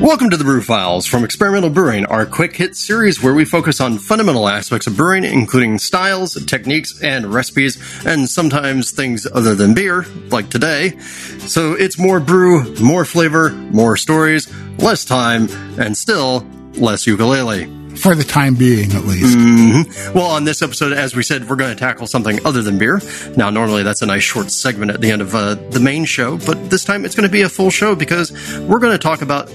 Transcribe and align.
Welcome 0.00 0.30
to 0.30 0.38
the 0.38 0.44
Brew 0.44 0.62
Files 0.62 1.04
from 1.04 1.24
Experimental 1.24 1.68
Brewing, 1.68 2.06
our 2.06 2.24
quick 2.24 2.56
hit 2.56 2.74
series 2.74 3.22
where 3.22 3.34
we 3.34 3.44
focus 3.44 3.82
on 3.82 3.98
fundamental 3.98 4.48
aspects 4.48 4.86
of 4.86 4.96
brewing, 4.96 5.24
including 5.24 5.78
styles, 5.78 6.42
techniques, 6.46 7.02
and 7.02 7.26
recipes, 7.26 7.76
and 8.06 8.26
sometimes 8.26 8.92
things 8.92 9.26
other 9.30 9.54
than 9.54 9.74
beer, 9.74 10.06
like 10.30 10.48
today. 10.48 10.96
So 11.40 11.74
it's 11.74 11.98
more 11.98 12.18
brew, 12.18 12.74
more 12.76 13.04
flavor, 13.04 13.50
more 13.50 13.98
stories, 13.98 14.50
less 14.78 15.04
time, 15.04 15.48
and 15.78 15.94
still 15.94 16.46
less 16.76 17.06
ukulele. 17.06 17.66
For 17.96 18.14
the 18.14 18.24
time 18.24 18.54
being, 18.54 18.92
at 18.92 19.04
least. 19.04 19.36
Mm-hmm. 19.36 20.14
Well, 20.14 20.28
on 20.28 20.44
this 20.44 20.62
episode, 20.62 20.92
as 20.92 21.14
we 21.14 21.22
said, 21.22 21.46
we're 21.46 21.56
going 21.56 21.74
to 21.74 21.78
tackle 21.78 22.06
something 22.06 22.38
other 22.46 22.62
than 22.62 22.78
beer. 22.78 23.02
Now, 23.36 23.50
normally 23.50 23.82
that's 23.82 24.00
a 24.00 24.06
nice 24.06 24.22
short 24.22 24.50
segment 24.50 24.92
at 24.92 25.02
the 25.02 25.10
end 25.10 25.20
of 25.20 25.34
uh, 25.34 25.56
the 25.56 25.80
main 25.80 26.06
show, 26.06 26.38
but 26.38 26.70
this 26.70 26.84
time 26.84 27.04
it's 27.04 27.14
going 27.14 27.28
to 27.28 27.32
be 27.32 27.42
a 27.42 27.50
full 27.50 27.68
show 27.68 27.94
because 27.94 28.32
we're 28.60 28.78
going 28.78 28.92
to 28.92 28.98
talk 28.98 29.20
about 29.20 29.50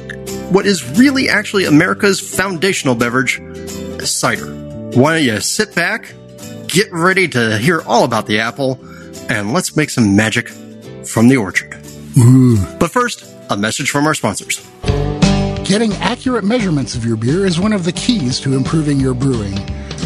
what 0.52 0.66
is 0.66 0.98
really 0.98 1.30
actually 1.30 1.66
America's 1.66 2.20
foundational 2.20 2.96
beverage, 2.96 3.42
cider. 4.02 4.46
Why 4.94 5.16
don't 5.16 5.24
you 5.24 5.40
sit 5.40 5.76
back, 5.76 6.14
get 6.68 6.92
ready 6.92 7.28
to 7.30 7.58
hear 7.58 7.82
all 7.82 8.04
about 8.04 8.28
the 8.28 8.40
apple, 8.40 8.80
and 9.30 9.54
let's 9.54 9.76
make 9.76 9.90
some 9.90 10.16
magic 10.16 10.50
from 11.06 11.28
the 11.28 11.38
orchard. 11.38 11.76
Ooh. 12.18 12.58
But 12.80 12.92
first, 12.92 13.26
a 13.50 13.58
message 13.58 13.90
from 13.90 14.08
our 14.08 14.14
sponsors. 14.14 14.66
Getting 15.66 15.94
accurate 15.96 16.44
measurements 16.44 16.96
of 16.96 17.04
your 17.04 17.18
beer 17.18 17.46
is 17.46 17.60
one 17.60 17.74
of 17.74 17.84
the 17.84 17.92
keys 17.92 18.40
to 18.42 18.54
improving 18.54 19.00
your 19.00 19.14
brewing. 19.14 19.58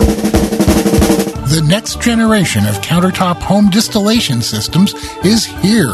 The 1.48 1.66
next 1.68 2.02
generation 2.02 2.66
of 2.66 2.76
countertop 2.76 3.42
home 3.42 3.70
distillation 3.70 4.42
systems 4.42 4.94
is 5.24 5.46
here. 5.46 5.94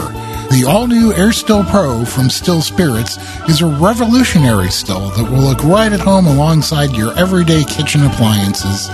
The 0.52 0.66
all 0.67 0.88
new 0.88 1.14
Air 1.14 1.31
Still 1.31 1.64
Pro 1.64 2.03
from 2.03 2.28
Still 2.28 2.64
Spirits 2.64 3.17
is 3.47 3.61
a 3.61 3.67
revolutionary 3.67 4.72
still 4.72 5.09
that 5.11 5.31
will 5.31 5.42
look 5.42 5.64
right 5.64 5.94
at 5.94 6.00
home 6.00 6.25
alongside 6.25 6.95
your 6.95 7.16
everyday 7.16 7.64
kitchen 7.66 8.03
appliances. 8.03 8.88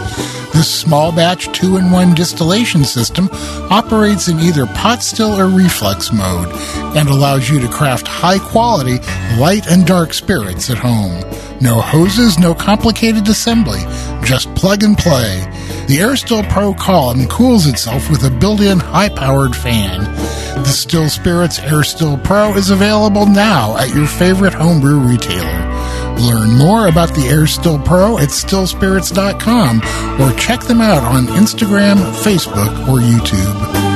This 0.52 0.70
small 0.70 1.14
batch 1.14 1.50
2 1.58 1.78
in 1.78 1.92
1 1.92 2.14
distillation 2.14 2.84
system 2.84 3.30
operates 3.72 4.28
in 4.28 4.42
either 4.42 4.66
pot 4.66 5.02
still 5.02 5.40
or 5.40 5.48
reflux 5.48 6.12
mode 6.12 6.50
and 6.98 7.08
allows 7.08 7.50
you 7.50 7.62
to 7.62 7.70
craft 7.70 8.06
high 8.06 8.40
quality, 8.40 9.00
light 9.40 9.66
and 9.68 9.88
dark 9.88 10.14
spirits 10.14 10.70
at 10.70 10.78
home. 10.78 11.24
No 11.62 11.80
hoses, 11.80 12.38
no 12.38 12.54
complicated 12.54 13.30
assembly, 13.30 13.80
just 14.24 14.54
plug 14.56 14.84
and 14.84 14.98
play. 14.98 15.40
The 15.88 16.00
AirStill 16.00 16.50
Pro 16.50 16.74
column 16.74 17.28
cools 17.28 17.66
itself 17.66 18.10
with 18.10 18.24
a 18.26 18.30
built-in 18.30 18.80
high-powered 18.80 19.56
fan. 19.56 20.45
The 20.56 20.72
Still 20.72 21.10
Spirits 21.10 21.60
Air 21.60 21.84
Still 21.84 22.18
Pro 22.18 22.54
is 22.56 22.70
available 22.70 23.26
now 23.26 23.78
at 23.78 23.94
your 23.94 24.08
favorite 24.08 24.54
homebrew 24.54 25.00
retailer. 25.00 26.16
Learn 26.20 26.58
more 26.58 26.88
about 26.88 27.14
the 27.14 27.28
Air 27.28 27.46
Still 27.46 27.80
Pro 27.80 28.18
at 28.18 28.30
stillspirits.com 28.30 29.82
or 30.22 30.38
check 30.40 30.62
them 30.62 30.82
out 30.82 31.04
on 31.04 31.28
Instagram, 31.28 31.98
Facebook, 32.24 32.88
or 32.88 33.00
YouTube. 33.00 33.95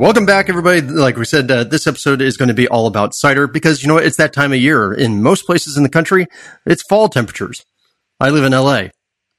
Welcome 0.00 0.24
back, 0.24 0.48
everybody. 0.48 0.80
Like 0.80 1.16
we 1.16 1.26
said, 1.26 1.50
uh, 1.50 1.64
this 1.64 1.86
episode 1.86 2.22
is 2.22 2.38
going 2.38 2.48
to 2.48 2.54
be 2.54 2.66
all 2.66 2.86
about 2.86 3.14
cider 3.14 3.46
because 3.46 3.82
you 3.82 3.88
know 3.88 3.94
what? 3.94 4.06
It's 4.06 4.16
that 4.16 4.32
time 4.32 4.52
of 4.52 4.58
year. 4.58 4.92
In 4.92 5.22
most 5.22 5.44
places 5.44 5.76
in 5.76 5.82
the 5.82 5.90
country, 5.90 6.26
it's 6.64 6.82
fall 6.82 7.08
temperatures. 7.08 7.64
I 8.18 8.30
live 8.30 8.44
in 8.44 8.52
LA. 8.52 8.88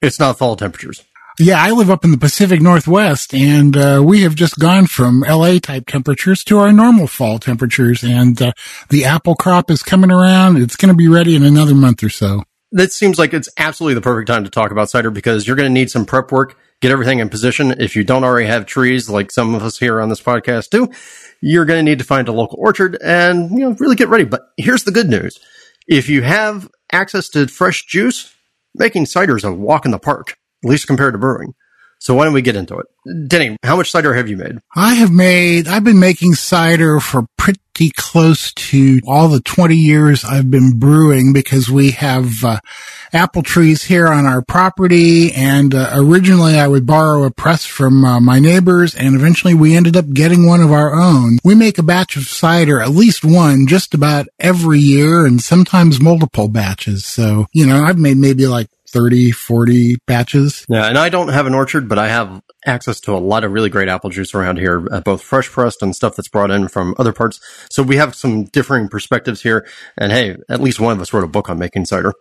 It's 0.02 0.20
not 0.20 0.38
fall 0.38 0.56
temperatures. 0.56 1.04
Yeah, 1.40 1.62
I 1.62 1.72
live 1.72 1.90
up 1.90 2.06
in 2.06 2.12
the 2.12 2.18
Pacific 2.18 2.62
Northwest, 2.62 3.34
and 3.34 3.76
uh, 3.76 4.04
we 4.06 4.22
have 4.22 4.36
just 4.36 4.60
gone 4.60 4.86
from 4.86 5.22
LA 5.22 5.58
type 5.58 5.88
temperatures 5.88 6.44
to 6.44 6.60
our 6.60 6.72
normal 6.72 7.08
fall 7.08 7.40
temperatures. 7.40 8.04
And 8.04 8.40
uh, 8.40 8.52
the 8.90 9.06
apple 9.06 9.36
crop 9.36 9.72
is 9.72 9.82
coming 9.82 10.12
around. 10.12 10.58
It's 10.58 10.76
going 10.76 10.94
to 10.94 10.98
be 10.98 11.08
ready 11.08 11.36
in 11.36 11.44
another 11.44 11.74
month 11.74 12.04
or 12.04 12.10
so. 12.10 12.44
That 12.72 12.92
seems 12.92 13.18
like 13.18 13.34
it's 13.34 13.50
absolutely 13.58 13.96
the 13.96 14.02
perfect 14.02 14.28
time 14.28 14.44
to 14.44 14.50
talk 14.50 14.72
about 14.72 14.90
cider 14.90 15.10
because 15.10 15.48
you're 15.48 15.56
going 15.56 15.70
to 15.70 15.74
need 15.74 15.90
some 15.90 16.06
prep 16.06 16.32
work, 16.32 16.56
get 16.82 16.92
everything 16.92 17.20
in 17.20 17.30
position. 17.30 17.72
If 17.80 17.96
you 17.96 18.04
don't 18.04 18.24
already 18.24 18.48
have 18.48 18.66
trees, 18.66 19.10
like 19.10 19.32
some 19.32 19.56
of 19.56 19.64
us 19.64 19.78
here 19.80 20.02
on 20.02 20.10
this 20.10 20.22
podcast 20.22 20.70
do, 20.70 20.90
you're 21.42 21.66
going 21.66 21.84
to 21.84 21.90
need 21.90 22.00
to 22.00 22.06
find 22.06 22.28
a 22.28 22.34
local 22.34 22.60
orchard 22.60 22.98
and 23.02 23.52
you 23.52 23.60
know 23.60 23.76
really 23.80 23.96
get 23.96 24.10
ready. 24.10 24.26
But 24.26 24.42
here's 24.58 24.84
the 24.84 24.92
good 24.92 25.10
news: 25.10 25.40
if 25.88 26.10
you 26.10 26.22
have 26.24 26.70
access 26.92 27.30
to 27.30 27.48
fresh 27.48 27.86
juice, 27.86 28.34
making 28.76 29.06
cider 29.06 29.38
is 29.38 29.44
a 29.44 29.54
walk 29.54 29.86
in 29.86 29.92
the 29.92 30.00
park, 30.00 30.38
at 30.64 30.70
least 30.70 30.88
compared 30.88 31.14
to 31.14 31.20
brewing. 31.20 31.54
So 32.02 32.16
why 32.16 32.24
don't 32.26 32.34
we 32.34 32.42
get 32.42 32.56
into 32.56 32.80
it? 32.80 32.88
Denny, 33.28 33.58
how 33.62 33.76
much 33.76 33.92
cider 33.92 34.16
have 34.16 34.28
you 34.28 34.36
made? 34.36 34.58
I 34.76 34.96
have 34.96 35.12
made, 35.12 35.68
I've 35.68 35.84
been 35.84 36.00
making 36.00 36.34
cider 36.34 37.00
for 37.00 37.28
pretty 37.38 37.92
close 37.96 38.52
to 38.54 39.00
all 39.08 39.28
the 39.28 39.40
20 39.40 39.76
years 39.76 40.26
I've 40.26 40.50
been 40.50 40.80
brewing 40.80 41.32
because 41.32 41.70
we 41.70 41.92
have 41.92 42.44
uh, 42.44 42.60
apple 43.14 43.44
trees 43.44 43.84
here 43.84 44.08
on 44.08 44.26
our 44.26 44.42
property. 44.42 45.32
And 45.32 45.76
uh, 45.76 45.92
originally 45.94 46.58
I 46.58 46.68
would 46.68 46.88
borrow 46.88 47.24
a 47.24 47.30
press 47.30 47.68
from 47.68 48.04
uh, 48.04 48.20
my 48.20 48.40
neighbors 48.40 48.96
and 48.96 49.16
eventually 49.16 49.54
we 49.54 49.76
ended 49.76 49.96
up 49.96 50.10
getting 50.12 50.48
one 50.48 50.62
of 50.62 50.72
our 50.72 51.00
own. 51.00 51.38
We 51.44 51.54
make 51.54 51.78
a 51.78 51.84
batch 51.84 52.18
of 52.18 52.24
cider, 52.24 52.82
at 52.82 52.90
least 52.90 53.24
one, 53.24 53.68
just 53.68 53.94
about 53.94 54.26
every 54.40 54.80
year 54.80 55.28
and 55.28 55.40
sometimes 55.40 56.02
multiple 56.02 56.48
batches. 56.48 57.06
So, 57.06 57.46
you 57.54 57.68
know, 57.68 57.84
I've 57.84 58.00
made 58.00 58.18
maybe 58.18 58.48
like 58.48 58.70
30, 58.92 59.32
40 59.32 59.98
batches. 60.06 60.66
Yeah, 60.70 60.86
and 60.88 60.98
I 60.98 61.10
don't 61.10 61.30
have 61.30 61.48
an 61.48 61.54
orchard, 61.54 61.88
but 61.88 61.98
I 61.98 62.10
have 62.10 62.42
access 62.66 63.00
to 63.02 63.14
a 63.14 63.18
lot 63.18 63.44
of 63.44 63.52
really 63.52 63.70
great 63.70 63.88
apple 63.88 64.10
juice 64.10 64.36
around 64.36 64.58
here, 64.58 64.86
uh, 64.92 65.02
both 65.02 65.22
fresh 65.22 65.50
pressed 65.50 65.82
and 65.82 65.96
stuff 65.96 66.16
that's 66.16 66.28
brought 66.28 66.52
in 66.52 66.68
from 66.68 66.96
other 67.00 67.14
parts. 67.14 67.40
So 67.72 67.84
we 67.84 67.96
have 67.96 68.16
some 68.16 68.46
differing 68.46 68.88
perspectives 68.88 69.42
here. 69.42 69.68
And 69.98 70.12
hey, 70.12 70.38
at 70.50 70.62
least 70.62 70.80
one 70.80 70.94
of 70.94 71.02
us 71.02 71.14
wrote 71.14 71.24
a 71.24 71.28
book 71.28 71.50
on 71.50 71.58
making 71.58 71.86
cider. 71.86 72.14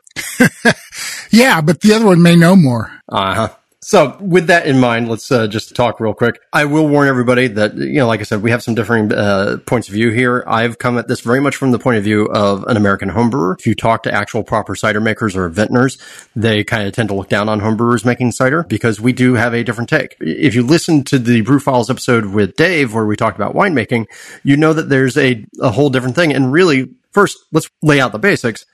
yeah, 1.31 1.61
but 1.61 1.81
the 1.81 1.93
other 1.93 2.07
one 2.07 2.23
may 2.23 2.37
know 2.37 2.57
more. 2.57 2.91
Uh 3.09 3.35
huh. 3.35 3.49
So, 3.83 4.19
with 4.21 4.49
that 4.49 4.67
in 4.67 4.79
mind, 4.79 5.09
let's 5.09 5.33
uh, 5.33 5.47
just 5.47 5.75
talk 5.75 6.01
real 6.01 6.13
quick. 6.13 6.39
I 6.53 6.67
will 6.67 6.87
warn 6.87 7.09
everybody 7.09 7.49
that, 7.49 7.75
you 7.75 7.95
know, 7.95 8.07
like 8.07 8.21
I 8.21 8.25
said, 8.25 8.43
we 8.43 8.51
have 8.51 8.63
some 8.63 8.75
differing 8.75 9.11
uh, 9.11 9.57
points 9.65 9.89
of 9.89 9.95
view 9.95 10.11
here. 10.11 10.45
I've 10.47 10.77
come 10.77 10.99
at 10.99 11.09
this 11.09 11.23
very 11.23 11.41
much 11.41 11.57
from 11.57 11.71
the 11.71 11.79
point 11.79 11.97
of 11.97 12.05
view 12.05 12.27
of 12.27 12.63
an 12.65 12.77
American 12.77 13.09
homebrewer. 13.09 13.59
If 13.59 13.67
you 13.67 13.75
talk 13.75 14.03
to 14.03 14.13
actual 14.13 14.45
proper 14.45 14.75
cider 14.75 15.01
makers 15.01 15.35
or 15.35 15.49
vintners, 15.49 15.97
they 16.37 16.63
kind 16.63 16.87
of 16.87 16.93
tend 16.93 17.09
to 17.09 17.15
look 17.15 17.31
down 17.31 17.49
on 17.49 17.63
homebrewers 17.63 18.05
making 18.05 18.33
cider 18.33 18.65
because 18.65 19.01
we 19.01 19.15
do 19.15 19.33
have 19.33 19.55
a 19.55 19.65
different 19.65 19.89
take. 19.89 20.15
If 20.21 20.55
you 20.55 20.63
listen 20.63 21.03
to 21.05 21.19
the 21.19 21.41
Brew 21.41 21.59
Files 21.59 21.89
episode 21.89 22.27
with 22.27 22.57
Dave, 22.57 22.93
where 22.93 23.07
we 23.07 23.17
talked 23.17 23.39
about 23.39 23.55
winemaking, 23.55 24.05
you 24.43 24.59
know 24.59 24.75
that 24.75 24.91
there's 24.91 25.17
a, 25.17 25.47
a 25.59 25.71
whole 25.71 25.89
different 25.89 26.17
thing. 26.17 26.35
And 26.35 26.53
really, 26.53 26.91
first, 27.13 27.39
let's 27.51 27.71
lay 27.81 27.99
out 27.99 28.13
the 28.13 28.19
basics. 28.19 28.67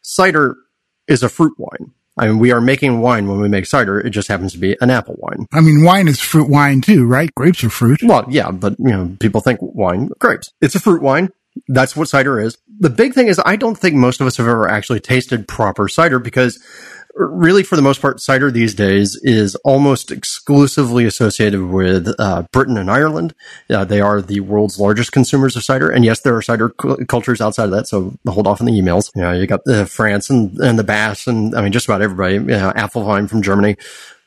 Cider 0.00 0.56
is 1.06 1.22
a 1.22 1.28
fruit 1.28 1.52
wine 1.58 1.92
I 2.16 2.28
mean, 2.28 2.38
we 2.38 2.52
are 2.52 2.60
making 2.60 3.00
wine 3.00 3.28
when 3.28 3.40
we 3.40 3.48
make 3.48 3.66
cider. 3.66 3.98
It 3.98 4.10
just 4.10 4.28
happens 4.28 4.52
to 4.52 4.58
be 4.58 4.76
an 4.80 4.90
apple 4.90 5.16
wine. 5.18 5.46
I 5.52 5.60
mean, 5.60 5.84
wine 5.84 6.06
is 6.06 6.20
fruit 6.20 6.48
wine 6.48 6.80
too, 6.80 7.06
right? 7.06 7.34
Grapes 7.34 7.64
are 7.64 7.70
fruit. 7.70 8.00
Well, 8.02 8.24
yeah, 8.28 8.50
but 8.50 8.76
you 8.78 8.90
know, 8.90 9.16
people 9.18 9.40
think 9.40 9.58
wine, 9.60 10.08
grapes. 10.18 10.52
It's 10.60 10.74
a 10.74 10.80
fruit 10.80 11.02
wine. 11.02 11.30
That's 11.68 11.96
what 11.96 12.08
cider 12.08 12.40
is. 12.40 12.58
The 12.80 12.90
big 12.90 13.14
thing 13.14 13.28
is 13.28 13.40
I 13.44 13.56
don't 13.56 13.76
think 13.76 13.94
most 13.94 14.20
of 14.20 14.26
us 14.26 14.36
have 14.36 14.48
ever 14.48 14.68
actually 14.68 15.00
tasted 15.00 15.46
proper 15.46 15.88
cider 15.88 16.18
because 16.18 16.58
really 17.14 17.62
for 17.62 17.76
the 17.76 17.82
most 17.82 18.00
part, 18.00 18.20
cider 18.20 18.50
these 18.50 18.74
days 18.74 19.16
is 19.22 19.54
almost 19.56 20.10
exclusively 20.10 21.04
associated 21.04 21.62
with 21.62 22.08
uh, 22.18 22.42
Britain 22.52 22.76
and 22.76 22.90
Ireland. 22.90 23.34
Uh, 23.70 23.84
they 23.84 24.00
are 24.00 24.20
the 24.20 24.40
world's 24.40 24.78
largest 24.78 25.12
consumers 25.12 25.56
of 25.56 25.64
cider. 25.64 25.90
And 25.90 26.04
yes, 26.04 26.20
there 26.20 26.36
are 26.36 26.42
cider 26.42 26.70
cu- 26.70 27.04
cultures 27.06 27.40
outside 27.40 27.64
of 27.64 27.70
that. 27.72 27.86
So 27.86 28.14
hold 28.26 28.46
off 28.46 28.60
on 28.60 28.66
the 28.66 28.72
emails. 28.72 29.10
You 29.14 29.22
know, 29.22 29.32
you 29.32 29.46
got 29.46 29.66
uh, 29.66 29.84
France 29.84 30.30
and, 30.30 30.58
and 30.58 30.78
the 30.78 30.84
Basque 30.84 31.26
and 31.26 31.54
I 31.54 31.62
mean, 31.62 31.72
just 31.72 31.86
about 31.86 32.02
everybody, 32.02 32.34
you 32.34 32.40
know, 32.40 32.72
Apfelwein 32.76 33.28
from 33.28 33.42
Germany 33.42 33.76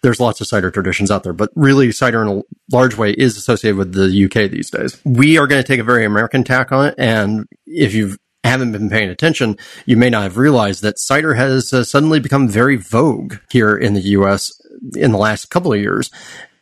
there's 0.03 0.19
lots 0.19 0.39
of 0.39 0.47
cider 0.47 0.69
traditions 0.69 1.09
out 1.09 1.23
there, 1.23 1.33
but 1.33 1.49
really 1.55 1.91
cider 1.91 2.21
in 2.21 2.27
a 2.27 2.41
large 2.71 2.95
way 2.95 3.11
is 3.11 3.35
associated 3.35 3.77
with 3.77 3.93
the 3.93 4.25
UK 4.25 4.49
these 4.49 4.69
days. 4.69 5.01
We 5.03 5.37
are 5.37 5.47
going 5.47 5.61
to 5.61 5.67
take 5.67 5.79
a 5.79 5.83
very 5.83 6.05
American 6.05 6.43
tack 6.43 6.71
on 6.71 6.87
it. 6.87 6.95
And 6.97 7.47
if 7.65 7.93
you 7.93 8.15
haven't 8.47 8.71
been 8.71 8.89
paying 8.89 9.09
attention, 9.09 9.57
you 9.85 9.97
may 9.97 10.09
not 10.09 10.23
have 10.23 10.37
realized 10.37 10.81
that 10.83 10.99
cider 10.99 11.33
has 11.35 11.73
uh, 11.73 11.83
suddenly 11.83 12.19
become 12.19 12.47
very 12.47 12.75
vogue 12.75 13.35
here 13.49 13.75
in 13.75 13.93
the 13.93 14.01
US 14.01 14.51
in 14.95 15.11
the 15.11 15.17
last 15.17 15.49
couple 15.49 15.73
of 15.73 15.79
years. 15.79 16.09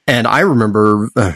And 0.07 0.27
I 0.27 0.41
remember 0.41 1.09
uh, 1.15 1.33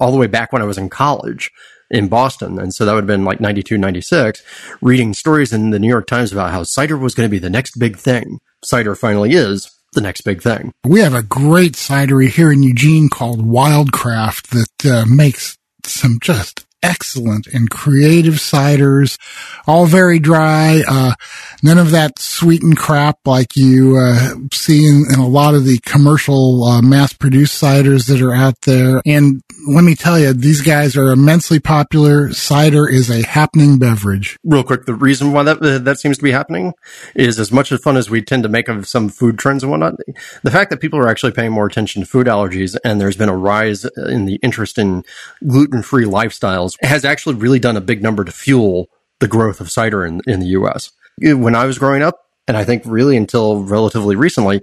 all 0.00 0.12
the 0.12 0.18
way 0.18 0.26
back 0.26 0.52
when 0.52 0.62
I 0.62 0.66
was 0.66 0.78
in 0.78 0.88
college 0.88 1.50
in 1.90 2.08
Boston. 2.08 2.58
And 2.58 2.74
so 2.74 2.84
that 2.84 2.92
would 2.92 3.02
have 3.02 3.06
been 3.08 3.24
like 3.24 3.40
92, 3.40 3.76
96, 3.76 4.42
reading 4.80 5.14
stories 5.14 5.52
in 5.52 5.70
the 5.70 5.78
New 5.78 5.88
York 5.88 6.06
Times 6.06 6.32
about 6.32 6.50
how 6.50 6.62
cider 6.62 6.96
was 6.96 7.14
going 7.14 7.28
to 7.28 7.30
be 7.30 7.38
the 7.38 7.50
next 7.50 7.78
big 7.78 7.96
thing. 7.96 8.40
Cider 8.64 8.94
finally 8.94 9.32
is 9.32 9.70
the 9.92 10.00
next 10.00 10.22
big 10.22 10.42
thing. 10.42 10.72
We 10.84 11.00
have 11.00 11.14
a 11.14 11.22
great 11.22 11.74
cidery 11.74 12.28
here 12.28 12.52
in 12.52 12.62
Eugene 12.62 13.08
called 13.08 13.40
Wildcraft 13.40 14.48
that 14.48 14.90
uh, 14.90 15.04
makes 15.06 15.56
some 15.84 16.18
just 16.20 16.63
excellent 16.84 17.46
and 17.46 17.70
creative 17.70 18.34
ciders, 18.34 19.18
all 19.66 19.86
very 19.86 20.18
dry. 20.18 20.82
Uh, 20.86 21.14
none 21.62 21.78
of 21.78 21.90
that 21.92 22.18
sweetened 22.18 22.76
crap 22.76 23.18
like 23.24 23.56
you 23.56 23.96
uh, 23.96 24.34
see 24.52 24.86
in, 24.86 25.06
in, 25.12 25.18
a 25.18 25.26
lot 25.26 25.54
of 25.54 25.64
the 25.64 25.78
commercial 25.78 26.62
uh, 26.64 26.82
mass-produced 26.82 27.60
ciders 27.60 28.06
that 28.08 28.20
are 28.20 28.34
out 28.34 28.60
there. 28.62 29.00
And 29.06 29.42
let 29.66 29.84
me 29.84 29.94
tell 29.94 30.18
you, 30.18 30.32
these 30.32 30.60
guys 30.60 30.96
are 30.96 31.10
immensely 31.10 31.58
popular. 31.58 32.32
Cider 32.32 32.88
is 32.88 33.10
a 33.10 33.26
happening 33.26 33.78
beverage. 33.78 34.38
Real 34.44 34.62
quick, 34.62 34.84
the 34.84 34.94
reason 34.94 35.32
why 35.32 35.42
that 35.44 35.62
uh, 35.62 35.78
that 35.78 35.98
seems 35.98 36.18
to 36.18 36.22
be 36.22 36.32
happening 36.32 36.74
is 37.14 37.38
as 37.38 37.50
much 37.50 37.72
as 37.72 37.80
fun 37.80 37.96
as 37.96 38.10
we 38.10 38.22
tend 38.22 38.42
to 38.42 38.48
make 38.48 38.68
of 38.68 38.86
some 38.86 39.08
food 39.08 39.38
trends 39.38 39.62
and 39.62 39.70
whatnot. 39.70 39.94
The 40.42 40.50
fact 40.50 40.70
that 40.70 40.80
people 40.80 40.98
are 40.98 41.08
actually 41.08 41.32
paying 41.32 41.52
more 41.52 41.66
attention 41.66 42.02
to 42.02 42.06
food 42.06 42.26
allergies, 42.26 42.76
and 42.84 43.00
there's 43.00 43.16
been 43.16 43.28
a 43.28 43.36
rise 43.36 43.84
in 43.96 44.26
the 44.26 44.36
interest 44.42 44.78
in 44.78 45.04
gluten-free 45.46 46.04
lifestyles, 46.04 46.76
has 46.82 47.04
actually 47.04 47.36
really 47.36 47.58
done 47.58 47.76
a 47.76 47.80
big 47.80 48.02
number 48.02 48.24
to 48.24 48.32
fuel 48.32 48.88
the 49.20 49.28
growth 49.28 49.60
of 49.60 49.70
cider 49.70 50.04
in 50.04 50.20
in 50.26 50.40
the 50.40 50.48
U.S. 50.48 50.92
When 51.20 51.54
I 51.54 51.64
was 51.64 51.78
growing 51.78 52.02
up, 52.02 52.20
and 52.46 52.56
I 52.56 52.64
think 52.64 52.82
really 52.84 53.16
until 53.16 53.62
relatively 53.62 54.16
recently, 54.16 54.62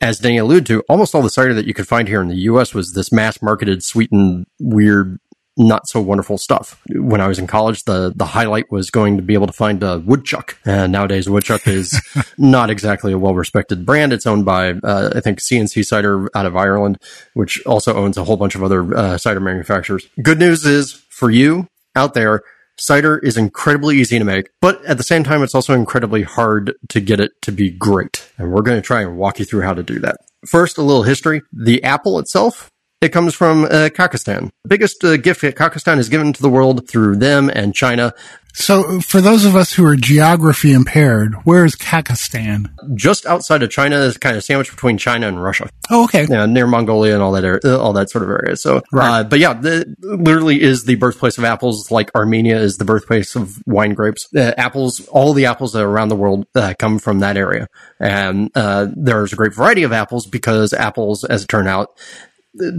as 0.00 0.18
Danny 0.18 0.38
alluded 0.38 0.66
to, 0.66 0.80
almost 0.88 1.14
all 1.14 1.22
the 1.22 1.30
cider 1.30 1.54
that 1.54 1.66
you 1.66 1.74
could 1.74 1.88
find 1.88 2.08
here 2.08 2.22
in 2.22 2.28
the 2.28 2.36
U.S. 2.36 2.74
was 2.74 2.92
this 2.92 3.12
mass 3.12 3.40
marketed, 3.40 3.82
sweetened, 3.82 4.46
weird, 4.60 5.18
not 5.56 5.86
so 5.86 6.00
wonderful 6.00 6.36
stuff. 6.36 6.80
When 6.90 7.20
I 7.20 7.28
was 7.28 7.38
in 7.38 7.46
college, 7.46 7.84
the 7.84 8.12
the 8.14 8.26
highlight 8.26 8.70
was 8.70 8.90
going 8.90 9.16
to 9.16 9.22
be 9.22 9.34
able 9.34 9.46
to 9.46 9.52
find 9.52 9.82
a 9.82 10.00
woodchuck. 10.00 10.58
And 10.64 10.92
nowadays, 10.92 11.28
woodchuck 11.28 11.66
is 11.66 12.00
not 12.38 12.70
exactly 12.70 13.12
a 13.12 13.18
well 13.18 13.34
respected 13.34 13.86
brand. 13.86 14.12
It's 14.12 14.26
owned 14.26 14.44
by 14.44 14.70
uh, 14.70 15.12
I 15.14 15.20
think 15.20 15.40
C&C 15.40 15.82
Cider 15.82 16.28
out 16.36 16.46
of 16.46 16.56
Ireland, 16.56 16.98
which 17.34 17.64
also 17.66 17.94
owns 17.94 18.16
a 18.16 18.24
whole 18.24 18.36
bunch 18.36 18.54
of 18.54 18.62
other 18.62 18.94
uh, 18.96 19.18
cider 19.18 19.40
manufacturers. 19.40 20.06
Good 20.22 20.38
news 20.38 20.66
is 20.66 20.92
for 21.08 21.30
you 21.30 21.68
out 21.96 22.14
there, 22.14 22.42
cider 22.78 23.18
is 23.18 23.36
incredibly 23.36 23.98
easy 23.98 24.18
to 24.18 24.24
make, 24.24 24.48
but 24.60 24.84
at 24.84 24.96
the 24.96 25.02
same 25.02 25.24
time, 25.24 25.42
it's 25.42 25.54
also 25.54 25.74
incredibly 25.74 26.22
hard 26.22 26.74
to 26.88 27.00
get 27.00 27.20
it 27.20 27.32
to 27.42 27.52
be 27.52 27.70
great. 27.70 28.30
And 28.38 28.50
we're 28.50 28.62
going 28.62 28.78
to 28.78 28.86
try 28.86 29.02
and 29.02 29.16
walk 29.16 29.38
you 29.38 29.44
through 29.44 29.62
how 29.62 29.74
to 29.74 29.82
do 29.82 29.98
that. 30.00 30.16
First, 30.46 30.78
a 30.78 30.82
little 30.82 31.04
history. 31.04 31.42
The 31.52 31.82
apple 31.82 32.18
itself 32.18 32.70
it 33.04 33.12
comes 33.12 33.34
from 33.34 33.64
uh, 33.64 33.90
Kazakhstan. 33.92 34.50
The 34.62 34.68
biggest 34.68 35.04
uh, 35.04 35.16
gift 35.16 35.42
that 35.42 35.54
Kazakhstan 35.56 35.96
has 35.96 36.08
given 36.08 36.32
to 36.32 36.42
the 36.42 36.48
world 36.48 36.88
through 36.88 37.16
them 37.16 37.50
and 37.50 37.74
China. 37.74 38.14
So, 38.56 39.00
for 39.00 39.20
those 39.20 39.44
of 39.44 39.56
us 39.56 39.72
who 39.72 39.84
are 39.84 39.96
geography 39.96 40.72
impaired, 40.72 41.34
where 41.42 41.64
is 41.64 41.74
Kazakhstan? 41.74 42.70
Just 42.94 43.26
outside 43.26 43.64
of 43.64 43.70
China, 43.70 43.96
is 43.96 44.16
kind 44.16 44.36
of 44.36 44.44
sandwiched 44.44 44.70
between 44.70 44.96
China 44.96 45.26
and 45.26 45.42
Russia. 45.42 45.68
Oh, 45.90 46.04
okay. 46.04 46.24
Yeah, 46.30 46.46
near 46.46 46.68
Mongolia 46.68 47.14
and 47.14 47.22
all 47.22 47.32
that, 47.32 47.44
area, 47.44 47.60
uh, 47.64 47.78
all 47.78 47.92
that 47.94 48.10
sort 48.10 48.22
of 48.22 48.30
area. 48.30 48.56
So, 48.56 48.80
right. 48.92 49.20
uh, 49.20 49.24
but 49.24 49.40
yeah, 49.40 49.54
the, 49.54 49.92
literally 49.98 50.62
is 50.62 50.84
the 50.84 50.94
birthplace 50.94 51.36
of 51.36 51.42
apples, 51.42 51.90
like 51.90 52.14
Armenia 52.14 52.56
is 52.56 52.76
the 52.76 52.84
birthplace 52.84 53.34
of 53.34 53.60
wine 53.66 53.92
grapes. 53.92 54.28
Uh, 54.32 54.52
apples, 54.56 55.04
all 55.08 55.32
the 55.32 55.46
apples 55.46 55.72
that 55.72 55.82
are 55.82 55.90
around 55.90 56.08
the 56.08 56.16
world 56.16 56.46
uh, 56.54 56.74
come 56.78 57.00
from 57.00 57.18
that 57.18 57.36
area, 57.36 57.66
and 57.98 58.52
uh, 58.54 58.86
there's 58.94 59.32
a 59.32 59.36
great 59.36 59.52
variety 59.52 59.82
of 59.82 59.92
apples 59.92 60.26
because 60.26 60.72
apples, 60.72 61.24
as 61.24 61.42
it 61.42 61.48
turned 61.48 61.68
out, 61.68 61.88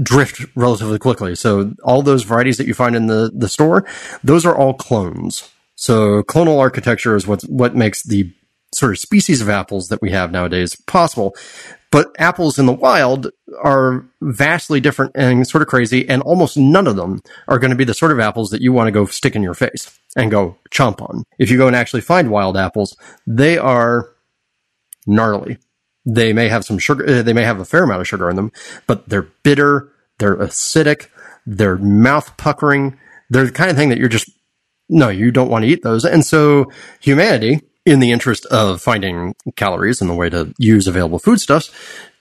drift 0.03 0.45
relatively 0.55 0.99
quickly. 0.99 1.35
So 1.35 1.73
all 1.83 2.01
those 2.01 2.23
varieties 2.23 2.57
that 2.57 2.67
you 2.67 2.73
find 2.73 2.95
in 2.95 3.07
the, 3.07 3.31
the 3.33 3.49
store, 3.49 3.85
those 4.23 4.45
are 4.45 4.55
all 4.55 4.73
clones. 4.73 5.49
So 5.75 6.23
clonal 6.23 6.59
architecture 6.59 7.15
is 7.15 7.27
what, 7.27 7.41
what 7.43 7.75
makes 7.75 8.03
the 8.03 8.33
sort 8.73 8.91
of 8.91 8.99
species 8.99 9.41
of 9.41 9.49
apples 9.49 9.89
that 9.89 10.01
we 10.01 10.11
have 10.11 10.31
nowadays 10.31 10.75
possible. 10.87 11.35
But 11.91 12.13
apples 12.19 12.59
in 12.59 12.65
the 12.65 12.73
wild 12.73 13.29
are 13.63 14.05
vastly 14.21 14.81
different 14.81 15.13
and 15.15 15.47
sort 15.47 15.61
of 15.61 15.69
crazy, 15.69 16.07
and 16.09 16.21
almost 16.23 16.57
none 16.57 16.87
of 16.87 16.97
them 16.97 17.21
are 17.47 17.59
going 17.59 17.71
to 17.71 17.77
be 17.77 17.85
the 17.85 17.93
sort 17.93 18.11
of 18.11 18.19
apples 18.19 18.49
that 18.49 18.61
you 18.61 18.73
want 18.73 18.87
to 18.87 18.91
go 18.91 19.05
stick 19.05 19.35
in 19.35 19.43
your 19.43 19.53
face 19.53 19.97
and 20.17 20.31
go 20.31 20.57
chomp 20.71 21.01
on. 21.01 21.23
If 21.39 21.49
you 21.49 21.57
go 21.57 21.67
and 21.67 21.75
actually 21.75 22.01
find 22.01 22.31
wild 22.31 22.57
apples, 22.57 22.97
they 23.25 23.57
are 23.57 24.09
gnarly. 25.07 25.57
They 26.05 26.33
may 26.33 26.49
have 26.49 26.65
some 26.65 26.77
sugar, 26.77 27.07
uh, 27.07 27.21
they 27.23 27.33
may 27.33 27.43
have 27.43 27.59
a 27.59 27.65
fair 27.65 27.83
amount 27.83 28.01
of 28.01 28.07
sugar 28.07 28.29
in 28.29 28.35
them, 28.35 28.51
but 28.85 29.09
they're 29.09 29.27
bitter, 29.43 29.91
they're 30.19 30.37
acidic, 30.37 31.07
they're 31.45 31.77
mouth 31.77 32.35
puckering. 32.37 32.97
They're 33.29 33.45
the 33.45 33.51
kind 33.51 33.71
of 33.71 33.77
thing 33.77 33.89
that 33.89 33.97
you're 33.97 34.09
just, 34.09 34.29
no, 34.89 35.09
you 35.09 35.31
don't 35.31 35.49
want 35.49 35.63
to 35.63 35.69
eat 35.69 35.83
those. 35.83 36.05
And 36.05 36.25
so 36.25 36.71
humanity, 36.99 37.61
in 37.85 37.99
the 37.99 38.11
interest 38.11 38.45
of 38.47 38.81
finding 38.81 39.35
calories 39.55 40.01
and 40.01 40.09
the 40.09 40.15
way 40.15 40.29
to 40.29 40.53
use 40.57 40.87
available 40.87 41.19
foodstuffs, 41.19 41.71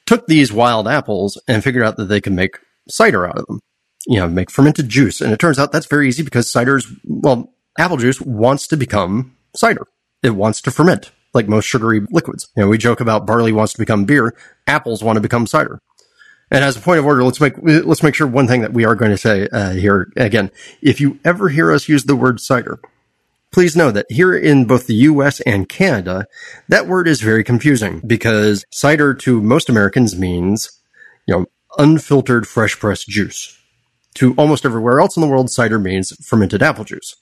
took 0.07 0.27
these 0.27 0.53
wild 0.53 0.87
apples 0.87 1.41
and 1.49 1.65
figured 1.65 1.85
out 1.85 1.97
that 1.97 2.07
they 2.07 2.21
could 2.21 2.35
make 2.35 2.59
cider 2.89 3.27
out 3.27 3.39
of 3.39 3.47
them. 3.47 3.61
You 4.07 4.19
know, 4.19 4.29
make 4.29 4.51
fermented 4.51 4.91
juice. 4.91 5.23
And 5.23 5.33
it 5.33 5.39
turns 5.39 5.59
out 5.59 5.73
that's 5.73 5.87
very 5.87 6.09
easy 6.09 6.23
because 6.23 6.51
cider's, 6.51 6.87
well, 7.05 7.55
apple 7.79 7.97
juice 7.97 8.21
wants 8.21 8.67
to 8.69 8.77
become 8.77 9.37
cider. 9.57 9.87
It 10.23 10.31
wants 10.31 10.61
to 10.63 10.71
ferment 10.71 11.11
like 11.35 11.49
most 11.49 11.67
sugary 11.67 12.01
liquids. 12.11 12.49
You 12.57 12.63
know, 12.63 12.69
we 12.69 12.79
joke 12.79 13.01
about 13.01 13.27
barley 13.27 13.53
wants 13.53 13.73
to 13.73 13.79
become 13.79 14.05
beer, 14.05 14.35
apples 14.67 15.03
want 15.03 15.17
to 15.17 15.21
become 15.21 15.47
cider. 15.47 15.81
And 16.51 16.65
as 16.65 16.77
a 16.77 16.81
point 16.81 16.99
of 16.99 17.07
order, 17.07 17.25
let's 17.25 17.41
make 17.41 17.55
let's 17.59 18.03
make 18.03 18.15
sure 18.15 18.27
one 18.27 18.47
thing 18.47 18.61
that 18.61 18.73
we 18.73 18.85
are 18.85 18.95
going 18.95 19.11
to 19.11 19.19
say 19.19 19.49
uh, 19.49 19.71
here 19.71 20.13
again. 20.17 20.51
If 20.83 21.01
you 21.01 21.19
ever 21.25 21.49
hear 21.49 21.73
us 21.73 21.89
use 21.89 22.05
the 22.05 22.17
word 22.17 22.39
cider, 22.41 22.79
please 23.51 23.75
know 23.77 23.91
that 23.91 24.07
here 24.11 24.37
in 24.37 24.67
both 24.67 24.87
the 24.87 24.95
U.S. 24.95 25.41
and 25.41 25.69
Canada, 25.69 26.27
that 26.69 26.87
word 26.87 27.09
is 27.09 27.21
very 27.23 27.43
confusing 27.43 28.01
because 28.07 28.65
cider 28.71 29.15
to 29.15 29.41
most 29.41 29.69
Americans 29.69 30.17
means, 30.17 30.81
you 31.27 31.35
know, 31.35 31.47
unfiltered 31.79 32.47
fresh 32.47 32.79
pressed 32.79 33.09
juice. 33.09 33.59
To 34.17 34.33
almost 34.37 34.65
everywhere 34.65 35.01
else 35.01 35.17
in 35.17 35.23
the 35.23 35.27
world, 35.27 35.51
cider 35.51 35.79
means 35.79 36.13
fermented 36.25 36.63
apple 36.63 36.85
juice. 36.85 37.17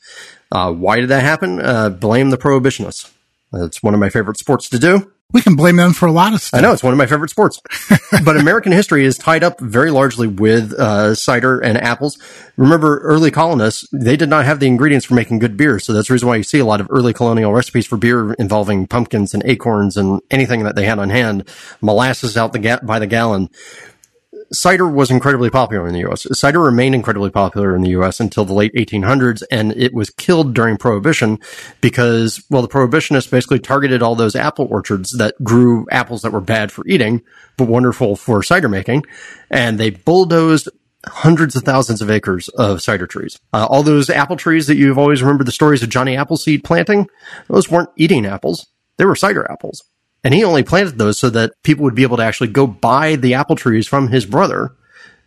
Uh, 0.51 0.73
why 0.73 1.01
did 1.01 1.09
that 1.09 1.23
happen? 1.23 1.59
Uh, 1.59 1.89
blame 1.89 2.29
the 2.29 2.37
prohibitionists. 2.37 3.11
It's 3.55 3.83
one 3.83 3.95
of 3.95 4.01
my 4.01 4.09
favorite 4.09 4.39
sports 4.39 4.69
to 4.71 4.79
do. 4.79 5.13
We 5.33 5.41
can 5.41 5.57
blame 5.57 5.77
them 5.77 5.95
for 5.95 6.07
a 6.07 6.13
lot 6.13 6.35
of 6.35 6.43
stuff. 6.43 6.59
I 6.59 6.63
know 6.63 6.73
it's 6.73 6.83
one 6.83 6.93
of 6.93 6.99
my 6.99 7.07
favorite 7.07 7.31
sports, 7.31 7.59
but 8.25 8.37
American 8.37 8.71
history 8.71 9.07
is 9.07 9.17
tied 9.17 9.43
up 9.43 9.59
very 9.61 9.91
largely 9.91 10.27
with 10.27 10.75
uh, 10.75 11.15
cider 11.15 11.59
and 11.59 11.79
apples. 11.79 12.19
Remember, 12.59 12.99
early 12.99 13.31
colonists 13.31 13.89
they 13.95 14.17
did 14.17 14.29
not 14.29 14.45
have 14.45 14.61
the 14.61 14.67
ingredients 14.67 15.07
for 15.07 15.15
making 15.15 15.39
good 15.39 15.57
beer, 15.57 15.79
so 15.79 15.95
that's 15.95 16.09
the 16.09 16.15
reason 16.15 16.29
why 16.29 16.37
you 16.37 16.43
see 16.43 16.59
a 16.59 16.67
lot 16.67 16.83
of 16.83 16.87
early 16.91 17.15
colonial 17.15 17.55
recipes 17.55 17.87
for 17.87 17.97
beer 17.97 18.35
involving 18.35 18.87
pumpkins 18.87 19.33
and 19.33 19.43
acorns 19.47 19.97
and 19.97 20.21
anything 20.31 20.65
that 20.65 20.77
they 20.77 20.85
had 20.85 20.99
on 20.99 21.09
hand, 21.09 21.49
molasses 21.81 22.37
out 22.37 22.53
the 22.53 22.59
ga- 22.59 22.81
by 22.83 22.99
the 22.99 23.07
gallon 23.07 23.49
cider 24.53 24.87
was 24.87 25.11
incredibly 25.11 25.51
popular 25.51 25.87
in 25.87 25.95
the 25.95 26.01
U.S. 26.01 26.27
Cider 26.39 26.61
remained 26.61 26.95
incredibly 26.95 27.31
popular 27.31 27.75
in 27.75 27.83
the 27.83 27.91
U.S. 27.91 28.21
until 28.21 28.45
the 28.45 28.53
late 28.53 28.73
1800s, 28.75 29.43
and 29.51 29.73
it 29.73 29.95
was 29.95 30.11
killed 30.11 30.55
during 30.55 30.77
Prohibition 30.77 31.39
because, 31.81 32.45
well, 32.51 32.63
the 32.63 32.69
Prohibitionists 32.69 33.31
basically 33.31 33.59
targeted 33.59 34.03
all 34.03 34.15
those 34.15 34.37
apple 34.37 34.67
orchards 34.71 35.13
that 35.19 35.35
grew 35.43 35.87
apples 35.91 36.23
that 36.23 36.33
were 36.33 36.41
bad 36.41 36.71
for 36.71 36.87
eating, 36.87 37.23
but 37.57 37.69
wonderful 37.69 38.17
for 38.17 38.43
cider 38.43 38.69
making, 38.69 39.05
and 39.51 39.79
they 39.79 39.91
bulldozed 39.91 40.69
hundreds 41.07 41.57
of 41.57 41.65
thousands 41.65 42.01
of 42.01 42.11
acres 42.11 42.49
of 42.51 42.81
cider 42.81 43.07
trees. 43.07 43.39
Uh, 43.53 43.67
all 43.69 43.83
those 43.83 44.09
apple 44.09 44.37
trees 44.37 44.67
that 44.69 44.77
you've 44.77 44.99
always 44.99 45.23
remembered 45.23 45.47
the 45.47 45.53
stories 45.53 45.83
of 45.83 45.89
Johnny 45.89 46.17
Appleseed 46.17 46.63
planting, 46.65 47.09
those 47.49 47.71
weren't 47.71 47.91
eating 47.97 48.27
apples; 48.27 48.67
they 48.99 49.05
were 49.05 49.17
cider 49.17 49.51
apples. 49.51 49.83
And 50.25 50.33
he 50.33 50.45
only 50.45 50.63
planted 50.63 50.99
those 50.99 51.19
so 51.19 51.31
that 51.31 51.53
people 51.63 51.85
would 51.85 51.95
be 51.95 52.05
able 52.05 52.17
to 52.17 52.25
actually 52.25 52.49
go 52.49 52.67
buy 52.67 53.17
the 53.17 53.35
apple 53.35 53.57
trees 53.57 53.89
from 53.89 54.09
his 54.09 54.25
brother 54.25 54.75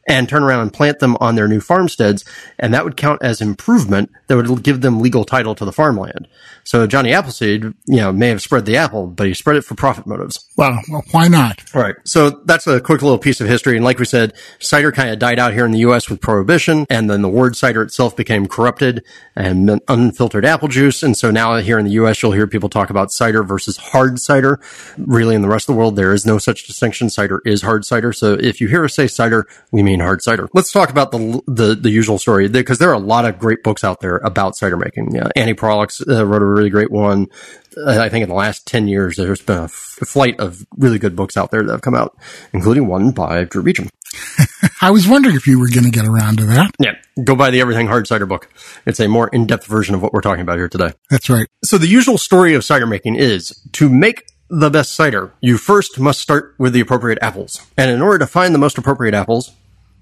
and 0.08 0.30
turn 0.30 0.44
around 0.44 0.62
and 0.62 0.74
plant 0.74 1.00
them 1.00 1.18
on 1.20 1.36
their 1.36 1.48
new 1.48 1.60
farmsteads. 1.60 2.24
And 2.60 2.74
that 2.74 2.84
would 2.84 2.98
count 2.98 3.22
as 3.24 3.42
improvement 3.42 4.12
that 4.28 4.36
would 4.36 4.64
give 4.64 4.82
them 4.82 5.02
legal 5.02 5.26
title 5.26 5.56
to 5.56 5.66
the 5.66 5.72
farmland. 5.72 6.28
So 6.64 6.88
Johnny 6.88 7.14
Appleseed, 7.14 7.64
you 7.86 7.98
know, 7.98 8.12
may 8.12 8.30
have 8.30 8.42
spread 8.42 8.66
the 8.66 8.78
apple, 8.78 9.08
but 9.08 9.28
he 9.28 9.34
spread 9.34 9.56
it 9.56 9.64
for 9.64 9.76
profit 9.76 10.08
motives. 10.08 10.50
Well, 10.58 10.80
well 10.90 11.04
why 11.12 11.28
not? 11.28 11.74
Right. 11.74 11.96
So 12.06 12.30
that's 12.46 12.66
a 12.66 12.82
quick 12.82 13.02
little 13.02 13.20
piece 13.20 13.40
of 13.40 13.48
history. 13.48 13.76
And 13.76 13.86
like 13.86 14.00
we 14.00 14.06
said, 14.06 14.34
cider 14.60 14.92
kind 14.92 15.10
of 15.10 15.20
died 15.20 15.38
out 15.38 15.54
here 15.54 15.66
in 15.66 15.72
the 15.72 15.80
U.S. 15.80 16.10
with 16.10 16.22
prohibition. 16.22 16.86
And 16.90 17.10
then 17.10 17.22
the 17.22 17.30
word 17.30 17.56
cider 17.56 17.84
itself 17.84 18.16
became 18.16 18.48
corrupted 18.48 19.04
and 19.36 19.80
unfiltered 19.88 20.46
apple 20.46 20.68
juice. 20.68 21.04
And 21.04 21.16
so 21.16 21.30
now 21.30 21.58
here 21.58 21.78
in 21.78 21.86
the 21.86 21.92
U.S., 21.92 22.22
you'll 22.22 22.32
hear 22.32 22.48
people 22.48 22.70
talk 22.70 22.90
about 22.90 23.12
cider 23.12 23.44
versus 23.44 23.78
hard 23.78 24.20
cider. 24.20 24.60
Really 24.98 25.36
in 25.36 25.42
the 25.42 25.48
rest 25.48 25.70
of 25.70 25.76
the 25.76 25.80
world, 25.80 25.96
there 25.96 26.14
is 26.14 26.26
no 26.26 26.38
such 26.38 26.66
distinction. 26.66 27.10
Cider 27.10 27.42
is 27.46 27.62
hard 27.62 27.86
cider. 27.86 28.12
So 28.12 28.34
if 28.34 28.60
you 28.60 28.68
hear 28.68 28.86
us 28.86 28.96
say 28.96 29.08
cider, 29.08 29.48
we 29.72 29.84
mean 29.84 29.95
hard 30.04 30.22
cider. 30.22 30.50
Let's 30.54 30.72
talk 30.72 30.90
about 30.90 31.12
the, 31.12 31.42
the, 31.48 31.76
the 31.76 31.90
usual 31.90 32.18
story 32.18 32.48
because 32.48 32.80
there 32.80 32.90
are 32.90 32.94
a 32.94 33.00
lot 33.00 33.26
of 33.26 33.40
great 33.40 33.64
books 33.64 33.84
out 33.84 34.00
there 34.00 34.18
about 34.18 34.56
cider 34.56 34.78
making. 34.78 35.16
Yeah, 35.16 35.30
Annie 35.36 35.54
Proulx 35.54 36.02
uh, 36.08 36.26
wrote 36.26 36.42
a 36.42 36.46
really 36.46 36.70
great 36.70 36.92
one. 36.92 37.28
Uh, 37.78 38.00
I 38.00 38.10
think 38.10 38.24
in 38.24 38.30
the 38.30 38.36
last 38.36 38.66
10 38.68 38.88
years, 38.88 39.18
there's 39.18 39.42
been 39.42 39.58
a 39.58 39.68
flight 39.68 40.40
of 40.40 40.66
really 40.78 41.00
good 41.00 41.16
books 41.16 41.36
out 41.36 41.52
there 41.52 41.64
that 41.64 41.72
have 41.72 41.82
come 41.82 41.96
out, 41.96 42.18
including 42.54 42.88
one 42.88 43.12
by 43.12 43.44
Drew 43.44 43.64
Beechum. 43.64 43.90
I 44.82 44.92
was 44.92 45.08
wondering 45.08 45.36
if 45.36 45.46
you 45.48 45.60
were 45.60 45.68
going 45.68 45.84
to 45.84 45.92
get 45.92 46.06
around 46.06 46.38
to 46.38 46.46
that. 46.46 46.72
Yeah. 46.80 46.94
Go 47.24 47.36
buy 47.36 47.50
the 47.50 47.60
Everything 47.60 47.88
Hard 47.88 48.08
Cider 48.08 48.26
book. 48.26 48.50
It's 48.86 49.00
a 49.00 49.08
more 49.08 49.28
in-depth 49.30 49.66
version 49.66 49.96
of 49.96 50.02
what 50.02 50.14
we're 50.14 50.22
talking 50.22 50.42
about 50.42 50.58
here 50.58 50.70
today. 50.70 50.94
That's 51.10 51.30
right. 51.30 51.48
So 51.64 51.78
the 51.78 51.88
usual 51.88 52.18
story 52.18 52.54
of 52.54 52.64
cider 52.64 52.88
making 52.88 53.16
is 53.16 53.62
to 53.74 53.90
make 53.90 54.26
the 54.50 54.70
best 54.70 54.94
cider, 54.94 55.34
you 55.42 55.58
first 55.58 56.00
must 56.00 56.20
start 56.20 56.56
with 56.58 56.74
the 56.74 56.80
appropriate 56.80 57.20
apples. 57.22 57.66
And 57.78 57.90
in 57.90 58.02
order 58.02 58.20
to 58.20 58.28
find 58.28 58.54
the 58.54 58.60
most 58.60 58.78
appropriate 58.78 59.14
apples, 59.14 59.52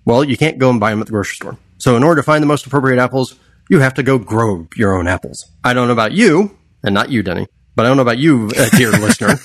well, 0.06 0.24
you 0.24 0.38
can't 0.38 0.58
go 0.58 0.70
and 0.70 0.80
buy 0.80 0.92
them 0.92 1.00
at 1.00 1.08
the 1.08 1.12
grocery 1.12 1.36
store. 1.36 1.58
So 1.78 1.96
in 1.98 2.04
order 2.04 2.22
to 2.22 2.26
find 2.26 2.42
the 2.42 2.48
most 2.48 2.66
appropriate 2.66 3.02
apples, 3.02 3.36
you 3.70 3.80
have 3.80 3.94
to 3.96 4.04
go 4.04 4.18
grow 4.18 4.68
your 4.76 4.96
own 4.96 5.08
apples. 5.08 5.46
I 5.64 5.74
don't 5.74 5.88
know 5.88 5.94
about 5.94 6.12
you, 6.12 6.58
and 6.84 6.94
not 6.94 7.10
you, 7.10 7.24
Denny, 7.24 7.48
but 7.76 7.86
I 7.86 7.90
don't 7.90 7.98
know 7.98 8.04
about 8.04 8.18
you, 8.18 8.52
uh, 8.58 8.70
dear 8.78 8.92
listener. 9.00 9.36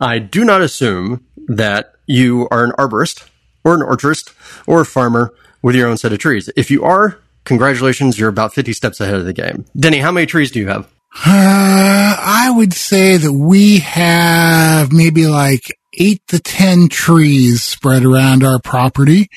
I 0.00 0.18
do 0.18 0.44
not 0.44 0.62
assume 0.62 1.26
that 1.48 1.92
you 2.06 2.48
are 2.50 2.64
an 2.64 2.72
arborist 2.72 3.28
or 3.64 3.74
an 3.74 3.80
orchardist 3.80 4.34
or 4.66 4.80
a 4.80 4.86
farmer 4.86 5.32
with 5.62 5.74
your 5.74 5.88
own 5.88 5.96
set 5.96 6.12
of 6.12 6.18
trees. 6.18 6.50
If 6.56 6.70
you 6.70 6.84
are, 6.84 7.18
congratulations, 7.44 8.18
you're 8.18 8.28
about 8.28 8.54
50 8.54 8.72
steps 8.72 9.00
ahead 9.00 9.14
of 9.14 9.24
the 9.24 9.32
game. 9.32 9.64
Denny, 9.76 9.98
how 9.98 10.10
many 10.10 10.26
trees 10.26 10.50
do 10.50 10.58
you 10.58 10.68
have? 10.68 10.86
Uh, 11.14 12.16
I 12.18 12.52
would 12.54 12.72
say 12.72 13.16
that 13.16 13.32
we 13.32 13.78
have 13.80 14.92
maybe 14.92 15.26
like 15.26 15.78
eight 15.98 16.26
to 16.28 16.38
ten 16.38 16.88
trees 16.88 17.62
spread 17.62 18.04
around 18.04 18.42
our 18.44 18.58
property. 18.58 19.28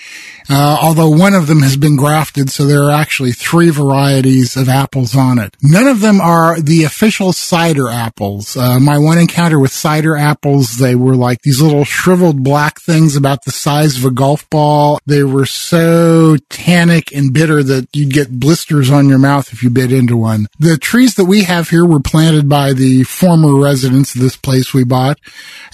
Uh, 0.50 0.77
although 0.81 1.09
one 1.09 1.33
of 1.33 1.47
them 1.47 1.62
has 1.62 1.75
been 1.75 1.95
grafted, 1.95 2.50
so 2.50 2.65
there 2.65 2.83
are 2.83 2.91
actually 2.91 3.31
three 3.31 3.69
varieties 3.69 4.55
of 4.55 4.69
apples 4.69 5.15
on 5.15 5.39
it. 5.39 5.55
None 5.62 5.88
of 5.88 6.01
them 6.01 6.21
are 6.21 6.59
the 6.59 6.83
official 6.83 7.33
cider 7.33 7.89
apples. 7.89 8.55
Uh, 8.55 8.79
my 8.79 8.97
one 8.97 9.17
encounter 9.17 9.59
with 9.59 9.71
cider 9.71 10.15
apples, 10.15 10.77
they 10.77 10.95
were 10.95 11.15
like 11.15 11.41
these 11.41 11.62
little 11.62 11.83
shriveled 11.83 12.43
black 12.43 12.79
things 12.79 13.15
about 13.15 13.43
the 13.43 13.51
size 13.51 13.97
of 13.97 14.05
a 14.05 14.12
golf 14.12 14.47
ball. 14.50 15.00
They 15.05 15.24
were 15.24 15.45
so 15.45 16.38
tannic 16.50 17.12
and 17.12 17.33
bitter 17.33 17.63
that 17.63 17.88
you'd 17.93 18.13
get 18.13 18.39
blisters 18.39 18.91
on 18.91 19.09
your 19.09 19.19
mouth 19.19 19.51
if 19.51 19.63
you 19.63 19.69
bit 19.69 19.91
into 19.91 20.15
one. 20.15 20.47
The 20.59 20.77
trees 20.77 21.15
that 21.15 21.25
we 21.25 21.43
have 21.43 21.69
here 21.69 21.85
were 21.85 22.00
planted 22.00 22.47
by 22.47 22.74
the 22.74 23.03
former 23.03 23.59
residents 23.59 24.13
of 24.13 24.21
this 24.21 24.35
place 24.35 24.74
we 24.74 24.83
bought. 24.83 25.19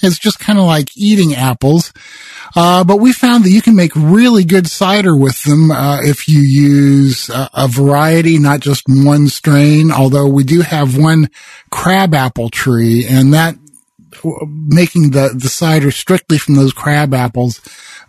It's 0.02 0.18
just 0.18 0.38
kind 0.38 0.58
of 0.58 0.64
like 0.64 0.71
eating 0.94 1.34
apples. 1.34 1.92
Uh, 2.54 2.84
but 2.84 2.98
we 2.98 3.12
found 3.12 3.44
that 3.44 3.50
you 3.50 3.62
can 3.62 3.74
make 3.74 3.92
really 3.96 4.44
good 4.44 4.66
cider 4.66 5.16
with 5.16 5.42
them 5.44 5.70
uh, 5.70 6.00
if 6.02 6.28
you 6.28 6.40
use 6.40 7.30
a, 7.30 7.48
a, 7.54 7.68
variety, 7.68 8.38
not 8.38 8.60
just 8.60 8.84
one 8.86 9.28
strain. 9.28 9.90
Although 9.90 10.28
we 10.28 10.44
do 10.44 10.60
have 10.60 10.98
one 10.98 11.30
crab 11.70 12.14
apple 12.14 12.50
tree, 12.50 13.06
and 13.06 13.32
that 13.32 13.56
making 14.46 15.10
the 15.10 15.30
the 15.34 15.48
cider 15.48 15.90
strictly 15.90 16.36
from 16.36 16.54
those 16.54 16.72
crab 16.72 17.14
apples 17.14 17.60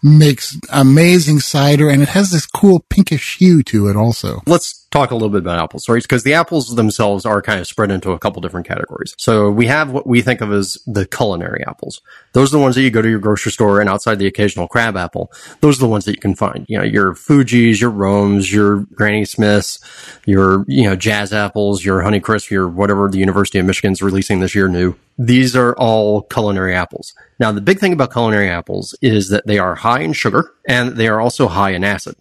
makes 0.03 0.57
amazing 0.69 1.39
cider, 1.39 1.89
and 1.89 2.01
it 2.01 2.09
has 2.09 2.31
this 2.31 2.45
cool 2.45 2.81
pinkish 2.89 3.37
hue 3.37 3.63
to 3.63 3.87
it. 3.87 3.95
Also, 3.95 4.41
let's 4.45 4.82
talk 4.93 5.09
a 5.09 5.15
little 5.15 5.29
bit 5.29 5.39
about 5.39 5.59
apples, 5.59 5.89
right? 5.89 6.01
Because 6.01 6.23
the 6.23 6.35
apples 6.35 6.75
themselves 6.75 7.25
are 7.25 7.41
kind 7.41 7.59
of 7.59 7.65
spread 7.65 7.89
into 7.89 8.11
a 8.11 8.19
couple 8.19 8.41
different 8.41 8.67
categories. 8.67 9.15
So 9.17 9.49
we 9.49 9.65
have 9.65 9.91
what 9.91 10.05
we 10.05 10.21
think 10.21 10.39
of 10.39 10.53
as 10.53 10.77
the 10.85 11.07
culinary 11.07 11.63
apples. 11.65 12.01
Those 12.33 12.53
are 12.53 12.57
the 12.57 12.61
ones 12.61 12.75
that 12.75 12.83
you 12.83 12.91
go 12.91 13.01
to 13.01 13.09
your 13.09 13.19
grocery 13.19 13.51
store 13.51 13.81
and 13.81 13.89
outside 13.89 14.19
the 14.19 14.27
occasional 14.27 14.67
crab 14.67 14.95
apple. 14.95 15.31
Those 15.61 15.77
are 15.77 15.81
the 15.81 15.89
ones 15.89 16.05
that 16.05 16.11
you 16.11 16.21
can 16.21 16.35
find. 16.35 16.67
You 16.69 16.77
know, 16.77 16.83
your 16.83 17.15
Fuji's, 17.15 17.81
your 17.81 17.89
Romes, 17.89 18.53
your 18.53 18.81
Granny 18.93 19.25
Smiths, 19.25 19.79
your, 20.25 20.63
you 20.67 20.83
know, 20.83 20.95
Jazz 20.95 21.33
apples, 21.33 21.83
your 21.83 22.01
Honeycrisp, 22.01 22.51
your 22.51 22.69
whatever 22.69 23.09
the 23.09 23.17
University 23.17 23.57
of 23.57 23.65
Michigan's 23.65 24.03
releasing 24.03 24.41
this 24.41 24.53
year 24.53 24.67
new. 24.67 24.95
These 25.17 25.55
are 25.55 25.73
all 25.75 26.21
culinary 26.21 26.75
apples. 26.75 27.13
Now, 27.39 27.51
the 27.51 27.61
big 27.61 27.79
thing 27.79 27.93
about 27.93 28.11
culinary 28.11 28.49
apples 28.49 28.95
is 29.01 29.29
that 29.29 29.47
they 29.47 29.57
are 29.57 29.73
high 29.75 30.01
in 30.01 30.13
sugar 30.13 30.53
and 30.67 30.97
they 30.97 31.07
are 31.07 31.19
also 31.19 31.47
high 31.47 31.71
in 31.71 31.83
acid. 31.83 32.15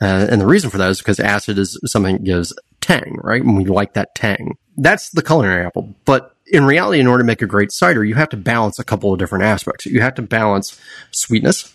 Uh, 0.00 0.26
and 0.30 0.40
the 0.40 0.46
reason 0.46 0.70
for 0.70 0.78
that 0.78 0.90
is 0.90 0.98
because 0.98 1.20
acid 1.20 1.58
is 1.58 1.78
something 1.86 2.16
that 2.16 2.24
gives 2.24 2.54
tang, 2.80 3.18
right? 3.22 3.42
And 3.42 3.56
we 3.56 3.64
like 3.66 3.94
that 3.94 4.14
tang. 4.14 4.56
That's 4.76 5.10
the 5.10 5.22
culinary 5.22 5.64
apple. 5.66 5.94
But 6.04 6.34
in 6.46 6.64
reality, 6.64 7.00
in 7.00 7.06
order 7.06 7.22
to 7.22 7.26
make 7.26 7.42
a 7.42 7.46
great 7.46 7.70
cider, 7.70 8.04
you 8.04 8.14
have 8.14 8.30
to 8.30 8.36
balance 8.36 8.78
a 8.78 8.84
couple 8.84 9.12
of 9.12 9.18
different 9.18 9.44
aspects. 9.44 9.86
You 9.86 10.00
have 10.00 10.14
to 10.14 10.22
balance 10.22 10.80
sweetness, 11.10 11.72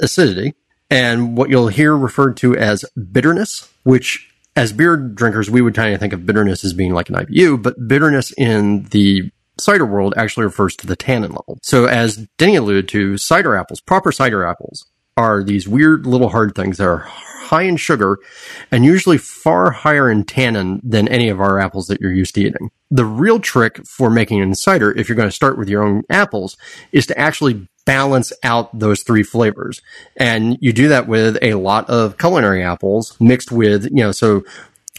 acidity, 0.00 0.54
and 0.88 1.36
what 1.36 1.50
you'll 1.50 1.68
hear 1.68 1.96
referred 1.96 2.36
to 2.38 2.56
as 2.56 2.84
bitterness, 3.12 3.68
which 3.82 4.30
as 4.56 4.72
beer 4.72 4.96
drinkers, 4.96 5.50
we 5.50 5.60
would 5.60 5.74
kind 5.74 5.92
of 5.92 6.00
think 6.00 6.12
of 6.12 6.26
bitterness 6.26 6.64
as 6.64 6.72
being 6.72 6.94
like 6.94 7.08
an 7.08 7.16
IBU, 7.16 7.60
but 7.60 7.88
bitterness 7.88 8.32
in 8.38 8.84
the 8.84 9.30
cider 9.58 9.86
world 9.86 10.14
actually 10.16 10.44
refers 10.44 10.76
to 10.76 10.86
the 10.86 10.96
tannin 10.96 11.32
level. 11.32 11.58
So 11.62 11.86
as 11.86 12.26
Denny 12.38 12.56
alluded 12.56 12.88
to, 12.90 13.18
cider 13.18 13.56
apples, 13.56 13.80
proper 13.80 14.12
cider 14.12 14.44
apples, 14.44 14.86
are 15.16 15.42
these 15.44 15.68
weird 15.68 16.06
little 16.06 16.28
hard 16.28 16.54
things 16.54 16.78
that 16.78 16.86
are 16.86 17.08
high 17.44 17.62
in 17.62 17.76
sugar 17.76 18.18
and 18.70 18.84
usually 18.84 19.18
far 19.18 19.70
higher 19.70 20.10
in 20.10 20.24
tannin 20.24 20.80
than 20.82 21.08
any 21.08 21.28
of 21.28 21.40
our 21.40 21.58
apples 21.58 21.86
that 21.88 22.00
you're 22.00 22.12
used 22.12 22.34
to 22.34 22.42
eating. 22.42 22.70
The 22.90 23.04
real 23.04 23.40
trick 23.40 23.86
for 23.86 24.10
making 24.10 24.40
an 24.40 24.54
cider, 24.54 24.92
if 24.92 25.08
you're 25.08 25.16
going 25.16 25.28
to 25.28 25.34
start 25.34 25.58
with 25.58 25.68
your 25.68 25.82
own 25.82 26.02
apples, 26.10 26.56
is 26.92 27.06
to 27.06 27.18
actually 27.18 27.68
balance 27.84 28.32
out 28.42 28.76
those 28.78 29.02
three 29.02 29.22
flavors. 29.22 29.82
And 30.16 30.56
you 30.60 30.72
do 30.72 30.88
that 30.88 31.06
with 31.06 31.38
a 31.42 31.54
lot 31.54 31.88
of 31.90 32.18
culinary 32.18 32.62
apples 32.62 33.18
mixed 33.20 33.52
with, 33.52 33.84
you 33.84 34.02
know, 34.02 34.12
so 34.12 34.44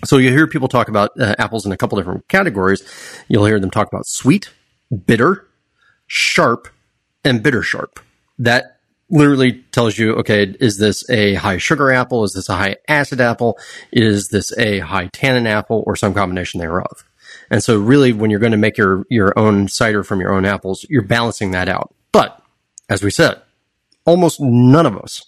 so 0.03 0.17
you 0.17 0.29
hear 0.29 0.45
people 0.45 0.67
talk 0.67 0.87
about 0.87 1.19
uh, 1.19 1.35
apples 1.39 1.65
in 1.65 1.71
a 1.71 1.77
couple 1.77 1.97
different 1.97 2.27
categories. 2.27 2.83
You'll 3.27 3.45
hear 3.45 3.59
them 3.59 3.71
talk 3.71 3.87
about 3.87 4.05
sweet, 4.05 4.51
bitter, 5.05 5.47
sharp, 6.05 6.67
and 7.23 7.41
bitter 7.41 7.63
sharp. 7.63 7.99
That 8.37 8.74
literally 9.09 9.63
tells 9.71 9.97
you, 9.97 10.13
okay, 10.15 10.55
is 10.59 10.77
this 10.77 11.07
a 11.09 11.35
high 11.35 11.57
sugar 11.57 11.91
apple? 11.91 12.23
Is 12.23 12.33
this 12.33 12.49
a 12.49 12.55
high 12.55 12.77
acid 12.87 13.21
apple? 13.21 13.57
Is 13.91 14.29
this 14.29 14.57
a 14.57 14.79
high 14.79 15.07
tannin 15.07 15.47
apple 15.47 15.83
or 15.85 15.95
some 15.95 16.13
combination 16.13 16.59
thereof? 16.59 17.03
And 17.51 17.63
so 17.63 17.79
really 17.79 18.13
when 18.13 18.31
you're 18.31 18.39
going 18.39 18.51
to 18.51 18.57
make 18.57 18.77
your, 18.77 19.05
your 19.09 19.37
own 19.37 19.67
cider 19.67 20.03
from 20.03 20.19
your 20.19 20.33
own 20.33 20.45
apples, 20.45 20.85
you're 20.89 21.03
balancing 21.03 21.51
that 21.51 21.69
out. 21.69 21.93
But 22.11 22.41
as 22.89 23.03
we 23.03 23.11
said, 23.11 23.41
almost 24.05 24.39
none 24.39 24.85
of 24.85 24.97
us 24.97 25.23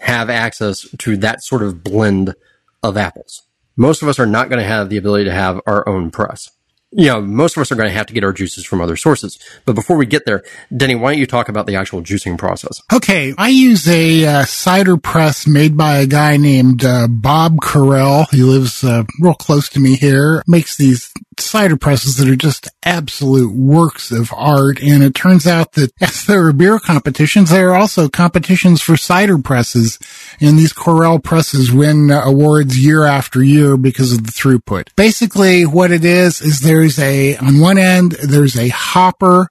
have 0.00 0.30
access 0.30 0.88
to 0.98 1.16
that 1.18 1.42
sort 1.42 1.62
of 1.62 1.82
blend 1.82 2.34
of 2.82 2.96
apples. 2.96 3.42
Most 3.76 4.02
of 4.02 4.08
us 4.08 4.18
are 4.18 4.26
not 4.26 4.48
going 4.48 4.60
to 4.60 4.68
have 4.68 4.88
the 4.88 4.96
ability 4.96 5.24
to 5.24 5.32
have 5.32 5.60
our 5.66 5.88
own 5.88 6.10
press 6.10 6.50
you 6.92 7.06
know, 7.06 7.20
most 7.20 7.56
of 7.56 7.60
us 7.60 7.70
are 7.70 7.76
going 7.76 7.88
to 7.88 7.94
have 7.94 8.06
to 8.06 8.14
get 8.14 8.24
our 8.24 8.32
juices 8.32 8.64
from 8.64 8.80
other 8.80 8.96
sources. 8.96 9.38
But 9.64 9.74
before 9.74 9.96
we 9.96 10.06
get 10.06 10.26
there, 10.26 10.42
Denny, 10.76 10.94
why 10.94 11.12
don't 11.12 11.20
you 11.20 11.26
talk 11.26 11.48
about 11.48 11.66
the 11.66 11.76
actual 11.76 12.02
juicing 12.02 12.36
process? 12.36 12.82
Okay. 12.92 13.32
I 13.38 13.48
use 13.48 13.88
a 13.88 14.26
uh, 14.26 14.44
cider 14.44 14.96
press 14.96 15.46
made 15.46 15.76
by 15.76 15.98
a 15.98 16.06
guy 16.06 16.36
named 16.36 16.84
uh, 16.84 17.06
Bob 17.08 17.58
Correll. 17.58 18.28
He 18.30 18.42
lives 18.42 18.82
uh, 18.82 19.04
real 19.20 19.34
close 19.34 19.68
to 19.70 19.80
me 19.80 19.94
here. 19.94 20.42
Makes 20.48 20.76
these 20.76 21.12
cider 21.40 21.76
presses 21.76 22.16
that 22.16 22.28
are 22.28 22.36
just 22.36 22.68
absolute 22.82 23.52
works 23.54 24.10
of 24.10 24.32
art. 24.34 24.80
And 24.82 25.02
it 25.02 25.14
turns 25.14 25.46
out 25.46 25.72
that 25.72 25.92
as 26.00 26.24
there 26.24 26.46
are 26.46 26.52
beer 26.52 26.78
competitions, 26.78 27.50
there 27.50 27.70
are 27.70 27.76
also 27.76 28.08
competitions 28.08 28.82
for 28.82 28.96
cider 28.96 29.38
presses. 29.38 29.98
And 30.40 30.58
these 30.58 30.72
Correll 30.72 31.22
presses 31.22 31.72
win 31.72 32.10
awards 32.10 32.82
year 32.82 33.04
after 33.04 33.42
year 33.42 33.76
because 33.76 34.12
of 34.12 34.24
the 34.24 34.32
throughput. 34.32 34.88
Basically, 34.96 35.64
what 35.64 35.90
it 35.90 36.04
is, 36.04 36.40
is 36.40 36.60
there's 36.60 36.98
a, 36.98 37.36
on 37.36 37.60
one 37.60 37.78
end, 37.78 38.12
there's 38.12 38.56
a 38.56 38.68
hopper 38.68 39.48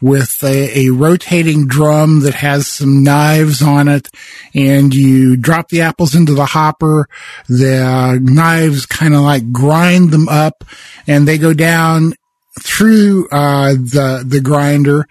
with 0.00 0.42
a, 0.42 0.86
a, 0.86 0.90
rotating 0.90 1.66
drum 1.66 2.20
that 2.20 2.34
has 2.34 2.66
some 2.66 3.04
knives 3.04 3.62
on 3.62 3.88
it 3.88 4.08
and 4.54 4.94
you 4.94 5.36
drop 5.36 5.68
the 5.68 5.82
apples 5.82 6.14
into 6.14 6.34
the 6.34 6.46
hopper. 6.46 7.08
The 7.48 8.18
knives 8.22 8.86
kind 8.86 9.14
of 9.14 9.20
like 9.20 9.52
grind 9.52 10.10
them 10.10 10.28
up 10.28 10.64
and 11.06 11.28
they 11.28 11.38
go 11.38 11.52
down 11.52 12.14
through 12.58 13.28
uh, 13.30 13.72
the 13.72 14.24
the 14.26 14.40
grinder 14.40 15.06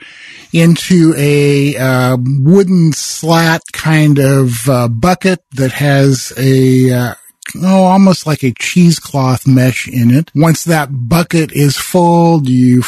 into 0.52 1.14
a 1.18 1.76
uh, 1.78 2.18
wooden 2.20 2.92
slat 2.92 3.62
kind 3.72 4.20
of 4.20 4.68
uh, 4.68 4.88
bucket 4.88 5.44
that 5.54 5.72
has 5.72 6.34
a 6.38 6.92
uh, 6.92 7.14
oh, 7.58 7.84
almost 7.84 8.28
like 8.28 8.44
a 8.44 8.54
cheesecloth 8.54 9.48
mesh 9.48 9.88
in 9.88 10.12
it. 10.12 10.32
Once 10.36 10.64
that 10.64 10.90
bucket 11.10 11.52
is 11.52 11.78
full, 11.78 12.48
you 12.48 12.82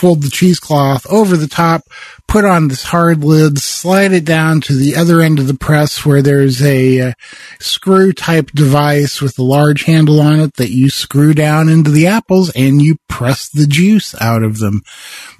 fold 0.00 0.22
the 0.22 0.30
cheesecloth 0.30 1.06
over 1.10 1.36
the 1.36 1.46
top, 1.46 1.82
put 2.26 2.46
on 2.46 2.68
this 2.68 2.84
hard 2.84 3.22
lid, 3.22 3.58
slide 3.58 4.12
it 4.12 4.24
down 4.24 4.62
to 4.62 4.74
the 4.74 4.96
other 4.96 5.20
end 5.20 5.38
of 5.38 5.46
the 5.46 5.52
press 5.54 6.06
where 6.06 6.22
there's 6.22 6.62
a 6.62 7.00
uh, 7.00 7.12
screw 7.58 8.10
type 8.10 8.50
device 8.52 9.20
with 9.20 9.38
a 9.38 9.42
large 9.42 9.84
handle 9.84 10.18
on 10.18 10.40
it 10.40 10.54
that 10.54 10.70
you 10.70 10.88
screw 10.88 11.34
down 11.34 11.68
into 11.68 11.90
the 11.90 12.06
apples 12.06 12.50
and 12.56 12.80
you 12.80 12.96
press 13.08 13.50
the 13.50 13.66
juice 13.66 14.14
out 14.22 14.42
of 14.42 14.58
them. 14.58 14.80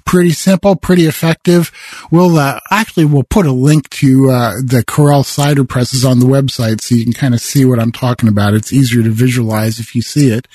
Pretty 0.05 0.31
simple, 0.31 0.75
pretty 0.75 1.05
effective. 1.07 1.71
We'll 2.11 2.37
uh, 2.37 2.59
actually 2.69 3.05
we'll 3.05 3.23
put 3.23 3.47
a 3.47 3.51
link 3.51 3.89
to 3.89 4.29
uh, 4.29 4.53
the 4.63 4.83
Correll 4.85 5.25
cider 5.25 5.63
presses 5.63 6.05
on 6.05 6.19
the 6.19 6.27
website 6.27 6.81
so 6.81 6.93
you 6.93 7.03
can 7.03 7.13
kind 7.13 7.33
of 7.33 7.41
see 7.41 7.65
what 7.65 7.79
I'm 7.79 7.91
talking 7.91 8.29
about. 8.29 8.53
It's 8.53 8.71
easier 8.71 9.01
to 9.01 9.09
visualize 9.09 9.79
if 9.79 9.95
you 9.95 10.03
see 10.03 10.29
it, 10.29 10.47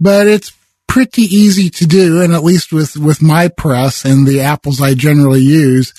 but 0.00 0.26
it's 0.26 0.55
pretty 0.96 1.24
easy 1.24 1.68
to 1.68 1.86
do. 1.86 2.22
And 2.22 2.32
at 2.32 2.42
least 2.42 2.72
with, 2.72 2.96
with 2.96 3.20
my 3.20 3.48
press 3.48 4.06
and 4.06 4.26
the 4.26 4.40
apples 4.40 4.80
I 4.80 4.94
generally 4.94 5.42
use, 5.42 5.92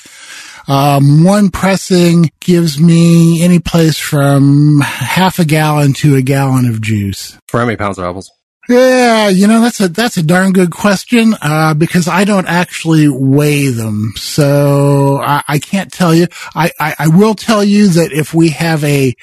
um, 0.67 1.23
one 1.23 1.51
pressing 1.51 2.31
gives 2.39 2.79
me 2.79 3.43
any 3.43 3.59
place 3.59 3.99
from 3.99 4.79
half 4.81 5.37
a 5.37 5.45
gallon 5.45 5.93
to 5.97 6.15
a 6.15 6.23
gallon 6.23 6.65
of 6.65 6.81
juice. 6.81 7.37
For 7.47 7.59
how 7.59 7.67
many 7.67 7.77
pounds 7.77 7.99
of 7.99 8.05
apples? 8.05 8.31
Yeah, 8.67 9.29
you 9.29 9.45
know 9.45 9.61
that's 9.61 9.79
a 9.79 9.87
that's 9.87 10.17
a 10.17 10.23
darn 10.23 10.51
good 10.51 10.71
question 10.71 11.35
uh, 11.41 11.73
because 11.75 12.09
I 12.09 12.25
don't 12.25 12.47
actually 12.47 13.07
weigh 13.07 13.69
them, 13.69 14.11
so 14.17 15.21
I, 15.23 15.41
I 15.47 15.59
can't 15.59 15.89
tell 15.89 16.13
you. 16.13 16.27
I, 16.53 16.71
I 16.77 16.95
I 16.99 17.07
will 17.07 17.33
tell 17.33 17.63
you 17.63 17.87
that 17.87 18.11
if 18.11 18.33
we 18.33 18.49
have 18.49 18.83
a 18.83 19.15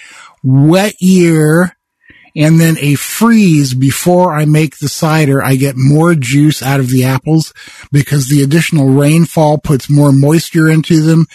wet 0.42 0.94
year 0.98 1.73
and 2.36 2.60
then 2.60 2.76
a 2.80 2.94
freeze 2.96 3.74
before 3.74 4.34
I 4.34 4.44
make 4.44 4.78
the 4.78 4.88
cider, 4.88 5.42
I 5.42 5.54
get 5.56 5.74
more 5.76 6.14
juice 6.14 6.62
out 6.62 6.80
of 6.80 6.90
the 6.90 7.04
apples 7.04 7.54
because 7.92 8.28
the 8.28 8.42
additional 8.42 8.88
rainfall 8.88 9.58
puts 9.58 9.88
more 9.88 10.12
moisture 10.12 10.68
into 10.68 11.02
them 11.02 11.26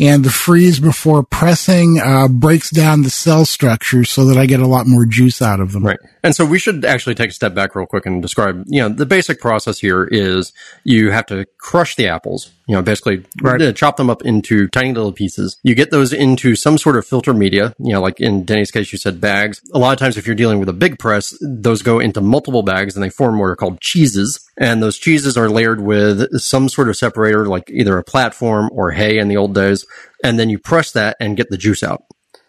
and 0.00 0.24
the 0.24 0.30
freeze 0.30 0.80
before 0.80 1.22
pressing 1.22 2.00
uh, 2.00 2.28
breaks 2.28 2.70
down 2.70 3.02
the 3.02 3.10
cell 3.10 3.44
structure 3.44 4.04
so 4.04 4.24
that 4.26 4.36
I 4.36 4.46
get 4.46 4.60
a 4.60 4.66
lot 4.66 4.86
more 4.86 5.04
juice 5.04 5.40
out 5.40 5.60
of 5.60 5.72
them. 5.72 5.84
Right. 5.84 5.98
And 6.24 6.34
so 6.34 6.44
we 6.44 6.58
should 6.58 6.84
actually 6.84 7.14
take 7.14 7.30
a 7.30 7.34
step 7.34 7.54
back 7.54 7.74
real 7.76 7.86
quick 7.86 8.04
and 8.04 8.20
describe, 8.20 8.64
you 8.66 8.80
know, 8.80 8.88
the 8.88 9.06
basic 9.06 9.40
process 9.40 9.78
here 9.78 10.04
is 10.10 10.52
you 10.82 11.10
have 11.10 11.26
to 11.26 11.46
crush 11.58 11.94
the 11.94 12.08
apples, 12.08 12.50
you 12.66 12.74
know, 12.74 12.82
basically 12.82 13.24
right. 13.40 13.74
chop 13.76 13.96
them 13.96 14.10
up 14.10 14.22
into 14.22 14.66
tiny 14.68 14.92
little 14.92 15.12
pieces. 15.12 15.56
You 15.62 15.74
get 15.74 15.90
those 15.90 16.12
into 16.12 16.56
some 16.56 16.78
sort 16.78 16.96
of 16.96 17.06
filter 17.06 17.32
media, 17.32 17.74
you 17.78 17.92
know, 17.92 18.00
like 18.00 18.20
in 18.20 18.44
Denny's 18.44 18.70
case, 18.70 18.90
you 18.92 18.98
said 18.98 19.20
bags. 19.20 19.60
A 19.72 19.78
lot 19.78 19.92
of 19.92 19.98
times 19.98 20.16
if 20.16 20.26
you're 20.26 20.34
dealing 20.34 20.47
with 20.56 20.68
a 20.68 20.74
big 20.74 20.98
press, 20.98 21.36
those 21.40 21.82
go 21.82 22.00
into 22.00 22.20
multiple 22.20 22.62
bags 22.62 22.96
and 22.96 23.02
they 23.02 23.10
form 23.10 23.38
what 23.38 23.46
are 23.46 23.56
called 23.56 23.80
cheeses. 23.80 24.40
And 24.56 24.82
those 24.82 24.98
cheeses 24.98 25.36
are 25.36 25.48
layered 25.48 25.80
with 25.80 26.40
some 26.40 26.68
sort 26.68 26.88
of 26.88 26.96
separator, 26.96 27.46
like 27.46 27.70
either 27.70 27.98
a 27.98 28.04
platform 28.04 28.70
or 28.72 28.92
hay 28.92 29.18
in 29.18 29.28
the 29.28 29.36
old 29.36 29.54
days. 29.54 29.84
And 30.24 30.38
then 30.38 30.48
you 30.48 30.58
press 30.58 30.92
that 30.92 31.16
and 31.20 31.36
get 31.36 31.50
the 31.50 31.58
juice 31.58 31.82
out 31.82 32.02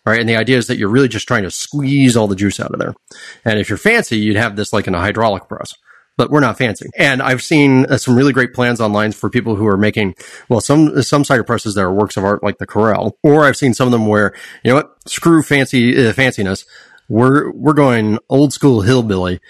right? 0.09 0.19
And 0.19 0.29
the 0.29 0.35
idea 0.35 0.57
is 0.57 0.67
that 0.67 0.77
you're 0.77 0.89
really 0.89 1.07
just 1.07 1.27
trying 1.27 1.43
to 1.43 1.51
squeeze 1.51 2.17
all 2.17 2.27
the 2.27 2.35
juice 2.35 2.59
out 2.59 2.71
of 2.71 2.79
there. 2.79 2.93
And 3.45 3.59
if 3.59 3.69
you're 3.69 3.77
fancy, 3.77 4.17
you'd 4.17 4.37
have 4.37 4.55
this 4.55 4.73
like 4.73 4.87
in 4.87 4.95
a 4.95 4.99
hydraulic 4.99 5.47
press. 5.47 5.73
But 6.17 6.31
we're 6.31 6.41
not 6.41 6.57
fancy. 6.57 6.89
And 6.97 7.21
I've 7.21 7.41
seen 7.41 7.85
uh, 7.85 7.97
some 7.97 8.13
really 8.13 8.33
great 8.33 8.53
plans 8.53 8.81
online 8.81 9.13
for 9.13 9.29
people 9.29 9.55
who 9.55 9.65
are 9.67 9.77
making, 9.77 10.15
well, 10.49 10.59
some, 10.59 11.01
some 11.01 11.23
cider 11.23 11.45
presses 11.45 11.75
that 11.75 11.81
are 11.81 11.93
works 11.93 12.17
of 12.17 12.25
art 12.25 12.43
like 12.43 12.57
the 12.57 12.67
Correll. 12.67 13.13
Or 13.23 13.45
I've 13.45 13.55
seen 13.55 13.73
some 13.73 13.87
of 13.87 13.93
them 13.93 14.05
where, 14.05 14.33
you 14.63 14.71
know 14.71 14.75
what, 14.75 14.89
screw 15.07 15.41
fancy, 15.41 15.95
uh, 15.95 16.11
fanciness. 16.11 16.65
We're, 17.09 17.51
we're 17.51 17.73
going 17.73 18.19
old 18.29 18.53
school 18.53 18.81
hillbilly, 18.81 19.41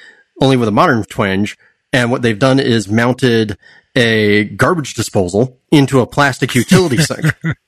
only 0.42 0.58
with 0.58 0.68
a 0.68 0.72
modern 0.72 1.04
twinge. 1.04 1.58
And 1.92 2.10
what 2.10 2.22
they've 2.22 2.40
done 2.40 2.60
is 2.60 2.88
mounted 2.88 3.58
a 3.96 4.46
garbage 4.46 4.94
disposal 4.94 5.60
into 5.72 6.00
a 6.00 6.08
plastic 6.08 6.56
utility 6.56 6.98
sink. 7.02 7.26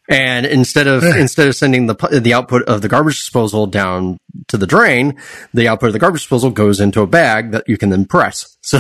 And 0.08 0.46
instead 0.46 0.88
of, 0.88 1.04
instead 1.04 1.48
of 1.48 1.56
sending 1.56 1.88
the, 1.88 2.22
the 2.22 2.34
output 2.34 2.64
of 2.64 2.82
the 2.82 2.88
garbage 2.88 3.18
disposal 3.18 3.68
down 3.68 4.18
to 4.48 4.58
the 4.58 4.68
drain, 4.68 5.18
the 5.54 5.68
output 5.68 5.88
of 5.88 5.94
the 5.94 6.00
garbage 6.00 6.22
disposal 6.22 6.52
goes 6.52 6.80
into 6.80 7.02
a 7.02 7.08
bag 7.08 7.52
that 7.52 7.68
you 7.68 7.78
can 7.78 7.90
then 7.90 8.06
press. 8.06 8.58
So 8.62 8.80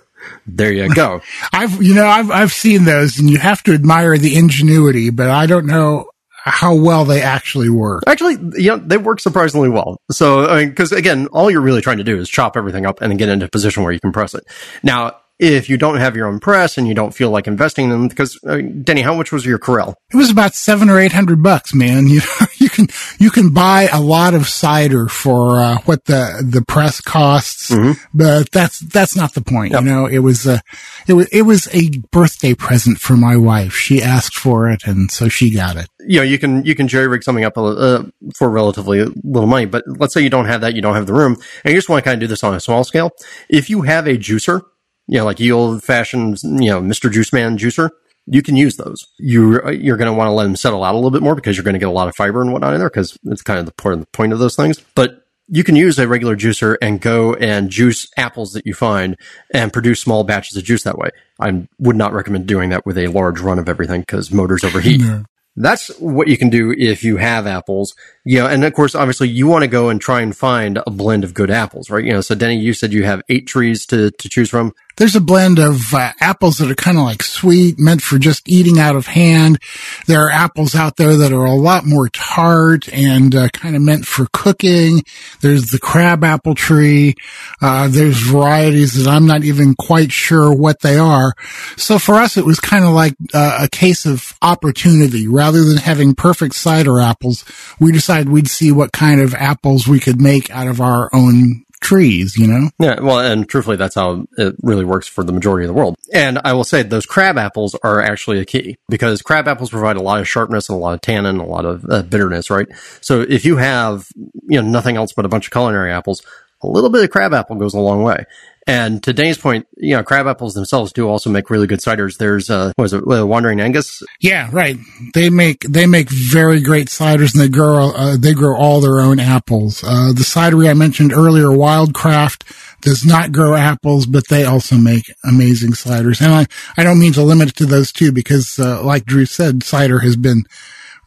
there 0.46 0.72
you 0.72 0.92
go. 0.94 1.20
I've, 1.52 1.82
you 1.82 1.94
know, 1.94 2.06
I've, 2.06 2.30
I've 2.30 2.52
seen 2.52 2.84
those 2.84 3.18
and 3.18 3.28
you 3.28 3.38
have 3.38 3.62
to 3.64 3.74
admire 3.74 4.16
the 4.16 4.36
ingenuity, 4.36 5.10
but 5.10 5.30
I 5.30 5.46
don't 5.46 5.66
know 5.66 6.10
how 6.46 6.74
well 6.74 7.04
they 7.04 7.22
actually 7.22 7.68
work. 7.68 8.04
Actually, 8.06 8.36
know, 8.68 8.76
they 8.76 8.96
work 8.96 9.20
surprisingly 9.20 9.68
well. 9.68 10.00
So, 10.12 10.46
I 10.46 10.64
mean, 10.64 10.74
cause 10.74 10.92
again, 10.92 11.26
all 11.28 11.50
you're 11.50 11.60
really 11.60 11.82
trying 11.82 11.98
to 11.98 12.04
do 12.04 12.16
is 12.18 12.28
chop 12.28 12.56
everything 12.56 12.86
up 12.86 13.00
and 13.00 13.10
then 13.10 13.16
get 13.16 13.28
into 13.28 13.46
a 13.46 13.48
position 13.48 13.82
where 13.82 13.92
you 13.92 13.98
can 13.98 14.12
press 14.12 14.32
it. 14.32 14.44
Now, 14.84 15.18
if 15.38 15.68
you 15.68 15.76
don't 15.76 15.98
have 15.98 16.16
your 16.16 16.26
own 16.26 16.40
press 16.40 16.78
and 16.78 16.88
you 16.88 16.94
don't 16.94 17.14
feel 17.14 17.30
like 17.30 17.46
investing 17.46 17.84
in 17.84 17.90
them, 17.90 18.08
because 18.08 18.38
uh, 18.44 18.58
Denny, 18.82 19.02
how 19.02 19.14
much 19.14 19.32
was 19.32 19.44
your 19.44 19.58
Correll? 19.58 19.94
It 20.12 20.16
was 20.16 20.30
about 20.30 20.54
seven 20.54 20.88
or 20.88 20.98
eight 20.98 21.12
hundred 21.12 21.42
bucks, 21.42 21.74
man. 21.74 22.06
You 22.16 22.22
you 22.58 22.70
can 22.70 22.88
you 23.18 23.30
can 23.30 23.52
buy 23.52 23.88
a 23.92 24.00
lot 24.00 24.32
of 24.32 24.48
cider 24.48 25.06
for 25.08 25.60
uh, 25.60 25.78
what 25.84 26.06
the 26.06 26.42
the 26.48 26.62
press 26.62 27.00
costs, 27.00 27.70
mm-hmm. 27.70 27.92
but 28.14 28.50
that's 28.50 28.80
that's 28.80 29.14
not 29.14 29.34
the 29.34 29.42
point. 29.42 29.72
Yep. 29.72 29.82
You 29.82 29.88
know, 29.88 30.06
it 30.06 30.20
was 30.20 30.46
a 30.46 30.62
it 31.06 31.12
was 31.12 31.28
it 31.28 31.42
was 31.42 31.68
a 31.74 31.90
birthday 32.10 32.54
present 32.54 32.98
for 32.98 33.16
my 33.16 33.36
wife. 33.36 33.74
She 33.74 34.02
asked 34.02 34.36
for 34.36 34.70
it, 34.70 34.86
and 34.86 35.10
so 35.10 35.28
she 35.28 35.50
got 35.50 35.76
it. 35.76 35.88
You 36.00 36.20
know, 36.20 36.22
you 36.22 36.38
can 36.38 36.64
you 36.64 36.74
can 36.74 36.88
jerry 36.88 37.08
rig 37.08 37.22
something 37.22 37.44
up 37.44 37.58
uh, 37.58 38.04
for 38.34 38.48
relatively 38.48 39.04
little 39.04 39.48
money, 39.48 39.66
but 39.66 39.84
let's 39.86 40.14
say 40.14 40.22
you 40.22 40.30
don't 40.30 40.46
have 40.46 40.62
that, 40.62 40.74
you 40.74 40.82
don't 40.82 40.94
have 40.94 41.06
the 41.06 41.14
room, 41.14 41.36
and 41.64 41.72
you 41.72 41.78
just 41.78 41.88
want 41.88 42.02
to 42.02 42.08
kind 42.08 42.14
of 42.14 42.20
do 42.20 42.26
this 42.26 42.42
on 42.42 42.54
a 42.54 42.60
small 42.60 42.84
scale. 42.84 43.10
If 43.50 43.68
you 43.68 43.82
have 43.82 44.06
a 44.06 44.16
juicer 44.16 44.62
you 45.06 45.18
know, 45.18 45.24
like 45.24 45.36
the 45.36 45.52
old 45.52 45.82
fashioned, 45.82 46.42
you 46.42 46.70
know, 46.70 46.80
Mr. 46.80 47.10
Juice 47.10 47.32
Man 47.32 47.58
juicer, 47.58 47.90
you 48.26 48.42
can 48.42 48.56
use 48.56 48.76
those. 48.76 49.06
You, 49.18 49.70
you're 49.70 49.96
going 49.96 50.10
to 50.10 50.16
want 50.16 50.28
to 50.28 50.32
let 50.32 50.44
them 50.44 50.56
settle 50.56 50.82
out 50.82 50.94
a 50.94 50.98
little 50.98 51.10
bit 51.10 51.22
more 51.22 51.34
because 51.34 51.56
you're 51.56 51.64
going 51.64 51.74
to 51.74 51.80
get 51.80 51.88
a 51.88 51.92
lot 51.92 52.08
of 52.08 52.16
fiber 52.16 52.42
and 52.42 52.52
whatnot 52.52 52.74
in 52.74 52.80
there 52.80 52.90
because 52.90 53.16
it's 53.24 53.42
kind 53.42 53.60
of 53.60 53.66
the 53.66 53.72
point, 53.72 54.00
the 54.00 54.06
point 54.06 54.32
of 54.32 54.38
those 54.38 54.56
things. 54.56 54.80
But 54.94 55.26
you 55.48 55.62
can 55.62 55.76
use 55.76 55.98
a 55.98 56.08
regular 56.08 56.36
juicer 56.36 56.76
and 56.82 57.00
go 57.00 57.34
and 57.34 57.70
juice 57.70 58.08
apples 58.16 58.52
that 58.54 58.66
you 58.66 58.74
find 58.74 59.16
and 59.54 59.72
produce 59.72 60.00
small 60.00 60.24
batches 60.24 60.56
of 60.56 60.64
juice 60.64 60.82
that 60.82 60.98
way. 60.98 61.10
I 61.38 61.68
would 61.78 61.96
not 61.96 62.12
recommend 62.12 62.46
doing 62.46 62.70
that 62.70 62.84
with 62.84 62.98
a 62.98 63.06
large 63.08 63.40
run 63.40 63.58
of 63.58 63.68
everything 63.68 64.00
because 64.00 64.32
motors 64.32 64.64
overheat. 64.64 65.00
No. 65.00 65.24
That's 65.58 65.88
what 65.98 66.28
you 66.28 66.36
can 66.36 66.50
do 66.50 66.74
if 66.76 67.02
you 67.02 67.16
have 67.16 67.46
apples. 67.46 67.94
You 68.24 68.40
know, 68.40 68.46
and 68.46 68.62
of 68.64 68.74
course, 68.74 68.94
obviously 68.94 69.28
you 69.28 69.46
want 69.46 69.62
to 69.62 69.68
go 69.68 69.88
and 69.88 70.00
try 70.00 70.20
and 70.20 70.36
find 70.36 70.80
a 70.86 70.90
blend 70.90 71.24
of 71.24 71.32
good 71.32 71.50
apples, 71.50 71.88
right? 71.88 72.04
You 72.04 72.12
know, 72.12 72.20
so 72.20 72.34
Denny, 72.34 72.58
you 72.58 72.74
said 72.74 72.92
you 72.92 73.04
have 73.04 73.22
eight 73.28 73.46
trees 73.46 73.86
to, 73.86 74.10
to 74.10 74.28
choose 74.28 74.50
from. 74.50 74.74
There's 74.96 75.14
a 75.14 75.20
blend 75.20 75.58
of 75.58 75.92
uh, 75.92 76.12
apples 76.20 76.58
that 76.58 76.70
are 76.70 76.74
kind 76.74 76.96
of 76.96 77.04
like 77.04 77.22
sweet, 77.22 77.78
meant 77.78 78.00
for 78.00 78.18
just 78.18 78.48
eating 78.48 78.78
out 78.78 78.96
of 78.96 79.06
hand. 79.06 79.58
There 80.06 80.24
are 80.24 80.30
apples 80.30 80.74
out 80.74 80.96
there 80.96 81.16
that 81.16 81.32
are 81.32 81.44
a 81.44 81.54
lot 81.54 81.84
more 81.84 82.08
tart 82.08 82.88
and 82.92 83.34
uh, 83.34 83.48
kind 83.50 83.76
of 83.76 83.82
meant 83.82 84.06
for 84.06 84.26
cooking. 84.32 85.02
There's 85.42 85.70
the 85.70 85.78
crab 85.78 86.24
apple 86.24 86.54
tree. 86.54 87.14
Uh, 87.60 87.88
there's 87.88 88.18
varieties 88.18 88.94
that 88.94 89.10
I'm 89.10 89.26
not 89.26 89.44
even 89.44 89.74
quite 89.74 90.12
sure 90.12 90.54
what 90.54 90.80
they 90.80 90.96
are. 90.96 91.34
So 91.76 91.98
for 91.98 92.14
us, 92.14 92.38
it 92.38 92.46
was 92.46 92.58
kind 92.58 92.84
of 92.84 92.92
like 92.92 93.16
uh, 93.34 93.58
a 93.64 93.68
case 93.68 94.06
of 94.06 94.32
opportunity. 94.40 95.28
Rather 95.28 95.62
than 95.64 95.76
having 95.76 96.14
perfect 96.14 96.54
cider 96.54 97.00
apples, 97.00 97.44
we 97.78 97.92
decided 97.92 98.30
we'd 98.30 98.48
see 98.48 98.72
what 98.72 98.92
kind 98.92 99.20
of 99.20 99.34
apples 99.34 99.86
we 99.86 100.00
could 100.00 100.20
make 100.20 100.50
out 100.50 100.68
of 100.68 100.80
our 100.80 101.10
own 101.12 101.65
trees, 101.86 102.36
you 102.36 102.48
know? 102.48 102.68
Yeah, 102.78 103.00
well, 103.00 103.20
and 103.20 103.48
truthfully, 103.48 103.76
that's 103.76 103.94
how 103.94 104.26
it 104.36 104.56
really 104.62 104.84
works 104.84 105.06
for 105.06 105.22
the 105.22 105.32
majority 105.32 105.64
of 105.64 105.68
the 105.68 105.74
world. 105.74 105.96
And 106.12 106.40
I 106.44 106.52
will 106.52 106.64
say 106.64 106.82
those 106.82 107.06
crab 107.06 107.38
apples 107.38 107.76
are 107.82 108.00
actually 108.00 108.40
a 108.40 108.44
key 108.44 108.76
because 108.88 109.22
crab 109.22 109.46
apples 109.46 109.70
provide 109.70 109.96
a 109.96 110.02
lot 110.02 110.20
of 110.20 110.28
sharpness 110.28 110.68
and 110.68 110.76
a 110.76 110.80
lot 110.80 110.94
of 110.94 111.00
tannin, 111.00 111.38
a 111.38 111.46
lot 111.46 111.64
of 111.64 111.84
uh, 111.88 112.02
bitterness, 112.02 112.50
right? 112.50 112.66
So 113.00 113.20
if 113.20 113.44
you 113.44 113.56
have, 113.56 114.08
you 114.48 114.60
know, 114.60 114.68
nothing 114.68 114.96
else 114.96 115.12
but 115.12 115.24
a 115.24 115.28
bunch 115.28 115.46
of 115.46 115.52
culinary 115.52 115.92
apples, 115.92 116.22
a 116.60 116.66
little 116.66 116.90
bit 116.90 117.04
of 117.04 117.10
crab 117.10 117.32
apple 117.32 117.56
goes 117.56 117.74
a 117.74 117.78
long 117.78 118.02
way. 118.02 118.24
And 118.68 119.00
to 119.04 119.12
Dane's 119.12 119.38
point, 119.38 119.68
you 119.76 119.96
know, 119.96 120.02
crab 120.02 120.26
apples 120.26 120.54
themselves 120.54 120.92
do 120.92 121.08
also 121.08 121.30
make 121.30 121.50
really 121.50 121.68
good 121.68 121.78
ciders. 121.78 122.18
There's, 122.18 122.50
uh, 122.50 122.72
what 122.74 122.86
is 122.86 122.92
it, 122.94 123.04
uh, 123.06 123.24
Wandering 123.24 123.58
Aengus? 123.58 124.02
Yeah, 124.20 124.48
right. 124.50 124.76
They 125.14 125.30
make, 125.30 125.60
they 125.60 125.86
make 125.86 126.10
very 126.10 126.60
great 126.60 126.88
ciders 126.88 127.32
and 127.32 127.40
they 127.42 127.48
grow, 127.48 127.90
uh, 127.90 128.16
they 128.16 128.34
grow 128.34 128.56
all 128.56 128.80
their 128.80 128.98
own 128.98 129.20
apples. 129.20 129.84
Uh, 129.84 130.12
the 130.12 130.24
cidery 130.24 130.68
I 130.68 130.74
mentioned 130.74 131.12
earlier, 131.12 131.46
Wildcraft, 131.46 132.42
does 132.80 133.04
not 133.04 133.30
grow 133.30 133.54
apples, 133.54 134.04
but 134.04 134.28
they 134.28 134.44
also 134.44 134.76
make 134.76 135.04
amazing 135.24 135.72
ciders. 135.72 136.20
And 136.20 136.32
I, 136.32 136.46
I 136.76 136.82
don't 136.82 136.98
mean 136.98 137.12
to 137.14 137.22
limit 137.22 137.50
it 137.50 137.56
to 137.56 137.66
those 137.66 137.92
two 137.92 138.10
because, 138.10 138.58
uh, 138.58 138.82
like 138.82 139.04
Drew 139.04 139.26
said, 139.26 139.62
cider 139.62 140.00
has 140.00 140.16
been 140.16 140.44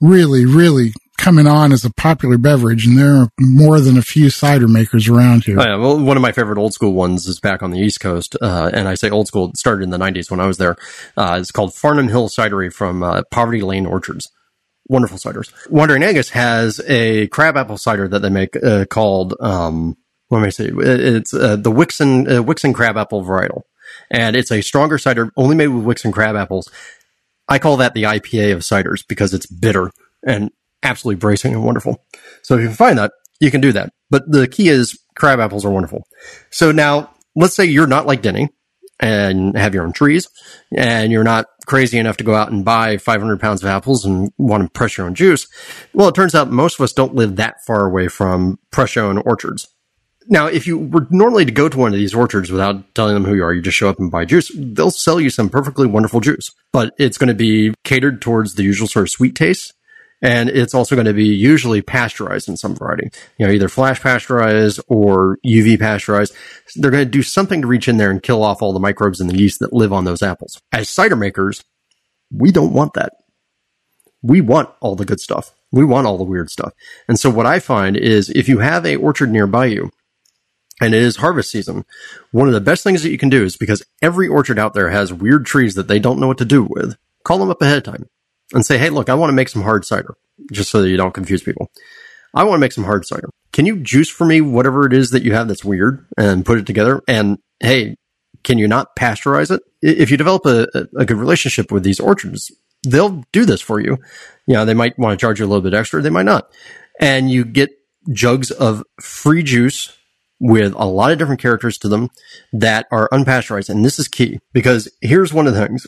really, 0.02 0.46
really 0.46 0.94
coming 1.20 1.48
on 1.48 1.72
as 1.72 1.86
a 1.86 1.92
popular 1.92 2.38
beverage, 2.38 2.88
and 2.88 2.98
there 2.98 3.14
are 3.14 3.30
more 3.40 3.80
than 3.80 3.98
a 3.98 4.02
few 4.02 4.30
cider 4.30 4.68
makers 4.68 5.08
around 5.08 5.44
here. 5.44 5.60
Oh, 5.60 5.64
yeah, 5.64 5.76
well, 5.76 6.00
one 6.00 6.18
of 6.18 6.22
my 6.22 6.32
favorite 6.32 6.58
old 6.58 6.74
school 6.74 6.94
ones 6.94 7.28
is 7.28 7.40
back 7.40 7.62
on 7.62 7.72
the 7.72 7.80
East 7.80 8.00
Coast, 8.00 8.36
uh, 8.42 8.72
and 8.74 8.88
I 8.88 8.96
say 8.96 9.10
old 9.10 9.28
school. 9.28 9.50
It 9.50 9.58
started 9.58 9.84
in 9.84 9.90
the 9.90 9.98
'90s 9.98 10.32
when 10.32 10.40
I 10.40 10.48
was 10.48 10.58
there. 10.58 10.78
Uh, 11.16 11.38
it's 11.40 11.52
called 11.52 11.76
Farnum 11.76 12.10
Hill 12.10 12.30
Cidery 12.30 12.74
from 12.74 13.04
uh, 13.04 13.24
Poverty 13.30 13.62
Lane 13.62 13.86
Orchards. 13.86 14.32
Wonderful 14.88 15.18
ciders. 15.18 15.52
Wandering 15.70 16.02
Aengus 16.02 16.30
has 16.32 16.82
a 16.88 17.28
crabapple 17.28 17.78
cider 17.78 18.08
that 18.08 18.20
they 18.20 18.30
make 18.30 18.56
uh, 18.64 18.86
called 18.86 19.36
um, 19.40 19.98
what 20.30 20.40
am 20.40 20.46
I 20.46 20.50
say? 20.50 20.72
It's 20.74 21.34
uh, 21.34 21.58
the 21.58 21.72
Wickson 21.72 22.32
uh, 22.32 22.42
Wickson 22.42 22.74
crabapple 22.74 23.24
varietal, 23.24 23.64
and 24.10 24.36
it's 24.36 24.52
a 24.52 24.62
stronger 24.62 24.98
cider 24.98 25.32
only 25.36 25.56
made 25.56 25.68
with 25.68 25.84
Wickson 25.84 26.12
crab 26.12 26.36
apples. 26.36 26.72
I 27.48 27.60
call 27.60 27.78
that 27.78 27.94
the 27.94 28.04
IPA 28.04 28.54
of 28.54 28.60
ciders 28.60 29.04
because 29.08 29.34
it's 29.34 29.48
bitter 29.48 29.92
and 30.26 30.52
absolutely 30.84 31.20
bracing 31.20 31.54
and 31.54 31.64
wonderful. 31.64 32.04
So 32.44 32.56
if 32.56 32.62
you 32.62 32.68
can 32.68 32.76
find 32.76 32.98
that, 32.98 33.12
you 33.40 33.52
can 33.52 33.62
do 33.62 33.72
that. 33.74 33.92
But 34.10 34.32
the 34.32 34.48
key 34.48 34.70
is 34.70 35.00
crab 35.16 35.40
apples 35.40 35.66
are 35.66 35.72
wonderful. 35.72 36.08
So 36.50 36.72
now 36.72 37.12
let's 37.36 37.56
say 37.56 37.66
you're 37.66 37.88
not 37.88 38.06
like 38.06 38.22
Denny 38.22 38.50
and 39.00 39.58
have 39.58 39.74
your 39.74 39.86
own 39.86 39.94
trees 39.94 40.28
and 40.76 41.12
you're 41.12 41.24
not 41.24 41.46
crazy 41.66 41.98
enough 41.98 42.18
to 42.18 42.24
go 42.24 42.36
out 42.36 42.52
and 42.52 42.66
buy 42.66 42.98
500 42.98 43.40
pounds 43.40 43.64
of 43.64 43.70
apples 43.70 44.06
and 44.06 44.32
want 44.38 44.64
to 44.64 44.70
press 44.70 44.98
your 44.98 45.08
own 45.08 45.16
juice. 45.16 45.48
Well, 45.94 46.10
it 46.10 46.16
turns 46.16 46.36
out 46.36 46.52
most 46.52 46.80
of 46.80 46.84
us 46.84 46.94
don't 46.94 47.16
live 47.16 47.38
that 47.38 47.64
far 47.66 47.86
away 47.86 48.08
from 48.08 48.60
press 48.72 48.96
your 48.96 49.06
own 49.06 49.20
orchards. 49.20 49.68
Now, 50.28 50.46
if 50.46 50.68
you 50.68 50.78
were 50.78 51.08
normally 51.10 51.46
to 51.46 51.52
go 51.52 51.70
to 51.70 51.78
one 51.78 51.92
of 51.92 51.98
these 51.98 52.14
orchards 52.14 52.52
without 52.52 52.94
telling 52.94 53.16
them 53.16 53.26
who 53.26 53.36
you 53.36 53.44
are, 53.44 53.54
you 53.54 53.62
just 53.62 53.78
show 53.78 53.90
up 53.90 54.00
and 54.00 54.12
buy 54.12 54.26
juice, 54.26 54.52
they'll 54.56 54.92
sell 54.92 55.20
you 55.20 55.32
some 55.32 55.50
perfectly 55.50 55.88
wonderful 55.88 56.20
juice, 56.20 56.52
but 56.72 56.94
it's 57.00 57.18
going 57.18 57.30
to 57.30 57.34
be 57.34 57.74
catered 57.84 58.22
towards 58.22 58.54
the 58.54 58.64
usual 58.64 58.88
sort 58.88 59.04
of 59.04 59.10
sweet 59.10 59.36
taste 59.36 59.74
and 60.22 60.50
it's 60.50 60.74
also 60.74 60.96
going 60.96 61.08
to 61.08 61.14
be 61.14 61.28
usually 61.28 61.82
pasteurized 61.82 62.50
in 62.50 62.58
some 62.58 62.76
variety, 62.76 63.10
you 63.38 63.46
know, 63.46 63.52
either 63.52 63.70
flash 63.70 64.02
pasteurized 64.02 64.80
or 64.88 65.38
UV 65.46 65.80
pasteurized. 65.80 66.36
They're 66.76 66.92
going 66.92 67.06
to 67.06 67.10
do 67.10 67.24
something 67.24 67.62
to 67.62 67.68
reach 67.68 67.88
in 67.88 67.98
there 67.98 68.12
and 68.12 68.22
kill 68.22 68.44
off 68.44 68.62
all 68.62 68.74
the 68.74 68.80
microbes 68.80 69.22
and 69.22 69.30
the 69.30 69.38
yeast 69.38 69.60
that 69.60 69.74
live 69.74 69.94
on 69.94 70.04
those 70.04 70.22
apples. 70.22 70.62
As 70.74 70.90
cider 70.90 71.16
makers, 71.16 71.64
we 72.32 72.52
don't 72.52 72.74
want 72.74 72.94
that. 72.94 73.14
We 74.22 74.42
want 74.42 74.70
all 74.82 74.96
the 74.96 75.06
good 75.06 75.22
stuff. 75.22 75.54
We 75.72 75.86
want 75.86 76.06
all 76.06 76.18
the 76.18 76.24
weird 76.26 76.50
stuff. 76.50 76.74
And 77.08 77.18
so 77.18 77.30
what 77.30 77.46
I 77.46 77.60
find 77.60 77.96
is 77.96 78.30
if 78.30 78.50
you 78.50 78.60
have 78.60 78.86
a 78.86 78.98
orchard 78.98 79.32
nearby 79.32 79.68
you, 79.68 79.92
and 80.82 80.94
it 80.94 81.02
is 81.02 81.18
harvest 81.18 81.52
season, 81.52 81.86
one 82.32 82.48
of 82.48 82.54
the 82.54 82.62
best 82.62 82.84
things 82.84 83.04
that 83.04 83.12
you 83.12 83.18
can 83.18 83.30
do 83.30 83.44
is 83.44 83.58
because 83.58 83.86
every 84.02 84.28
orchard 84.28 84.58
out 84.58 84.74
there 84.74 84.90
has 84.90 85.14
weird 85.14 85.46
trees 85.46 85.76
that 85.76 85.88
they 85.88 86.00
don't 86.00 86.20
know 86.20 86.28
what 86.28 86.38
to 86.40 86.46
do 86.46 86.64
with, 86.64 86.98
call 87.24 87.38
them 87.38 87.50
up 87.50 87.62
ahead 87.62 87.78
of 87.78 87.84
time 87.84 88.10
and 88.54 88.66
say, 88.66 88.78
Hey, 88.78 88.90
look, 88.90 89.10
I 89.10 89.16
want 89.16 89.30
to 89.30 89.36
make 89.36 89.50
some 89.50 89.62
hard 89.62 89.86
cider 89.86 90.16
just 90.52 90.70
so 90.70 90.82
that 90.82 90.90
you 90.90 90.98
don't 90.98 91.14
confuse 91.14 91.44
people. 91.44 91.72
I 92.34 92.44
want 92.44 92.56
to 92.56 92.62
make 92.62 92.72
some 92.72 92.84
hard 92.84 93.06
cider. 93.06 93.30
Can 93.52 93.66
you 93.66 93.78
juice 93.78 94.10
for 94.10 94.26
me 94.26 94.42
whatever 94.42 94.86
it 94.86 94.94
is 94.94 95.12
that 95.12 95.24
you 95.24 95.34
have 95.34 95.48
that's 95.48 95.66
weird 95.66 96.06
and 96.18 96.46
put 96.46 96.60
it 96.60 96.68
together? 96.68 97.02
And 97.08 97.40
hey, 97.60 97.98
can 98.44 98.58
you 98.58 98.68
not 98.68 98.96
pasteurize 98.96 99.52
it? 99.52 99.62
If 99.82 100.12
you 100.12 100.18
develop 100.18 100.46
a, 100.46 100.68
a 100.98 101.06
good 101.06 101.18
relationship 101.18 101.72
with 101.72 101.84
these 101.84 102.00
orchards, 102.00 102.52
they'll 102.88 103.24
do 103.32 103.46
this 103.46 103.62
for 103.62 103.80
you. 103.80 103.98
You 104.48 104.54
know, 104.56 104.66
they 104.66 104.74
might 104.74 104.98
want 104.98 105.20
to 105.20 105.24
charge 105.24 105.40
you 105.40 105.46
a 105.46 105.48
little 105.48 105.64
bit 105.64 105.74
extra. 105.74 106.02
They 106.02 106.10
might 106.10 106.24
not. 106.24 106.52
And 107.00 107.32
you 107.32 107.46
get 107.46 107.72
jugs 108.12 108.52
of 108.52 108.84
free 109.02 109.44
juice 109.44 109.98
with 110.40 110.74
a 110.76 110.86
lot 110.86 111.12
of 111.12 111.18
different 111.18 111.42
characters 111.42 111.78
to 111.80 111.90
them 111.90 112.10
that 112.54 112.88
are 112.92 113.10
unpasteurized. 113.10 113.70
And 113.70 113.84
this 113.84 114.00
is 114.00 114.08
key 114.08 114.40
because 114.54 114.90
here's 115.02 115.34
one 115.34 115.48
of 115.48 115.54
the 115.54 115.66
things. 115.66 115.86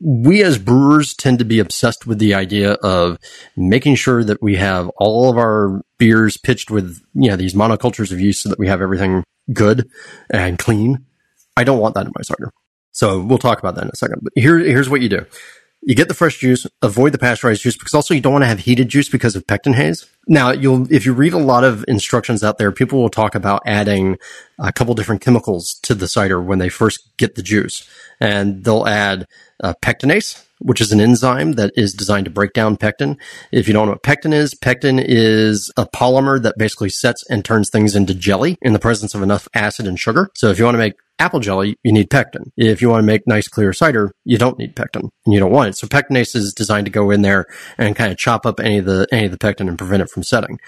We 0.00 0.42
as 0.42 0.58
brewers 0.58 1.14
tend 1.14 1.38
to 1.38 1.44
be 1.44 1.58
obsessed 1.58 2.06
with 2.06 2.18
the 2.18 2.34
idea 2.34 2.72
of 2.74 3.18
making 3.56 3.94
sure 3.94 4.22
that 4.24 4.42
we 4.42 4.56
have 4.56 4.88
all 4.96 5.30
of 5.30 5.38
our 5.38 5.82
beers 5.98 6.36
pitched 6.36 6.70
with, 6.70 7.00
you 7.14 7.30
know, 7.30 7.36
these 7.36 7.54
monocultures 7.54 8.12
of 8.12 8.20
yeast 8.20 8.42
so 8.42 8.48
that 8.48 8.58
we 8.58 8.68
have 8.68 8.82
everything 8.82 9.24
good 9.52 9.88
and 10.30 10.58
clean. 10.58 11.06
I 11.56 11.64
don't 11.64 11.78
want 11.78 11.94
that 11.94 12.06
in 12.06 12.12
my 12.16 12.22
cider. 12.22 12.50
So 12.92 13.22
we'll 13.22 13.38
talk 13.38 13.58
about 13.58 13.74
that 13.74 13.84
in 13.84 13.90
a 13.92 13.96
second. 13.96 14.20
But 14.22 14.32
here, 14.36 14.58
here's 14.58 14.88
what 14.88 15.00
you 15.00 15.08
do. 15.08 15.26
You 15.86 15.94
get 15.94 16.08
the 16.08 16.14
fresh 16.14 16.38
juice, 16.38 16.66
avoid 16.80 17.12
the 17.12 17.18
pasteurized 17.18 17.62
juice 17.62 17.76
because 17.76 17.92
also 17.92 18.14
you 18.14 18.20
don't 18.22 18.32
want 18.32 18.42
to 18.42 18.48
have 18.48 18.60
heated 18.60 18.88
juice 18.88 19.10
because 19.10 19.36
of 19.36 19.46
pectin 19.46 19.74
haze. 19.74 20.06
Now, 20.26 20.50
you'll, 20.50 20.90
if 20.90 21.04
you 21.04 21.12
read 21.12 21.34
a 21.34 21.38
lot 21.38 21.62
of 21.62 21.84
instructions 21.86 22.42
out 22.42 22.56
there, 22.56 22.72
people 22.72 23.02
will 23.02 23.10
talk 23.10 23.34
about 23.34 23.62
adding 23.66 24.16
a 24.58 24.72
couple 24.72 24.94
different 24.94 25.20
chemicals 25.20 25.74
to 25.82 25.94
the 25.94 26.08
cider 26.08 26.40
when 26.40 26.58
they 26.58 26.70
first 26.70 27.14
get 27.18 27.34
the 27.34 27.42
juice. 27.42 27.86
And 28.18 28.64
they'll 28.64 28.86
add 28.86 29.26
uh, 29.62 29.74
pectinase, 29.82 30.42
which 30.64 30.80
is 30.80 30.92
an 30.92 31.00
enzyme 31.00 31.52
that 31.52 31.72
is 31.76 31.92
designed 31.92 32.24
to 32.24 32.30
break 32.30 32.54
down 32.54 32.76
pectin. 32.76 33.18
If 33.52 33.68
you 33.68 33.74
don't 33.74 33.86
know 33.86 33.92
what 33.92 34.02
pectin 34.02 34.32
is, 34.32 34.54
pectin 34.54 34.98
is 34.98 35.70
a 35.76 35.86
polymer 35.86 36.42
that 36.42 36.56
basically 36.58 36.88
sets 36.88 37.22
and 37.28 37.44
turns 37.44 37.68
things 37.68 37.94
into 37.94 38.14
jelly 38.14 38.56
in 38.62 38.72
the 38.72 38.78
presence 38.78 39.14
of 39.14 39.22
enough 39.22 39.46
acid 39.54 39.86
and 39.86 40.00
sugar. 40.00 40.30
So 40.34 40.48
if 40.48 40.58
you 40.58 40.64
want 40.64 40.74
to 40.74 40.78
make 40.78 40.94
apple 41.18 41.40
jelly, 41.40 41.76
you 41.82 41.92
need 41.92 42.10
pectin. 42.10 42.50
If 42.56 42.80
you 42.80 42.88
want 42.88 43.02
to 43.02 43.06
make 43.06 43.26
nice 43.26 43.46
clear 43.46 43.72
cider, 43.74 44.12
you 44.24 44.38
don't 44.38 44.58
need 44.58 44.74
pectin 44.74 45.10
and 45.24 45.34
you 45.34 45.38
don't 45.38 45.52
want 45.52 45.68
it. 45.68 45.76
So 45.76 45.86
pectinase 45.86 46.34
is 46.34 46.54
designed 46.54 46.86
to 46.86 46.90
go 46.90 47.10
in 47.10 47.20
there 47.22 47.46
and 47.76 47.94
kind 47.94 48.10
of 48.10 48.18
chop 48.18 48.46
up 48.46 48.58
any 48.58 48.78
of 48.78 48.86
the, 48.86 49.06
any 49.12 49.26
of 49.26 49.32
the 49.32 49.38
pectin 49.38 49.68
and 49.68 49.78
prevent 49.78 50.02
it 50.02 50.10
from 50.10 50.22
setting. 50.22 50.58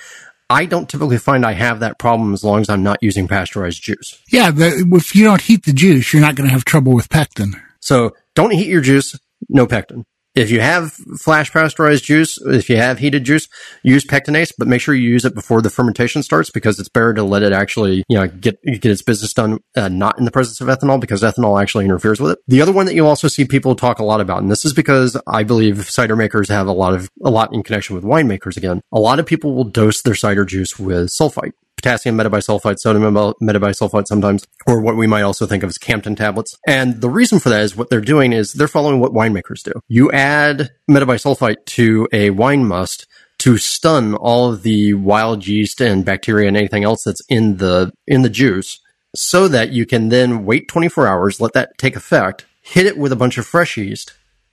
I 0.48 0.66
don't 0.66 0.88
typically 0.88 1.18
find 1.18 1.44
I 1.44 1.52
have 1.52 1.80
that 1.80 1.98
problem 1.98 2.32
as 2.32 2.44
long 2.44 2.60
as 2.60 2.68
I'm 2.68 2.82
not 2.82 3.02
using 3.02 3.26
pasteurized 3.26 3.82
juice. 3.82 4.22
Yeah, 4.28 4.52
the, 4.52 4.86
if 4.92 5.16
you 5.16 5.24
don't 5.24 5.40
heat 5.40 5.64
the 5.64 5.72
juice, 5.72 6.12
you're 6.12 6.22
not 6.22 6.36
going 6.36 6.48
to 6.48 6.52
have 6.52 6.64
trouble 6.64 6.92
with 6.92 7.08
pectin. 7.08 7.60
So 7.80 8.12
don't 8.34 8.52
heat 8.52 8.68
your 8.68 8.80
juice, 8.80 9.18
no 9.48 9.66
pectin. 9.66 10.04
If 10.36 10.50
you 10.50 10.60
have 10.60 10.92
flash 11.18 11.50
pasteurized 11.50 12.04
juice, 12.04 12.38
if 12.44 12.68
you 12.68 12.76
have 12.76 12.98
heated 12.98 13.24
juice, 13.24 13.48
use 13.82 14.04
pectinase, 14.04 14.52
but 14.56 14.68
make 14.68 14.82
sure 14.82 14.94
you 14.94 15.08
use 15.08 15.24
it 15.24 15.34
before 15.34 15.62
the 15.62 15.70
fermentation 15.70 16.22
starts 16.22 16.50
because 16.50 16.78
it's 16.78 16.90
better 16.90 17.14
to 17.14 17.22
let 17.22 17.42
it 17.42 17.54
actually, 17.54 18.04
you 18.06 18.18
know, 18.18 18.28
get 18.28 18.62
get 18.62 18.84
its 18.84 19.00
business 19.00 19.32
done 19.32 19.60
uh, 19.76 19.88
not 19.88 20.18
in 20.18 20.26
the 20.26 20.30
presence 20.30 20.60
of 20.60 20.68
ethanol 20.68 21.00
because 21.00 21.22
ethanol 21.22 21.60
actually 21.60 21.86
interferes 21.86 22.20
with 22.20 22.32
it. 22.32 22.38
The 22.46 22.60
other 22.60 22.72
one 22.72 22.84
that 22.84 22.94
you 22.94 23.06
also 23.06 23.28
see 23.28 23.46
people 23.46 23.74
talk 23.74 23.98
a 23.98 24.04
lot 24.04 24.20
about, 24.20 24.42
and 24.42 24.50
this 24.50 24.66
is 24.66 24.74
because 24.74 25.18
I 25.26 25.42
believe 25.42 25.88
cider 25.88 26.16
makers 26.16 26.50
have 26.50 26.66
a 26.66 26.72
lot 26.72 26.92
of 26.92 27.08
a 27.24 27.30
lot 27.30 27.54
in 27.54 27.62
connection 27.62 27.96
with 27.96 28.04
winemakers. 28.04 28.58
Again, 28.58 28.82
a 28.92 29.00
lot 29.00 29.18
of 29.18 29.24
people 29.24 29.54
will 29.54 29.64
dose 29.64 30.02
their 30.02 30.14
cider 30.14 30.44
juice 30.44 30.78
with 30.78 31.08
sulfite 31.08 31.52
potassium 31.86 32.16
metabisulfite, 32.18 32.80
sodium 32.80 33.14
metabisulfite 33.14 34.08
sometimes, 34.08 34.44
or 34.66 34.80
what 34.80 34.96
we 34.96 35.06
might 35.06 35.22
also 35.22 35.46
think 35.46 35.62
of 35.62 35.68
as 35.68 35.78
Campden 35.78 36.16
tablets. 36.16 36.58
And 36.66 37.00
the 37.00 37.08
reason 37.08 37.38
for 37.38 37.48
that 37.50 37.62
is 37.62 37.76
what 37.76 37.90
they're 37.90 38.00
doing 38.00 38.32
is 38.32 38.52
they're 38.52 38.66
following 38.66 38.98
what 38.98 39.12
winemakers 39.12 39.62
do. 39.62 39.72
You 39.86 40.10
add 40.10 40.70
metabisulfite 40.90 41.64
to 41.66 42.08
a 42.12 42.30
wine 42.30 42.66
must 42.66 43.06
to 43.38 43.56
stun 43.56 44.14
all 44.14 44.52
of 44.52 44.62
the 44.62 44.94
wild 44.94 45.46
yeast 45.46 45.80
and 45.80 46.04
bacteria 46.04 46.48
and 46.48 46.56
anything 46.56 46.82
else 46.82 47.04
that's 47.04 47.22
in 47.28 47.58
the, 47.58 47.92
in 48.06 48.22
the 48.22 48.30
juice 48.30 48.80
so 49.14 49.46
that 49.46 49.70
you 49.70 49.86
can 49.86 50.08
then 50.08 50.44
wait 50.44 50.66
24 50.68 51.06
hours, 51.06 51.40
let 51.40 51.52
that 51.52 51.78
take 51.78 51.94
effect, 51.94 52.46
hit 52.62 52.86
it 52.86 52.98
with 52.98 53.12
a 53.12 53.16
bunch 53.16 53.38
of 53.38 53.46
fresh 53.46 53.76
yeast, 53.76 54.12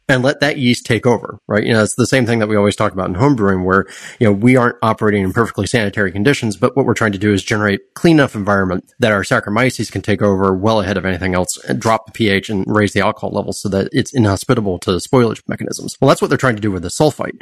and 0.10 0.22
let 0.22 0.42
that 0.42 0.58
yeast 0.58 0.86
take 0.86 1.06
over, 1.06 1.40
right? 1.48 1.64
You 1.64 1.74
know, 1.74 1.84
it's 1.84 1.96
the 1.96 2.06
same 2.06 2.26
thing 2.26 2.40
that 2.40 2.48
we 2.48 2.56
always 2.56 2.76
talk 2.76 2.92
about 2.92 3.08
in 3.08 3.16
homebrewing 3.16 3.64
where, 3.66 3.86
you 4.20 4.28
know, 4.28 4.34
we 4.34 4.58
aren't 4.58 4.76
operating 4.82 5.24
in 5.24 5.32
perfectly 5.32 5.66
sanitary 5.66 6.12
conditions, 6.12 6.58
but 6.58 6.76
what 6.76 6.86
we're 6.86 6.94
trying 6.94 7.14
to 7.14 7.18
do 7.18 7.34
is 7.34 7.44
generate 7.44 7.94
clean 7.94 8.18
enough 8.18 8.36
environment 8.36 8.92
that 9.00 9.12
our 9.12 9.22
Saccharomyces 9.22 9.92
can 9.92 10.02
take 10.02 10.22
over 10.22 10.54
well 10.54 10.82
ahead 10.82 10.98
of 10.98 11.06
anything 11.06 11.34
else 11.34 11.58
and 11.66 11.80
drop 11.80 12.06
the 12.06 12.12
pH 12.12 12.50
and 12.50 12.66
raise 12.68 12.94
the 12.94 13.02
alcohol 13.02 13.32
levels 13.32 13.62
so 13.62 13.70
that 13.70 13.88
it's 13.94 14.14
inhospitable 14.14 14.78
to 14.80 14.92
spoilage 14.92 15.42
mechanisms. 15.48 15.98
Well, 16.02 16.10
that's 16.10 16.22
what 16.22 16.28
they're 16.28 16.38
trying 16.38 16.58
to 16.58 16.62
do 16.62 16.72
with 16.72 16.84
the 16.84 16.90
sulfite. 16.90 17.42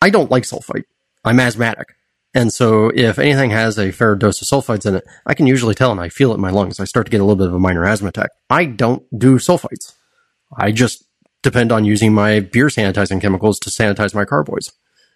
I 0.00 0.10
don't 0.10 0.30
like 0.30 0.44
sulfite. 0.44 0.84
I'm 1.24 1.40
asthmatic. 1.40 1.94
And 2.34 2.52
so 2.52 2.92
if 2.94 3.18
anything 3.18 3.50
has 3.50 3.78
a 3.78 3.90
fair 3.90 4.14
dose 4.14 4.42
of 4.42 4.46
sulfites 4.46 4.84
in 4.84 4.94
it, 4.94 5.04
I 5.24 5.32
can 5.32 5.46
usually 5.46 5.74
tell 5.74 5.90
and 5.90 6.00
I 6.00 6.10
feel 6.10 6.32
it 6.32 6.34
in 6.34 6.40
my 6.40 6.50
lungs. 6.50 6.78
I 6.78 6.84
start 6.84 7.06
to 7.06 7.10
get 7.10 7.20
a 7.20 7.24
little 7.24 7.36
bit 7.36 7.48
of 7.48 7.54
a 7.54 7.58
minor 7.58 7.84
asthma 7.84 8.10
attack. 8.10 8.30
I 8.50 8.66
don't 8.66 9.02
do 9.18 9.36
sulfites. 9.36 9.94
I 10.54 10.70
just 10.70 11.05
depend 11.46 11.72
on 11.72 11.84
using 11.84 12.12
my 12.12 12.40
beer 12.40 12.66
sanitizing 12.66 13.20
chemicals 13.20 13.58
to 13.60 13.70
sanitize 13.70 14.14
my 14.14 14.24
carboys 14.24 14.72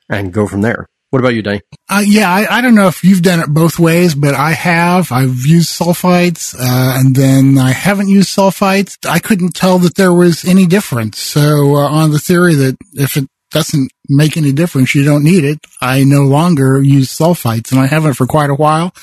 and 0.09 0.33
go 0.33 0.47
from 0.47 0.61
there. 0.61 0.89
What 1.11 1.19
about 1.19 1.35
you, 1.35 1.43
Danny? 1.43 1.63
Uh, 1.89 2.05
yeah, 2.07 2.31
I, 2.31 2.59
I, 2.59 2.61
don't 2.61 2.77
know 2.77 2.87
if 2.87 3.03
you've 3.03 3.23
done 3.23 3.41
it 3.41 3.49
both 3.49 3.81
ways, 3.81 4.15
but 4.15 4.35
I 4.35 4.53
have. 4.53 5.11
I've 5.11 5.45
used 5.45 5.77
sulfites, 5.77 6.55
uh, 6.55 7.01
and 7.01 7.17
then 7.17 7.59
I 7.59 7.73
haven't 7.73 8.09
used 8.09 8.29
sulfites. 8.29 8.97
I 9.05 9.19
couldn't 9.19 9.57
tell 9.57 9.81
that 9.81 9.97
there 9.97 10.13
was 10.13 10.45
any 10.45 10.67
difference. 10.67 11.19
So, 11.19 11.75
uh, 11.75 11.89
on 11.89 12.13
the 12.13 12.21
theory 12.21 12.55
that 12.55 12.77
if 12.93 13.17
it 13.17 13.27
doesn't 13.51 13.91
make 14.09 14.37
any 14.37 14.53
difference, 14.53 14.95
you 14.95 15.03
don't 15.03 15.25
need 15.25 15.43
it, 15.43 15.59
I 15.81 16.05
no 16.05 16.23
longer 16.23 16.81
use 16.81 17.09
sulfites, 17.09 17.73
and 17.73 17.81
I 17.81 17.87
haven't 17.87 18.15
for 18.15 18.29
quite 18.29 18.51
a 18.51 18.55
while 18.55 18.95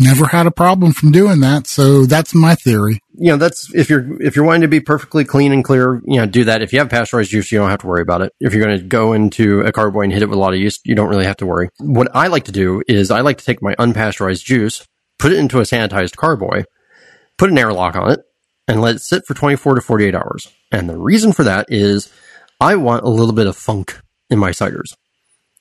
never 0.00 0.26
had 0.26 0.46
a 0.46 0.50
problem 0.50 0.92
from 0.92 1.12
doing 1.12 1.40
that. 1.40 1.66
So 1.66 2.06
that's 2.06 2.34
my 2.34 2.54
theory. 2.54 3.00
You 3.14 3.32
know, 3.32 3.36
that's 3.36 3.72
if 3.74 3.90
you're 3.90 4.20
if 4.20 4.34
you're 4.34 4.44
wanting 4.44 4.62
to 4.62 4.68
be 4.68 4.80
perfectly 4.80 5.24
clean 5.24 5.52
and 5.52 5.62
clear, 5.62 6.00
you 6.04 6.16
know, 6.16 6.26
do 6.26 6.44
that. 6.44 6.62
If 6.62 6.72
you 6.72 6.78
have 6.78 6.88
pasteurized 6.88 7.30
juice, 7.30 7.52
you 7.52 7.58
don't 7.58 7.70
have 7.70 7.80
to 7.80 7.86
worry 7.86 8.02
about 8.02 8.22
it. 8.22 8.32
If 8.40 8.54
you're 8.54 8.64
going 8.64 8.78
to 8.78 8.84
go 8.84 9.12
into 9.12 9.60
a 9.60 9.72
carboy 9.72 10.04
and 10.04 10.12
hit 10.12 10.22
it 10.22 10.28
with 10.28 10.38
a 10.38 10.40
lot 10.40 10.54
of 10.54 10.58
yeast, 10.58 10.80
you 10.86 10.94
don't 10.94 11.10
really 11.10 11.26
have 11.26 11.36
to 11.36 11.46
worry. 11.46 11.68
What 11.78 12.08
I 12.14 12.28
like 12.28 12.44
to 12.44 12.52
do 12.52 12.82
is 12.88 13.10
I 13.10 13.20
like 13.20 13.38
to 13.38 13.44
take 13.44 13.62
my 13.62 13.74
unpasteurized 13.74 14.44
juice, 14.44 14.86
put 15.18 15.32
it 15.32 15.38
into 15.38 15.58
a 15.60 15.64
sanitized 15.64 16.16
carboy, 16.16 16.64
put 17.36 17.50
an 17.50 17.58
airlock 17.58 17.94
on 17.94 18.12
it, 18.12 18.20
and 18.66 18.80
let 18.80 18.96
it 18.96 19.00
sit 19.00 19.26
for 19.26 19.34
24 19.34 19.76
to 19.76 19.80
48 19.80 20.14
hours. 20.14 20.48
And 20.72 20.88
the 20.88 20.96
reason 20.96 21.32
for 21.32 21.44
that 21.44 21.66
is 21.68 22.12
I 22.60 22.76
want 22.76 23.04
a 23.04 23.10
little 23.10 23.34
bit 23.34 23.46
of 23.46 23.56
funk 23.56 24.00
in 24.30 24.38
my 24.38 24.50
ciders. 24.50 24.94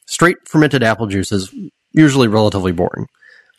straight 0.06 0.38
fermented 0.46 0.84
apple 0.84 1.08
juice 1.08 1.32
is 1.32 1.54
usually 1.92 2.28
relatively 2.28 2.72
boring. 2.72 3.08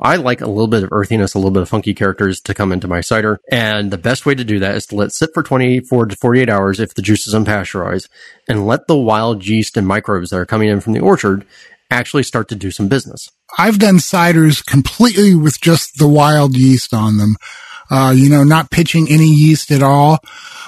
I 0.00 0.16
like 0.16 0.40
a 0.40 0.46
little 0.46 0.66
bit 0.66 0.82
of 0.82 0.88
earthiness, 0.92 1.34
a 1.34 1.38
little 1.38 1.50
bit 1.50 1.62
of 1.62 1.68
funky 1.68 1.92
characters 1.92 2.40
to 2.42 2.54
come 2.54 2.72
into 2.72 2.88
my 2.88 3.00
cider. 3.00 3.40
And 3.52 3.90
the 3.90 3.98
best 3.98 4.24
way 4.24 4.34
to 4.34 4.44
do 4.44 4.58
that 4.58 4.74
is 4.74 4.86
to 4.86 4.96
let 4.96 5.08
it 5.08 5.12
sit 5.12 5.30
for 5.34 5.42
24 5.42 6.06
to 6.06 6.16
48 6.16 6.48
hours 6.48 6.80
if 6.80 6.94
the 6.94 7.02
juice 7.02 7.26
is 7.26 7.34
unpasteurized 7.34 8.08
and 8.48 8.66
let 8.66 8.86
the 8.86 8.96
wild 8.96 9.46
yeast 9.46 9.76
and 9.76 9.86
microbes 9.86 10.30
that 10.30 10.38
are 10.38 10.46
coming 10.46 10.68
in 10.68 10.80
from 10.80 10.94
the 10.94 11.00
orchard 11.00 11.46
actually 11.90 12.22
start 12.22 12.48
to 12.48 12.54
do 12.54 12.70
some 12.70 12.88
business. 12.88 13.30
I've 13.58 13.78
done 13.78 13.96
ciders 13.96 14.64
completely 14.64 15.34
with 15.34 15.60
just 15.60 15.98
the 15.98 16.08
wild 16.08 16.56
yeast 16.56 16.94
on 16.94 17.18
them. 17.18 17.36
Uh, 17.90 18.12
you 18.16 18.28
know, 18.28 18.44
not 18.44 18.70
pitching 18.70 19.08
any 19.10 19.26
yeast 19.26 19.70
at 19.70 19.82
all 19.82 20.18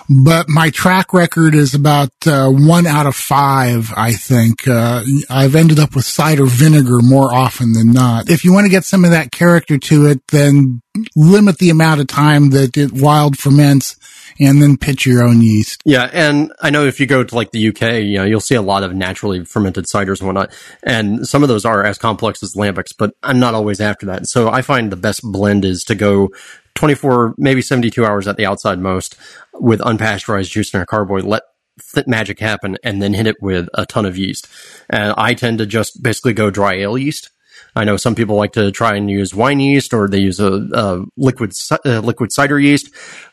but 0.09 0.49
my 0.49 0.71
track 0.71 1.13
record 1.13 1.55
is 1.55 1.75
about 1.75 2.11
uh, 2.27 2.49
one 2.49 2.87
out 2.87 3.07
of 3.07 3.15
five. 3.15 3.93
I 3.97 4.13
think 4.13 4.67
uh, 4.67 5.03
I've 5.31 5.55
ended 5.55 5.79
up 5.79 5.95
with 5.95 6.05
cider 6.05 6.47
vinegar 6.47 7.01
more 7.01 7.33
often 7.33 7.73
than 7.73 7.93
not. 7.93 8.29
If 8.29 8.45
you 8.45 8.53
want 8.53 8.65
to 8.65 8.71
get 8.71 8.85
some 8.85 9.05
of 9.05 9.11
that 9.11 9.33
character 9.33 9.79
to 9.79 10.07
it, 10.07 10.27
then 10.29 10.83
limit 11.17 11.59
the 11.59 11.71
amount 11.71 12.01
of 12.01 12.07
time 12.07 12.51
that 12.51 12.77
it 12.77 12.93
wild 12.93 13.39
ferments 13.39 13.97
and 14.41 14.63
then 14.63 14.77
pitch 14.77 15.07
your 15.07 15.23
own 15.23 15.43
yeast. 15.43 15.83
Yeah, 15.85 16.09
and 16.13 16.53
I 16.61 16.71
know 16.71 16.85
if 16.85 17.01
you 17.01 17.07
go 17.07 17.23
to 17.23 17.35
like 17.35 17.51
the 17.51 17.69
UK, 17.69 18.03
you 18.03 18.19
know, 18.19 18.25
you'll 18.25 18.41
see 18.41 18.55
a 18.55 18.63
lot 18.63 18.83
of 18.83 18.95
naturally 18.95 19.45
fermented 19.45 19.87
ciders 19.87 20.21
and 20.21 20.27
whatnot, 20.27 20.53
and 20.83 21.27
some 21.27 21.43
of 21.43 21.49
those 21.49 21.65
are 21.65 21.85
as 21.85 21.99
complex 21.99 22.43
as 22.43 22.55
lambics, 22.55 22.95
but 22.97 23.15
I'm 23.23 23.39
not 23.39 23.55
always 23.55 23.81
after 23.81 24.07
that. 24.07 24.27
So 24.27 24.51
I 24.51 24.63
find 24.63 24.91
the 24.91 24.97
best 24.97 25.23
blend 25.23 25.65
is 25.65 25.85
to 25.85 25.95
go 25.95 26.31
24, 26.75 27.35
maybe 27.39 27.63
72 27.63 28.05
hours 28.05 28.27
at 28.27 28.37
the 28.37 28.47
outside 28.47 28.79
most 28.79 29.17
with 29.55 29.81
unpasteurized 29.81 30.51
juice 30.51 30.73
in 30.75 30.81
a 30.81 30.87
carboy. 30.87 31.23
Let 31.23 31.43
fit 31.81 32.09
magic 32.09 32.39
happen 32.39 32.77
and 32.83 33.03
then 33.03 33.15
hit 33.15 33.27
it 33.27 33.37
with 33.41 33.69
a 33.75 33.87
ton 33.87 34.05
of 34.05 34.19
yeast. 34.19 34.49
And 34.91 35.15
I 35.17 35.35
tend 35.35 35.59
to 35.59 35.67
just 35.67 36.03
basically 36.03 36.33
go 36.33 36.51
dry 36.51 36.75
ale 36.75 36.99
yeast. 36.99 37.31
I 37.75 37.85
know 37.85 37.97
some 37.97 38.15
people 38.15 38.37
like 38.37 38.53
to 38.53 38.71
try 38.71 38.97
and 38.97 39.11
use 39.11 39.35
wine 39.35 39.61
yeast 39.61 39.95
or 39.95 40.09
they 40.09 40.19
use 40.19 40.41
a, 40.41 40.53
a 40.73 41.05
liquid 41.17 41.55
uh, 41.85 42.01
liquid 42.01 42.33
cider 42.33 42.59
yeast. 42.59 42.91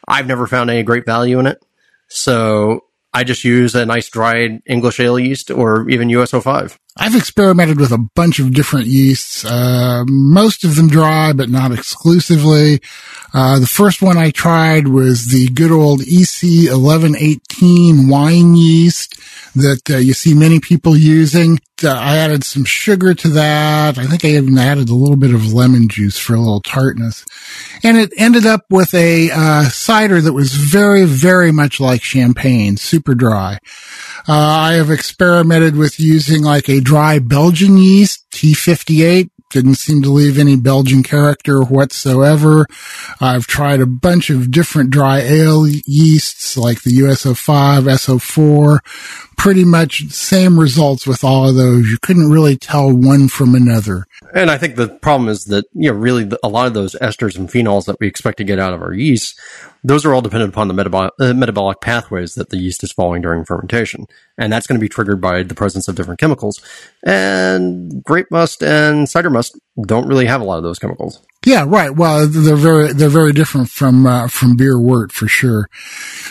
I've 0.08 0.28
never 0.28 0.48
found 0.48 0.70
any 0.70 0.84
great 0.84 1.06
value 1.06 1.40
in 1.40 1.48
it. 1.48 1.64
So 2.08 2.86
I 3.14 3.24
just 3.24 3.44
use 3.44 3.76
a 3.76 3.86
nice 3.86 4.10
dried 4.10 4.62
English 4.66 5.00
ale 5.00 5.20
yeast 5.20 5.52
or 5.52 5.90
even 5.90 6.10
US-05. 6.10 6.78
I've 6.98 7.16
experimented 7.16 7.80
with 7.80 7.92
a 7.92 7.98
bunch 7.98 8.40
of 8.40 8.54
different 8.54 8.88
yeasts, 8.88 9.46
uh, 9.46 10.04
most 10.08 10.64
of 10.66 10.76
them 10.76 10.90
dry, 10.90 11.32
but 11.34 11.50
not 11.50 11.72
exclusively. 11.72 12.82
Uh, 13.34 13.60
the 13.60 13.68
first 13.68 14.02
one 14.02 14.18
I 14.18 14.32
tried 14.32 14.88
was 14.88 15.28
the 15.28 15.48
good 15.50 15.72
old 15.72 16.02
EC 16.02 16.72
1118 16.72 18.10
wine 18.10 18.56
yeast 18.56 19.20
that 19.56 19.90
uh, 19.90 19.98
you 19.98 20.14
see 20.14 20.34
many 20.34 20.60
people 20.60 20.98
using. 20.98 21.60
Uh, 21.84 21.92
I 21.92 22.18
added 22.18 22.44
some 22.44 22.66
sugar 22.66 23.14
to 23.14 23.30
that. 23.30 23.98
I 23.98 24.06
think 24.06 24.26
I 24.26 24.30
even 24.30 24.58
added 24.58 24.90
a 24.90 24.96
little 24.96 25.16
bit 25.16 25.34
of 25.34 25.54
lemon 25.54 25.88
juice 25.88 26.18
for 26.18 26.34
a 26.34 26.40
little 26.40 26.62
tartness. 26.62 27.26
And 27.84 27.98
it 27.98 28.12
ended 28.18 28.46
up 28.46 28.66
with 28.70 28.94
a 28.94 29.30
uh, 29.32 29.64
cider 29.70 30.22
that 30.22 30.34
was 30.34 30.54
very, 30.54 31.06
very 31.06 31.52
much 31.52 31.80
like 31.80 32.04
champagne, 32.04 32.78
super 32.78 33.16
dry. 33.16 33.60
Uh, 34.28 34.34
I 34.34 34.74
have 34.74 34.92
experimented 34.92 35.76
with 35.76 36.00
using 36.00 36.44
like 36.44 36.70
a 36.70 36.82
dry 36.90 37.20
Belgian 37.20 37.78
yeast, 37.78 38.26
T58, 38.32 39.30
didn't 39.52 39.76
seem 39.76 40.02
to 40.02 40.10
leave 40.10 40.40
any 40.40 40.56
Belgian 40.56 41.04
character 41.04 41.62
whatsoever. 41.62 42.66
I've 43.22 43.46
tried 43.46 43.80
a 43.80 43.86
bunch 43.86 44.32
of 44.32 44.50
different 44.50 44.90
dry 44.90 45.20
ale 45.20 45.68
yeasts 45.68 46.58
like 46.58 46.82
the 46.82 46.94
US-05, 46.94 47.88
S-04, 47.88 48.80
pretty 49.40 49.64
much 49.64 50.04
same 50.10 50.60
results 50.60 51.08
with 51.08 51.24
all 51.24 51.48
of 51.48 51.56
those. 51.56 51.90
You 51.90 51.98
couldn't 52.02 52.30
really 52.30 52.58
tell 52.58 52.94
one 52.94 53.30
from 53.30 53.56
another. 53.56 54.06
And 54.36 54.52
I 54.52 54.58
think 54.58 54.76
the 54.76 54.90
problem 54.90 55.30
is 55.30 55.46
that, 55.46 55.66
you 55.74 55.90
know, 55.90 55.98
really 55.98 56.30
a 56.44 56.50
lot 56.50 56.68
of 56.68 56.74
those 56.74 56.94
esters 56.96 57.38
and 57.38 57.50
phenols 57.50 57.86
that 57.86 58.00
we 58.02 58.08
expect 58.08 58.38
to 58.40 58.44
get 58.44 58.60
out 58.60 58.74
of 58.74 58.82
our 58.82 58.94
yeast 58.94 59.40
those 59.84 60.06
are 60.06 60.14
all 60.14 60.22
dependent 60.22 60.54
upon 60.54 60.68
the 60.68 60.74
metabolic, 60.74 61.14
uh, 61.20 61.34
metabolic 61.34 61.80
pathways 61.80 62.36
that 62.36 62.50
the 62.50 62.58
yeast 62.58 62.84
is 62.84 62.92
following 62.92 63.22
during 63.22 63.46
fermentation. 63.46 64.06
And 64.38 64.52
that's 64.52 64.68
going 64.68 64.80
to 64.80 64.84
be 64.84 64.90
triggered 64.90 65.22
by 65.22 65.44
the 65.44 65.56
presence 65.56 65.88
of 65.88 65.96
different 65.96 66.20
chemicals. 66.20 66.62
And 67.04 68.04
grape 68.04 68.30
must 68.30 68.62
and 68.62 69.08
cider 69.08 69.30
must 69.30 69.58
don't 69.86 70.08
really 70.08 70.26
have 70.26 70.42
a 70.42 70.44
lot 70.44 70.58
of 70.58 70.64
those 70.64 70.80
chemicals. 70.80 71.22
Yeah, 71.46 71.64
right. 71.66 71.96
Well, 71.96 72.28
they're 72.28 72.58
very 72.58 72.92
they're 72.92 73.08
very 73.08 73.32
different 73.32 73.70
from 73.70 74.06
uh, 74.06 74.28
from 74.28 74.58
beer 74.58 74.78
wort 74.78 75.14
for 75.14 75.28
sure. 75.28 75.70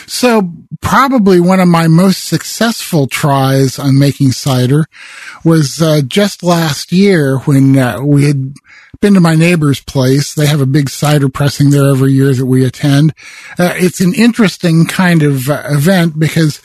So 0.09 0.51
probably 0.81 1.39
one 1.39 1.59
of 1.59 1.67
my 1.67 1.87
most 1.87 2.25
successful 2.25 3.05
tries 3.05 3.77
on 3.77 3.99
making 3.99 4.31
cider 4.31 4.87
was 5.45 5.83
uh, 5.83 6.01
just 6.01 6.41
last 6.41 6.91
year 6.91 7.37
when 7.39 7.77
uh, 7.77 8.01
we 8.01 8.25
had 8.25 8.55
been 9.01 9.13
to 9.13 9.19
my 9.19 9.35
neighbor's 9.35 9.81
place. 9.81 10.33
They 10.33 10.47
have 10.47 10.61
a 10.61 10.65
big 10.65 10.89
cider 10.89 11.29
pressing 11.29 11.69
there 11.69 11.91
every 11.91 12.11
year 12.11 12.33
that 12.33 12.47
we 12.47 12.65
attend. 12.65 13.13
Uh, 13.59 13.73
it's 13.75 14.01
an 14.01 14.15
interesting 14.15 14.87
kind 14.87 15.21
of 15.21 15.47
uh, 15.47 15.61
event 15.65 16.17
because 16.17 16.59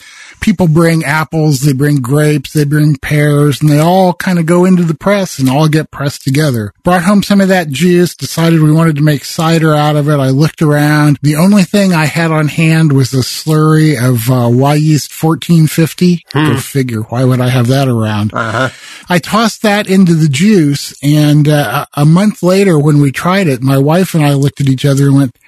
people 0.44 0.68
bring 0.68 1.02
apples, 1.04 1.61
they 1.61 1.72
bring 1.72 1.96
grapes, 1.96 2.52
they 2.52 2.64
bring 2.64 2.96
pears, 2.96 3.62
and 3.62 3.70
they 3.70 3.78
all 3.78 4.12
kind 4.12 4.38
of 4.38 4.44
go 4.44 4.66
into 4.66 4.83
the 4.83 4.94
press 4.94 5.38
and 5.38 5.48
all 5.48 5.68
get 5.68 5.90
pressed 5.90 6.22
together. 6.22 6.74
Brought 6.83 7.02
home 7.02 7.22
some 7.22 7.40
of 7.40 7.48
that 7.48 7.70
juice, 7.70 8.14
decided 8.14 8.61
we 8.61 8.70
wanted 8.70 8.96
to 8.96 9.02
make 9.02 9.24
cider 9.24 9.72
out 9.72 9.96
of 9.96 10.07
it. 10.07 10.16
I 10.16 10.28
looked 10.28 10.61
around. 10.61 11.18
The 11.22 11.37
only 11.37 11.62
thing 11.62 11.94
I 11.94 12.04
had 12.04 12.30
on 12.30 12.48
hand 12.48 12.92
was 12.92 13.14
a 13.14 13.18
slurry 13.18 13.96
of 13.96 14.28
uh, 14.28 14.52
Wyeast 14.52 15.11
1450. 15.11 16.26
Hmm. 16.30 16.52
Go 16.52 16.59
figure. 16.59 17.00
Why 17.00 17.24
would 17.24 17.40
I 17.40 17.48
have 17.48 17.68
that 17.68 17.88
around? 17.88 18.35
Uh-huh. 18.35 18.68
I 19.09 19.20
tossed 19.20 19.62
that 19.62 19.88
into 19.88 20.12
the 20.12 20.28
juice, 20.28 20.94
and 21.02 21.48
uh, 21.48 21.87
a 21.94 22.04
month 22.04 22.42
later, 22.42 22.78
when 22.78 23.00
we 23.00 23.12
tried 23.12 23.46
it, 23.46 23.62
my 23.62 23.78
wife 23.78 24.14
and 24.14 24.22
I 24.22 24.35
looked 24.35 24.61
at 24.61 24.68
each 24.68 24.85
other 24.85 25.07
and 25.07 25.16
went, 25.16 25.38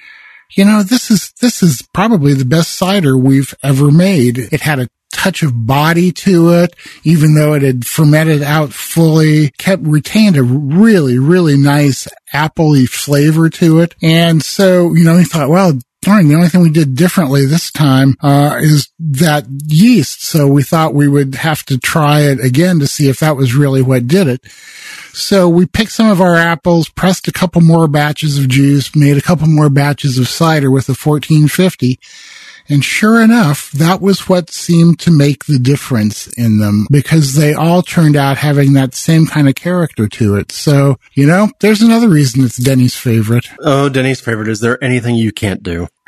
you 0.55 0.65
know, 0.65 0.83
this 0.83 1.11
is, 1.11 1.31
this 1.41 1.61
is 1.61 1.81
probably 1.93 2.33
the 2.33 2.45
best 2.45 2.73
cider 2.73 3.17
we've 3.17 3.53
ever 3.63 3.91
made. 3.91 4.37
It 4.37 4.61
had 4.61 4.79
a 4.79 4.89
touch 5.11 5.43
of 5.43 5.65
body 5.65 6.11
to 6.11 6.51
it, 6.51 6.75
even 7.03 7.35
though 7.35 7.53
it 7.53 7.61
had 7.61 7.85
fermented 7.85 8.43
out 8.43 8.71
fully, 8.71 9.49
kept 9.57 9.83
retained 9.83 10.37
a 10.37 10.43
really, 10.43 11.17
really 11.17 11.57
nice 11.57 12.07
appley 12.33 12.87
flavor 12.87 13.49
to 13.49 13.79
it. 13.79 13.95
And 14.01 14.43
so, 14.43 14.93
you 14.93 15.03
know, 15.03 15.17
we 15.17 15.23
thought, 15.23 15.49
well, 15.49 15.73
darn, 16.01 16.27
the 16.27 16.35
only 16.35 16.49
thing 16.49 16.61
we 16.61 16.69
did 16.69 16.95
differently 16.95 17.45
this 17.45 17.71
time, 17.71 18.15
uh, 18.21 18.57
is 18.61 18.89
that 18.99 19.45
yeast. 19.65 20.23
So 20.23 20.47
we 20.47 20.63
thought 20.63 20.93
we 20.93 21.07
would 21.07 21.35
have 21.35 21.63
to 21.65 21.77
try 21.77 22.21
it 22.21 22.39
again 22.39 22.79
to 22.79 22.87
see 22.87 23.09
if 23.09 23.19
that 23.19 23.35
was 23.35 23.55
really 23.55 23.81
what 23.81 24.07
did 24.07 24.27
it. 24.27 24.45
So 25.13 25.49
we 25.49 25.65
picked 25.65 25.91
some 25.91 26.09
of 26.09 26.21
our 26.21 26.35
apples, 26.35 26.89
pressed 26.89 27.27
a 27.27 27.31
couple 27.31 27.61
more 27.61 27.87
batches 27.87 28.37
of 28.37 28.47
juice, 28.47 28.95
made 28.95 29.17
a 29.17 29.21
couple 29.21 29.47
more 29.47 29.69
batches 29.69 30.17
of 30.17 30.27
cider 30.27 30.69
with 30.69 30.85
the 30.85 30.91
1450. 30.91 31.99
And 32.69 32.83
sure 32.83 33.21
enough, 33.21 33.71
that 33.71 34.01
was 34.01 34.27
what 34.27 34.49
seemed 34.49 34.99
to 34.99 35.11
make 35.11 35.45
the 35.45 35.59
difference 35.59 36.27
in 36.27 36.59
them 36.59 36.87
because 36.91 37.35
they 37.35 37.53
all 37.53 37.81
turned 37.81 38.15
out 38.15 38.37
having 38.37 38.73
that 38.73 38.93
same 38.93 39.25
kind 39.25 39.47
of 39.47 39.55
character 39.55 40.07
to 40.07 40.35
it. 40.35 40.51
So, 40.51 40.97
you 41.13 41.25
know, 41.25 41.49
there's 41.61 41.81
another 41.81 42.09
reason 42.09 42.43
it's 42.43 42.57
Denny's 42.57 42.95
favorite. 42.95 43.47
Oh, 43.61 43.89
Denny's 43.89 44.21
favorite. 44.21 44.49
Is 44.49 44.59
there 44.59 44.83
anything 44.83 45.15
you 45.15 45.31
can't 45.31 45.63
do? 45.63 45.87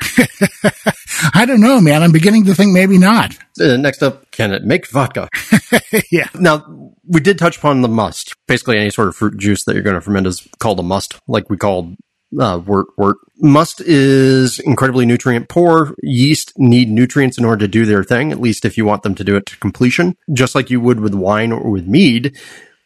I 1.34 1.44
don't 1.46 1.60
know, 1.60 1.80
man. 1.80 2.02
I'm 2.02 2.12
beginning 2.12 2.46
to 2.46 2.54
think 2.54 2.72
maybe 2.72 2.98
not. 2.98 3.36
Uh, 3.60 3.76
next 3.76 4.02
up, 4.02 4.30
can 4.30 4.52
it 4.52 4.64
make 4.64 4.86
vodka? 4.86 5.28
yeah. 6.10 6.28
Now, 6.34 6.94
we 7.06 7.20
did 7.20 7.38
touch 7.38 7.58
upon 7.58 7.82
the 7.82 7.88
must. 7.88 8.34
Basically, 8.46 8.78
any 8.78 8.90
sort 8.90 9.08
of 9.08 9.16
fruit 9.16 9.36
juice 9.36 9.64
that 9.64 9.74
you're 9.74 9.82
going 9.82 9.94
to 9.94 10.00
ferment 10.00 10.26
is 10.26 10.46
called 10.58 10.78
a 10.78 10.82
must, 10.82 11.18
like 11.26 11.50
we 11.50 11.56
called 11.56 11.96
uh, 12.38 12.60
wort, 12.64 12.88
wort. 12.96 13.16
Must 13.38 13.80
is 13.80 14.58
incredibly 14.60 15.06
nutrient 15.06 15.48
poor. 15.48 15.94
Yeast 16.02 16.52
need 16.58 16.90
nutrients 16.90 17.38
in 17.38 17.44
order 17.44 17.64
to 17.64 17.68
do 17.68 17.86
their 17.86 18.04
thing, 18.04 18.32
at 18.32 18.40
least 18.40 18.64
if 18.64 18.76
you 18.76 18.84
want 18.84 19.02
them 19.02 19.14
to 19.14 19.24
do 19.24 19.36
it 19.36 19.46
to 19.46 19.56
completion. 19.58 20.16
Just 20.32 20.54
like 20.54 20.70
you 20.70 20.80
would 20.80 21.00
with 21.00 21.14
wine 21.14 21.52
or 21.52 21.70
with 21.70 21.86
mead, 21.86 22.36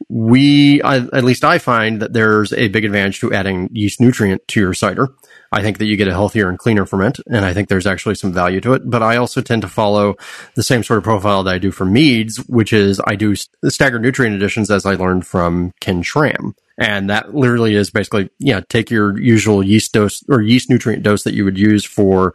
we, 0.08 0.82
I, 0.82 0.96
at 0.96 1.24
least 1.24 1.44
I 1.44 1.58
find 1.58 2.00
that 2.00 2.12
there's 2.12 2.52
a 2.52 2.68
big 2.68 2.84
advantage 2.84 3.20
to 3.20 3.32
adding 3.32 3.68
yeast 3.72 4.00
nutrient 4.00 4.46
to 4.48 4.60
your 4.60 4.74
cider. 4.74 5.08
I 5.50 5.62
think 5.62 5.78
that 5.78 5.86
you 5.86 5.96
get 5.96 6.08
a 6.08 6.12
healthier 6.12 6.48
and 6.48 6.58
cleaner 6.58 6.84
ferment, 6.84 7.20
and 7.28 7.44
I 7.44 7.52
think 7.52 7.68
there's 7.68 7.86
actually 7.86 8.16
some 8.16 8.32
value 8.32 8.60
to 8.62 8.72
it. 8.72 8.90
But 8.90 9.02
I 9.02 9.16
also 9.16 9.40
tend 9.40 9.62
to 9.62 9.68
follow 9.68 10.16
the 10.56 10.64
same 10.64 10.82
sort 10.82 10.98
of 10.98 11.04
profile 11.04 11.44
that 11.44 11.54
I 11.54 11.58
do 11.58 11.70
for 11.70 11.84
meads, 11.84 12.38
which 12.48 12.72
is 12.72 13.00
I 13.06 13.14
do 13.14 13.36
staggered 13.36 14.02
nutrient 14.02 14.34
additions 14.34 14.70
as 14.70 14.84
I 14.84 14.94
learned 14.94 15.26
from 15.26 15.72
Ken 15.80 16.02
Schramm. 16.02 16.54
And 16.78 17.10
that 17.10 17.34
literally 17.34 17.74
is 17.74 17.90
basically, 17.90 18.30
yeah, 18.38 18.60
take 18.68 18.90
your 18.90 19.18
usual 19.20 19.62
yeast 19.62 19.92
dose 19.92 20.22
or 20.28 20.40
yeast 20.40 20.68
nutrient 20.68 21.02
dose 21.02 21.22
that 21.22 21.34
you 21.34 21.44
would 21.44 21.58
use 21.58 21.84
for 21.84 22.34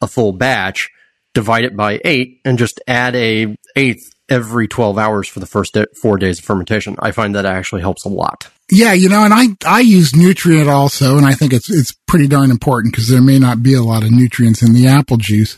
a 0.00 0.06
full 0.06 0.32
batch, 0.32 0.90
divide 1.34 1.64
it 1.64 1.76
by 1.76 2.00
eight, 2.04 2.40
and 2.44 2.58
just 2.58 2.80
add 2.88 3.14
a 3.14 3.56
eighth 3.76 4.12
every 4.28 4.68
12 4.68 4.98
hours 4.98 5.28
for 5.28 5.40
the 5.40 5.46
first 5.46 5.76
four 6.00 6.18
days 6.18 6.38
of 6.38 6.44
fermentation. 6.44 6.96
I 6.98 7.12
find 7.12 7.34
that 7.34 7.46
actually 7.46 7.80
helps 7.80 8.04
a 8.04 8.08
lot. 8.08 8.50
Yeah, 8.70 8.92
you 8.92 9.08
know, 9.08 9.24
and 9.24 9.32
I, 9.32 9.46
I 9.64 9.80
use 9.80 10.14
nutrient 10.14 10.68
also, 10.68 11.16
and 11.16 11.24
I 11.24 11.32
think 11.32 11.54
it's, 11.54 11.70
it's 11.70 11.92
pretty 12.06 12.26
darn 12.26 12.50
important 12.50 12.92
because 12.92 13.08
there 13.08 13.22
may 13.22 13.38
not 13.38 13.62
be 13.62 13.72
a 13.72 13.82
lot 13.82 14.04
of 14.04 14.10
nutrients 14.10 14.62
in 14.62 14.74
the 14.74 14.86
apple 14.86 15.16
juice, 15.16 15.56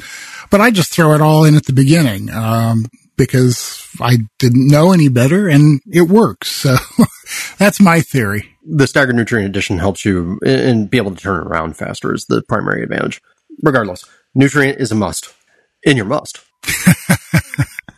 but 0.51 0.61
I 0.61 0.71
just 0.71 0.93
throw 0.93 1.15
it 1.15 1.21
all 1.21 1.45
in 1.45 1.57
at 1.57 1.67
the 1.67 1.73
beginning. 1.73 2.31
Um, 2.31 2.87
because 3.21 3.87
I 4.01 4.21
didn't 4.39 4.67
know 4.67 4.93
any 4.93 5.11
better 5.11 5.47
and 5.47 5.83
it 5.93 6.09
works. 6.09 6.51
So 6.51 6.77
that's 7.59 7.79
my 7.79 8.01
theory. 8.01 8.57
The 8.65 8.87
staggered 8.87 9.15
nutrient 9.15 9.47
addition 9.47 9.79
helps 9.79 10.07
you 10.07 10.41
and 10.45 10.89
be 10.89 10.97
able 10.97 11.15
to 11.15 11.21
turn 11.21 11.43
it 11.43 11.47
around 11.47 11.77
faster 11.77 12.15
is 12.15 12.25
the 12.25 12.43
primary 12.43 12.83
advantage. 12.83 13.21
Regardless, 13.63 14.07
nutrient 14.35 14.81
is 14.81 14.91
a 14.91 14.95
must 14.95 15.35
in 15.83 15.99
your 15.99 16.07
must. 16.07 16.41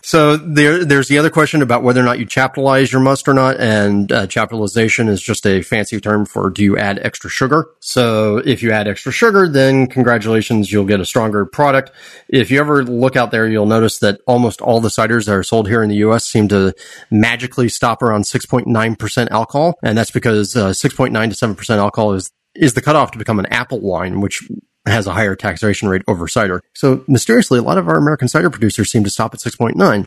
So 0.05 0.37
there, 0.37 0.85
there's 0.85 1.07
the 1.07 1.19
other 1.19 1.31
question 1.31 1.63
about 1.63 1.85
whether 1.85 2.01
or 2.01 2.05
not 2.05 2.19
you 2.19 2.27
chaptalize 2.27 2.91
your 2.91 3.01
must 3.01 3.29
or 3.29 3.35
not, 3.35 3.59
and 3.61 4.11
uh, 4.11 4.27
is 4.27 5.23
just 5.23 5.47
a 5.47 5.63
fancy 5.63 6.01
term 6.01 6.27
for 6.27 6.51
do 6.51 6.65
you 6.65 6.77
add 6.77 6.99
extra 6.99 7.31
sugar? 7.31 7.69
So 7.79 8.39
if 8.39 8.63
you 8.63 8.73
add 8.73 8.89
extra 8.89 9.13
sugar, 9.13 9.49
then 9.49 9.87
congratulations, 9.87 10.73
you'll 10.73 10.87
get 10.87 11.01
a 11.01 11.05
stronger 11.05 11.47
product. 11.47 11.93
If 12.29 12.51
you 12.51 12.59
ever 12.59 12.85
look 12.85 13.15
out 13.15 13.31
there, 13.31 13.47
you'll 13.47 13.67
notice 13.67 13.99
that 14.01 14.21
almost 14.27 14.61
all 14.61 14.81
the 14.81 14.89
ciders 14.89 15.27
that 15.27 15.35
are 15.35 15.45
sold 15.45 15.69
here 15.69 15.85
in 15.85 15.89
the 15.89 15.97
U.S. 15.97 16.27
seem 16.27 16.49
to 16.49 16.75
magically 17.11 17.69
stop 17.69 18.03
around 18.03 18.23
6.9% 18.23 19.31
alcohol, 19.31 19.79
and 19.85 19.97
that's 19.97 20.11
because 20.11 20.57
uh, 20.57 20.71
6.9 20.71 21.13
to 21.13 21.55
7% 21.55 21.77
alcohol 21.79 22.15
is 22.15 22.33
is 22.55 22.75
the 22.75 22.83
cutoff 22.83 23.13
to 23.13 23.19
become 23.19 23.39
an 23.39 23.47
apple 23.47 23.81
wine, 23.81 24.21
which 24.21 24.47
has 24.87 25.07
a 25.07 25.13
higher 25.13 25.37
taxation 25.37 25.89
rate 25.89 26.03
over 26.09 26.27
cider. 26.27 26.63
So 26.75 27.05
mysteriously, 27.07 27.59
a 27.59 27.63
lot 27.63 27.79
of 27.79 27.89
our 27.89 27.97
American 27.97 28.29
cider 28.29 28.51
producers 28.51 28.91
seem 28.91 29.05
to 29.05 29.11
stop 29.11 29.33
at 29.35 29.41
6.9. 29.41 30.05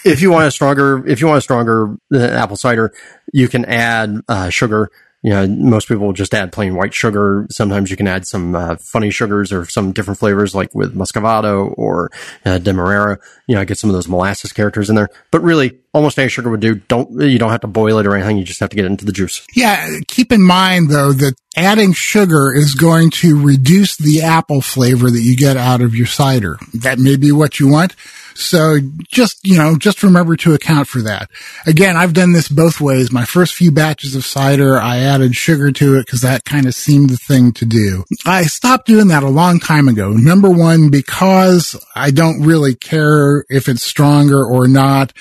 if 0.04 0.20
you 0.20 0.30
want 0.30 0.46
a 0.46 0.50
stronger, 0.50 1.06
if 1.06 1.20
you 1.20 1.26
want 1.26 1.38
a 1.38 1.42
stronger 1.42 1.96
uh, 2.12 2.18
apple 2.18 2.56
cider, 2.56 2.92
you 3.32 3.48
can 3.48 3.64
add 3.64 4.20
uh, 4.28 4.50
sugar 4.50 4.90
you 5.22 5.30
know, 5.30 5.46
most 5.46 5.86
people 5.86 6.12
just 6.12 6.34
add 6.34 6.52
plain 6.52 6.74
white 6.74 6.92
sugar. 6.92 7.46
Sometimes 7.48 7.90
you 7.90 7.96
can 7.96 8.08
add 8.08 8.26
some 8.26 8.56
uh, 8.56 8.76
funny 8.76 9.10
sugars 9.10 9.52
or 9.52 9.64
some 9.66 9.92
different 9.92 10.18
flavors, 10.18 10.52
like 10.52 10.74
with 10.74 10.96
Muscovado 10.96 11.72
or 11.78 12.10
uh, 12.44 12.58
Demerara. 12.58 13.20
You 13.46 13.54
know, 13.54 13.64
get 13.64 13.78
some 13.78 13.88
of 13.88 13.94
those 13.94 14.08
molasses 14.08 14.52
characters 14.52 14.90
in 14.90 14.96
there. 14.96 15.10
But 15.30 15.42
really, 15.42 15.78
almost 15.92 16.18
any 16.18 16.28
sugar 16.28 16.50
would 16.50 16.60
do. 16.60 16.74
Don't 16.74 17.20
you 17.20 17.38
don't 17.38 17.50
have 17.50 17.60
to 17.60 17.68
boil 17.68 17.98
it 17.98 18.06
or 18.06 18.16
anything. 18.16 18.36
You 18.36 18.44
just 18.44 18.60
have 18.60 18.70
to 18.70 18.76
get 18.76 18.84
it 18.84 18.90
into 18.90 19.04
the 19.04 19.12
juice. 19.12 19.46
Yeah. 19.54 19.98
Keep 20.08 20.32
in 20.32 20.42
mind 20.42 20.90
though 20.90 21.12
that 21.12 21.34
adding 21.56 21.92
sugar 21.92 22.52
is 22.52 22.74
going 22.74 23.10
to 23.10 23.40
reduce 23.40 23.96
the 23.96 24.22
apple 24.22 24.60
flavor 24.60 25.08
that 25.08 25.20
you 25.20 25.36
get 25.36 25.56
out 25.56 25.82
of 25.82 25.94
your 25.94 26.06
cider. 26.06 26.58
That 26.74 26.98
may 26.98 27.16
be 27.16 27.30
what 27.30 27.60
you 27.60 27.70
want. 27.70 27.94
So 28.34 28.78
just, 29.08 29.44
you 29.44 29.56
know, 29.56 29.76
just 29.76 30.02
remember 30.02 30.36
to 30.36 30.54
account 30.54 30.88
for 30.88 31.02
that. 31.02 31.30
Again, 31.66 31.96
I've 31.96 32.14
done 32.14 32.32
this 32.32 32.48
both 32.48 32.80
ways. 32.80 33.12
My 33.12 33.24
first 33.24 33.54
few 33.54 33.70
batches 33.70 34.14
of 34.14 34.24
cider, 34.24 34.78
I 34.78 34.98
added 34.98 35.36
sugar 35.36 35.70
to 35.72 35.96
it 35.96 36.06
because 36.06 36.22
that 36.22 36.44
kind 36.44 36.66
of 36.66 36.74
seemed 36.74 37.10
the 37.10 37.16
thing 37.16 37.52
to 37.52 37.66
do. 37.66 38.04
I 38.24 38.44
stopped 38.44 38.86
doing 38.86 39.08
that 39.08 39.22
a 39.22 39.28
long 39.28 39.60
time 39.60 39.88
ago. 39.88 40.12
Number 40.12 40.50
one, 40.50 40.90
because 40.90 41.76
I 41.94 42.10
don't 42.10 42.42
really 42.42 42.74
care 42.74 43.44
if 43.48 43.68
it's 43.68 43.82
stronger 43.82 44.44
or 44.44 44.68
not. 44.68 45.12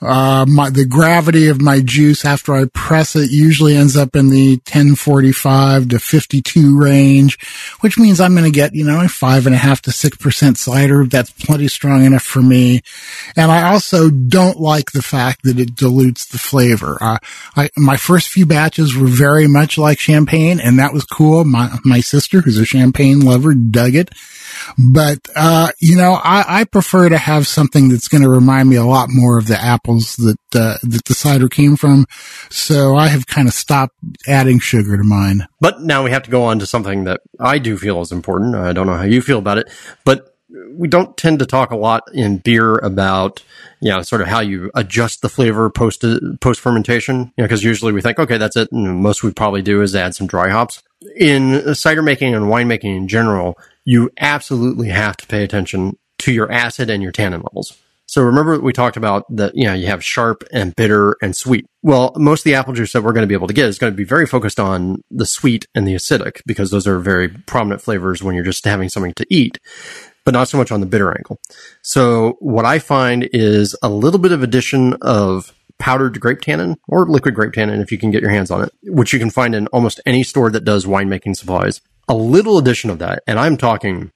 Uh, 0.00 0.44
my, 0.46 0.70
the 0.70 0.86
gravity 0.86 1.48
of 1.48 1.60
my 1.60 1.80
juice 1.80 2.24
after 2.24 2.54
I 2.54 2.66
press 2.66 3.16
it 3.16 3.30
usually 3.30 3.76
ends 3.76 3.96
up 3.96 4.14
in 4.14 4.30
the 4.30 4.56
1045 4.56 5.88
to 5.88 5.98
52 5.98 6.78
range, 6.78 7.38
which 7.80 7.98
means 7.98 8.20
I'm 8.20 8.32
going 8.32 8.44
to 8.44 8.50
get, 8.50 8.74
you 8.74 8.84
know, 8.84 9.00
a 9.00 9.08
five 9.08 9.46
and 9.46 9.54
a 9.54 9.58
half 9.58 9.82
to 9.82 9.92
six 9.92 10.16
percent 10.16 10.58
cider. 10.58 11.04
That's 11.04 11.30
plenty 11.30 11.68
strong 11.68 12.04
enough 12.04 12.22
for 12.22 12.42
me 12.42 12.57
me. 12.58 12.82
And 13.36 13.50
I 13.50 13.72
also 13.72 14.10
don't 14.10 14.58
like 14.58 14.92
the 14.92 15.02
fact 15.02 15.44
that 15.44 15.58
it 15.58 15.76
dilutes 15.76 16.26
the 16.26 16.38
flavor. 16.38 16.98
Uh, 17.00 17.18
I, 17.56 17.70
my 17.76 17.96
first 17.96 18.28
few 18.28 18.46
batches 18.46 18.96
were 18.96 19.06
very 19.06 19.46
much 19.46 19.78
like 19.78 19.98
champagne 19.98 20.60
and 20.60 20.78
that 20.78 20.92
was 20.92 21.04
cool. 21.04 21.44
My, 21.44 21.78
my 21.84 22.00
sister, 22.00 22.40
who's 22.40 22.58
a 22.58 22.64
champagne 22.64 23.20
lover, 23.20 23.54
dug 23.54 23.94
it. 23.94 24.10
But, 24.76 25.28
uh, 25.36 25.70
you 25.78 25.96
know, 25.96 26.14
I, 26.14 26.60
I, 26.60 26.64
prefer 26.64 27.08
to 27.08 27.18
have 27.18 27.46
something 27.46 27.88
that's 27.88 28.08
going 28.08 28.22
to 28.22 28.28
remind 28.28 28.68
me 28.68 28.76
a 28.76 28.84
lot 28.84 29.08
more 29.10 29.38
of 29.38 29.46
the 29.46 29.58
apples 29.58 30.16
that, 30.16 30.38
uh, 30.54 30.78
that 30.82 31.04
the 31.04 31.14
cider 31.14 31.48
came 31.48 31.76
from. 31.76 32.06
So 32.50 32.96
I 32.96 33.08
have 33.08 33.26
kind 33.26 33.46
of 33.46 33.54
stopped 33.54 33.94
adding 34.26 34.58
sugar 34.58 34.96
to 34.96 35.04
mine. 35.04 35.46
But 35.60 35.82
now 35.82 36.02
we 36.02 36.10
have 36.10 36.24
to 36.24 36.30
go 36.30 36.44
on 36.44 36.58
to 36.58 36.66
something 36.66 37.04
that 37.04 37.20
I 37.38 37.58
do 37.58 37.76
feel 37.76 38.00
is 38.00 38.10
important. 38.10 38.56
I 38.56 38.72
don't 38.72 38.86
know 38.86 38.96
how 38.96 39.04
you 39.04 39.22
feel 39.22 39.38
about 39.38 39.58
it, 39.58 39.70
but 40.04 40.37
we 40.70 40.88
don't 40.88 41.16
tend 41.16 41.38
to 41.38 41.46
talk 41.46 41.70
a 41.70 41.76
lot 41.76 42.02
in 42.12 42.38
beer 42.38 42.76
about 42.76 43.42
you 43.80 43.90
know 43.90 44.02
sort 44.02 44.22
of 44.22 44.28
how 44.28 44.40
you 44.40 44.70
adjust 44.74 45.22
the 45.22 45.28
flavor 45.28 45.68
post 45.70 46.04
post 46.40 46.60
fermentation 46.60 47.32
you 47.36 47.42
know 47.42 47.44
because 47.44 47.62
usually 47.62 47.92
we 47.92 48.00
think 48.00 48.18
okay 48.18 48.38
that's 48.38 48.56
it 48.56 48.70
and 48.72 49.02
most 49.02 49.22
we 49.22 49.32
probably 49.32 49.62
do 49.62 49.82
is 49.82 49.94
add 49.94 50.14
some 50.14 50.26
dry 50.26 50.48
hops. 50.48 50.82
In 51.16 51.74
cider 51.74 52.02
making 52.02 52.34
and 52.34 52.46
winemaking 52.46 52.96
in 52.96 53.08
general 53.08 53.58
you 53.84 54.10
absolutely 54.18 54.88
have 54.88 55.16
to 55.18 55.26
pay 55.26 55.44
attention 55.44 55.96
to 56.18 56.32
your 56.32 56.50
acid 56.50 56.90
and 56.90 57.02
your 57.02 57.12
tannin 57.12 57.42
levels. 57.42 57.76
So 58.06 58.22
remember 58.22 58.58
we 58.58 58.72
talked 58.72 58.96
about 58.96 59.24
that, 59.36 59.54
you 59.54 59.66
know, 59.66 59.74
you 59.74 59.86
have 59.86 60.02
sharp 60.02 60.42
and 60.50 60.74
bitter 60.74 61.16
and 61.20 61.36
sweet. 61.36 61.66
Well, 61.82 62.12
most 62.16 62.40
of 62.40 62.44
the 62.44 62.54
apple 62.54 62.72
juice 62.72 62.94
that 62.94 63.02
we're 63.02 63.12
going 63.12 63.22
to 63.22 63.28
be 63.28 63.34
able 63.34 63.48
to 63.48 63.54
get 63.54 63.66
is 63.66 63.78
going 63.78 63.92
to 63.92 63.96
be 63.96 64.04
very 64.04 64.26
focused 64.26 64.58
on 64.58 65.04
the 65.10 65.26
sweet 65.26 65.66
and 65.74 65.86
the 65.86 65.94
acidic 65.94 66.40
because 66.46 66.70
those 66.70 66.86
are 66.86 66.98
very 66.98 67.28
prominent 67.28 67.82
flavors 67.82 68.22
when 68.22 68.34
you're 68.34 68.44
just 68.44 68.64
having 68.64 68.88
something 68.88 69.12
to 69.12 69.26
eat 69.28 69.58
but 70.28 70.34
not 70.34 70.46
so 70.46 70.58
much 70.58 70.70
on 70.70 70.80
the 70.80 70.86
bitter 70.86 71.10
angle. 71.10 71.40
So 71.80 72.36
what 72.40 72.66
I 72.66 72.80
find 72.80 73.26
is 73.32 73.74
a 73.82 73.88
little 73.88 74.20
bit 74.20 74.30
of 74.30 74.42
addition 74.42 74.92
of 75.00 75.54
powdered 75.78 76.20
grape 76.20 76.42
tannin 76.42 76.76
or 76.86 77.08
liquid 77.08 77.34
grape 77.34 77.54
tannin 77.54 77.80
if 77.80 77.90
you 77.90 77.96
can 77.96 78.10
get 78.10 78.20
your 78.20 78.30
hands 78.30 78.50
on 78.50 78.62
it, 78.62 78.70
which 78.82 79.14
you 79.14 79.18
can 79.18 79.30
find 79.30 79.54
in 79.54 79.68
almost 79.68 80.02
any 80.04 80.22
store 80.22 80.50
that 80.50 80.66
does 80.66 80.84
winemaking 80.84 81.34
supplies. 81.34 81.80
A 82.08 82.14
little 82.14 82.58
addition 82.58 82.90
of 82.90 82.98
that, 82.98 83.22
and 83.26 83.38
I'm 83.38 83.56
talking 83.56 84.10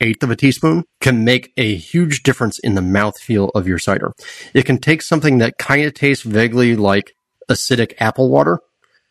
eighth 0.00 0.22
of 0.22 0.30
a 0.30 0.36
teaspoon, 0.36 0.84
can 1.00 1.24
make 1.24 1.50
a 1.56 1.76
huge 1.76 2.22
difference 2.24 2.58
in 2.58 2.74
the 2.74 2.82
mouthfeel 2.82 3.50
of 3.54 3.66
your 3.66 3.78
cider. 3.78 4.12
It 4.52 4.66
can 4.66 4.76
take 4.76 5.00
something 5.00 5.38
that 5.38 5.56
kind 5.56 5.86
of 5.86 5.94
tastes 5.94 6.24
vaguely 6.24 6.76
like 6.76 7.16
acidic 7.50 7.94
apple 8.00 8.28
water 8.28 8.60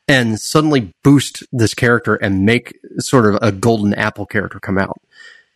and 0.07 0.39
suddenly 0.39 0.93
boost 1.03 1.43
this 1.51 1.73
character 1.73 2.13
and 2.13 2.45
make 2.45 2.77
sort 2.99 3.25
of 3.25 3.39
a 3.41 3.51
golden 3.51 3.95
apple 3.95 4.27
character 4.27 4.59
come 4.59 4.77
out 4.77 4.99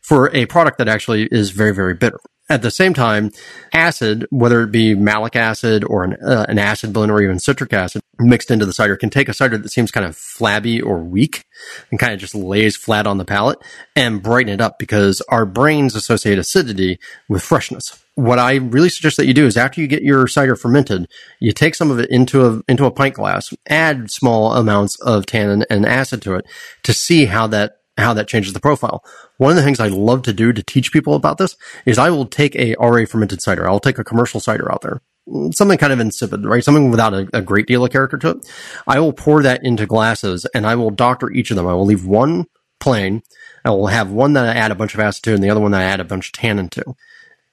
for 0.07 0.33
a 0.33 0.45
product 0.45 0.77
that 0.77 0.87
actually 0.87 1.27
is 1.31 1.51
very, 1.51 1.73
very 1.73 1.93
bitter. 1.93 2.17
At 2.49 2.61
the 2.61 2.71
same 2.71 2.93
time, 2.93 3.31
acid, 3.73 4.25
whether 4.29 4.61
it 4.61 4.71
be 4.71 4.95
malic 4.95 5.35
acid 5.35 5.83
or 5.83 6.05
an, 6.05 6.13
uh, 6.25 6.45
an 6.47 6.57
acid 6.57 6.93
blend 6.93 7.11
or 7.11 7.21
even 7.21 7.39
citric 7.39 7.73
acid 7.73 8.01
mixed 8.17 8.49
into 8.49 8.65
the 8.65 8.71
cider 8.71 8.95
can 8.95 9.09
take 9.09 9.27
a 9.27 9.33
cider 9.33 9.57
that 9.57 9.67
seems 9.67 9.91
kind 9.91 10.05
of 10.05 10.15
flabby 10.15 10.79
or 10.79 11.03
weak 11.03 11.43
and 11.91 11.99
kind 11.99 12.13
of 12.13 12.21
just 12.21 12.33
lays 12.33 12.77
flat 12.77 13.05
on 13.05 13.17
the 13.17 13.25
palate 13.25 13.59
and 13.97 14.23
brighten 14.23 14.53
it 14.53 14.61
up 14.61 14.79
because 14.79 15.19
our 15.27 15.45
brains 15.45 15.93
associate 15.93 16.39
acidity 16.39 16.99
with 17.27 17.43
freshness. 17.43 18.01
What 18.15 18.39
I 18.39 18.55
really 18.55 18.89
suggest 18.89 19.17
that 19.17 19.27
you 19.27 19.33
do 19.33 19.45
is 19.45 19.57
after 19.57 19.81
you 19.81 19.87
get 19.87 20.03
your 20.03 20.25
cider 20.25 20.55
fermented, 20.55 21.09
you 21.41 21.51
take 21.51 21.75
some 21.75 21.91
of 21.91 21.99
it 21.99 22.09
into 22.09 22.45
a, 22.47 22.61
into 22.69 22.85
a 22.85 22.91
pint 22.91 23.15
glass, 23.15 23.53
add 23.67 24.09
small 24.09 24.53
amounts 24.53 24.97
of 25.01 25.25
tannin 25.25 25.65
and 25.69 25.85
acid 25.85 26.21
to 26.21 26.35
it 26.35 26.45
to 26.83 26.93
see 26.93 27.25
how 27.25 27.45
that 27.47 27.73
how 27.97 28.13
that 28.13 28.27
changes 28.27 28.53
the 28.53 28.59
profile. 28.59 29.03
One 29.37 29.51
of 29.51 29.57
the 29.57 29.63
things 29.63 29.79
I 29.79 29.87
love 29.87 30.21
to 30.23 30.33
do 30.33 30.53
to 30.53 30.63
teach 30.63 30.91
people 30.91 31.15
about 31.15 31.37
this 31.37 31.55
is 31.85 31.97
I 31.97 32.09
will 32.09 32.25
take 32.25 32.55
a 32.55 32.75
already 32.75 33.05
fermented 33.05 33.41
cider. 33.41 33.67
I'll 33.67 33.79
take 33.79 33.97
a 33.97 34.03
commercial 34.03 34.39
cider 34.39 34.71
out 34.71 34.81
there, 34.81 35.01
mm, 35.27 35.53
something 35.53 35.77
kind 35.77 35.93
of 35.93 35.99
insipid, 35.99 36.45
right? 36.45 36.63
Something 36.63 36.91
without 36.91 37.13
a, 37.13 37.27
a 37.33 37.41
great 37.41 37.67
deal 37.67 37.83
of 37.83 37.91
character 37.91 38.17
to 38.17 38.29
it. 38.31 38.49
I 38.87 38.99
will 38.99 39.13
pour 39.13 39.43
that 39.43 39.63
into 39.63 39.85
glasses 39.85 40.45
and 40.53 40.65
I 40.65 40.75
will 40.75 40.91
doctor 40.91 41.31
each 41.31 41.51
of 41.51 41.57
them. 41.57 41.67
I 41.67 41.73
will 41.73 41.85
leave 41.85 42.05
one 42.05 42.45
plain. 42.79 43.23
I 43.65 43.71
will 43.71 43.87
have 43.87 44.11
one 44.11 44.33
that 44.33 44.45
I 44.45 44.59
add 44.59 44.71
a 44.71 44.75
bunch 44.75 44.93
of 44.93 44.99
acid 44.99 45.23
to 45.23 45.33
and 45.33 45.43
the 45.43 45.49
other 45.49 45.59
one 45.59 45.71
that 45.71 45.81
I 45.81 45.85
add 45.85 45.99
a 45.99 46.05
bunch 46.05 46.27
of 46.27 46.33
tannin 46.33 46.69
to. 46.69 46.95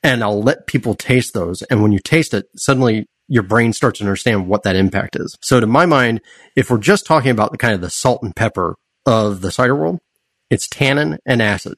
And 0.02 0.22
I'll 0.22 0.42
let 0.42 0.66
people 0.66 0.94
taste 0.94 1.32
those. 1.32 1.62
And 1.62 1.82
when 1.82 1.92
you 1.92 1.98
taste 1.98 2.34
it, 2.34 2.46
suddenly 2.56 3.08
your 3.26 3.42
brain 3.42 3.72
starts 3.72 3.98
to 3.98 4.04
understand 4.04 4.48
what 4.48 4.62
that 4.64 4.76
impact 4.76 5.16
is. 5.16 5.36
So 5.40 5.60
to 5.60 5.66
my 5.66 5.86
mind, 5.86 6.20
if 6.56 6.70
we're 6.70 6.78
just 6.78 7.06
talking 7.06 7.30
about 7.30 7.52
the 7.52 7.58
kind 7.58 7.74
of 7.74 7.80
the 7.80 7.88
salt 7.88 8.22
and 8.22 8.36
pepper 8.36 8.76
of 9.06 9.40
the 9.40 9.50
cider 9.50 9.74
world, 9.74 10.00
it's 10.50 10.68
tannin 10.68 11.18
and 11.26 11.42
acid. 11.42 11.74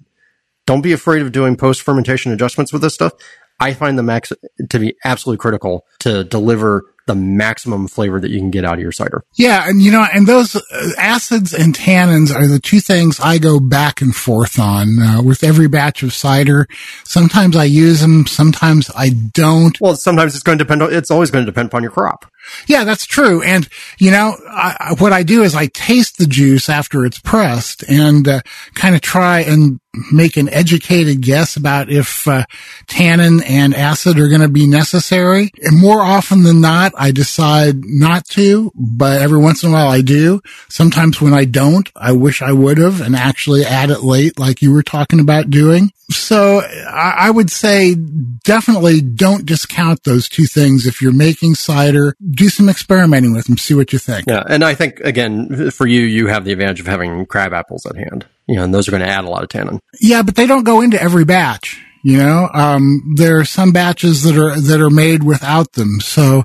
Don't 0.67 0.83
be 0.83 0.93
afraid 0.93 1.23
of 1.23 1.33
doing 1.33 1.57
post 1.57 1.83
fermentation 1.83 2.33
adjustments 2.33 2.73
with 2.73 2.83
this 2.83 2.95
stuff. 2.95 3.13
I 3.59 3.73
find 3.73 3.99
the 3.99 4.03
max- 4.03 4.33
to 4.69 4.79
be 4.79 4.95
absolutely 5.05 5.39
critical 5.39 5.87
to 6.01 6.25
deliver 6.25 6.85
the 7.07 7.15
maximum 7.15 7.87
flavor 7.87 8.21
that 8.21 8.31
you 8.31 8.39
can 8.39 8.51
get 8.51 8.65
out 8.65 8.75
of 8.75 8.81
your 8.81 8.93
cider. 8.93 9.23
Yeah, 9.37 9.69
and 9.69 9.81
you 9.81 9.93
know, 9.93 10.05
and 10.13 10.27
those 10.27 10.57
uh, 10.57 10.91
acids 10.99 11.55
and 11.55 11.75
tannins 11.75 12.35
are 12.35 12.47
the 12.47 12.59
two 12.59 12.81
things 12.81 13.21
I 13.21 13.39
go 13.39 13.61
back 13.61 14.01
and 14.01 14.15
forth 14.15 14.59
on 14.59 14.99
uh, 15.01 15.23
with 15.23 15.45
every 15.45 15.69
batch 15.69 16.03
of 16.03 16.13
cider. 16.13 16.67
Sometimes 17.05 17.57
I 17.57 17.65
use 17.65 18.01
them, 18.01 18.27
sometimes 18.27 18.91
I 18.95 19.11
don't. 19.11 19.81
Well, 19.81 19.95
sometimes 19.95 20.35
it's 20.35 20.43
going 20.43 20.59
to 20.59 20.65
depend. 20.65 20.83
On, 20.83 20.93
it's 20.93 21.11
always 21.11 21.31
going 21.31 21.47
to 21.47 21.51
depend 21.51 21.69
upon 21.69 21.83
your 21.83 21.93
crop. 21.93 22.27
Yeah, 22.67 22.85
that's 22.85 23.07
true. 23.07 23.43
And 23.43 23.69
you 23.99 24.11
know, 24.11 24.37
I, 24.49 24.95
what 24.99 25.13
I 25.13 25.23
do 25.23 25.43
is 25.43 25.55
I 25.55 25.67
taste 25.67 26.19
the 26.19 26.27
juice 26.27 26.69
after 26.69 27.05
it's 27.05 27.19
pressed 27.19 27.85
and 27.89 28.27
uh, 28.27 28.41
kind 28.75 28.95
of 28.95 29.01
try 29.01 29.41
and 29.41 29.81
make 30.13 30.37
an 30.37 30.49
educated 30.51 31.21
guess 31.21 31.57
about 31.57 31.91
if 31.91 32.29
uh, 32.29 32.45
tannin 32.87 33.43
and 33.43 33.75
acid 33.75 34.19
are 34.19 34.29
going 34.29 34.41
to 34.41 34.49
be 34.49 34.67
necessary. 34.67 35.51
And 35.63 35.81
more 35.81 36.01
often 36.01 36.43
than 36.43 36.61
not, 36.61 36.93
I 36.97 37.11
decide 37.11 37.85
not 37.85 38.27
to, 38.31 38.73
but 38.75 39.23
every 39.23 39.39
once 39.39 39.63
in 39.63 39.71
a 39.71 39.73
while 39.73 39.89
I 39.89 40.03
do. 40.03 40.41
Sometimes 40.69 41.21
when 41.21 41.35
I 41.35 41.45
don't, 41.45 41.91
I 41.97 42.13
wish 42.13 42.43
I 42.43 42.53
would 42.53 42.79
have 42.79 43.01
and 43.01 43.17
actually 43.17 43.65
add 43.65 43.91
it 43.91 44.03
late 44.03 44.39
like 44.39 44.63
you 44.63 44.73
were 44.73 44.83
talking 44.83 45.21
about 45.21 45.51
doing. 45.51 45.93
So 46.11 46.61
I, 46.61 47.15
I 47.19 47.31
would 47.31 47.51
say 47.51 47.95
definitely 47.95 49.01
don't 49.01 49.45
discount 49.45 50.05
those 50.05 50.29
two 50.29 50.47
things. 50.47 50.87
If 50.87 51.03
you're 51.03 51.13
making 51.13 51.57
cider, 51.57 52.15
do 52.31 52.49
some 52.49 52.69
experimenting 52.69 53.33
with 53.33 53.47
them, 53.47 53.59
see 53.59 53.75
what 53.75 53.93
you 53.93 53.99
think. 53.99 54.27
Yeah. 54.29 54.45
And 54.49 54.65
I 54.65 54.75
think, 54.75 55.01
again, 55.01 55.71
for 55.71 55.87
you, 55.87 56.03
you 56.03 56.29
have 56.29 56.45
the 56.45 56.53
advantage 56.53 56.81
of 56.81 56.87
having 56.87 57.27
crab 57.27 57.53
apples 57.53 57.87
at 57.87 57.97
hand. 57.97 58.27
You 58.47 58.57
know, 58.57 58.65
and 58.65 58.73
those 58.73 58.87
are 58.87 58.93
going 58.93 59.03
to 59.03 59.09
add 59.09 59.25
a 59.25 59.29
lot 59.31 59.43
of 59.43 59.49
tannin. 59.49 59.81
Yeah, 60.01 60.23
but 60.23 60.37
they 60.37 60.47
don't 60.47 60.65
go 60.65 60.81
into 60.81 61.03
every 61.03 61.25
batch. 61.25 61.83
You 62.05 62.19
know, 62.19 62.49
um, 62.55 63.15
there 63.17 63.41
are 63.41 63.45
some 63.45 63.73
batches 63.73 64.23
that 64.23 64.37
are, 64.37 64.61
that 64.61 64.81
are 64.81 64.91
made 64.91 65.25
without 65.25 65.73
them. 65.73 65.99
So, 65.99 66.45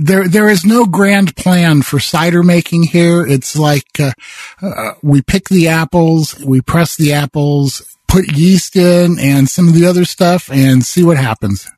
there 0.00 0.28
there 0.28 0.48
is 0.48 0.64
no 0.64 0.84
grand 0.84 1.36
plan 1.36 1.82
for 1.82 1.98
cider 1.98 2.42
making 2.42 2.84
here. 2.84 3.26
It's 3.26 3.56
like 3.56 3.88
uh, 3.98 4.12
uh, 4.60 4.92
we 5.02 5.22
pick 5.22 5.48
the 5.48 5.68
apples, 5.68 6.38
we 6.44 6.60
press 6.60 6.96
the 6.96 7.14
apples, 7.14 7.91
put 8.12 8.36
yeast 8.36 8.76
in, 8.76 9.18
and 9.18 9.48
some 9.48 9.68
of 9.68 9.74
the 9.74 9.86
other 9.86 10.04
stuff, 10.04 10.50
and 10.52 10.84
see 10.84 11.02
what 11.02 11.16
happens. 11.16 11.68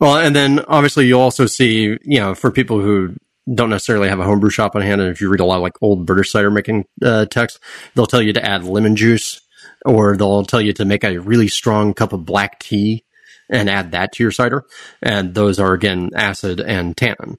Well, 0.00 0.18
and 0.18 0.36
then 0.36 0.60
obviously 0.68 1.06
you'll 1.06 1.22
also 1.22 1.46
see, 1.46 1.96
you 2.02 2.20
know, 2.20 2.34
for 2.34 2.50
people 2.50 2.80
who 2.80 3.16
don't 3.52 3.70
necessarily 3.70 4.08
have 4.08 4.20
a 4.20 4.24
homebrew 4.24 4.50
shop 4.50 4.76
on 4.76 4.82
hand, 4.82 5.00
and 5.00 5.10
if 5.10 5.20
you 5.20 5.30
read 5.30 5.40
a 5.40 5.44
lot 5.44 5.56
of 5.56 5.62
like 5.62 5.82
old 5.82 6.04
British 6.04 6.30
cider 6.30 6.50
making 6.50 6.84
uh, 7.02 7.24
texts, 7.24 7.58
they'll 7.94 8.06
tell 8.06 8.22
you 8.22 8.34
to 8.34 8.44
add 8.44 8.64
lemon 8.64 8.96
juice, 8.96 9.40
or 9.86 10.16
they'll 10.16 10.44
tell 10.44 10.60
you 10.60 10.74
to 10.74 10.84
make 10.84 11.04
a 11.04 11.18
really 11.18 11.48
strong 11.48 11.94
cup 11.94 12.12
of 12.12 12.26
black 12.26 12.60
tea 12.60 13.04
and 13.48 13.70
add 13.70 13.92
that 13.92 14.12
to 14.12 14.22
your 14.22 14.30
cider. 14.30 14.64
And 15.02 15.34
those 15.34 15.58
are 15.58 15.72
again 15.72 16.10
acid 16.14 16.60
and 16.60 16.96
tannin. 16.96 17.38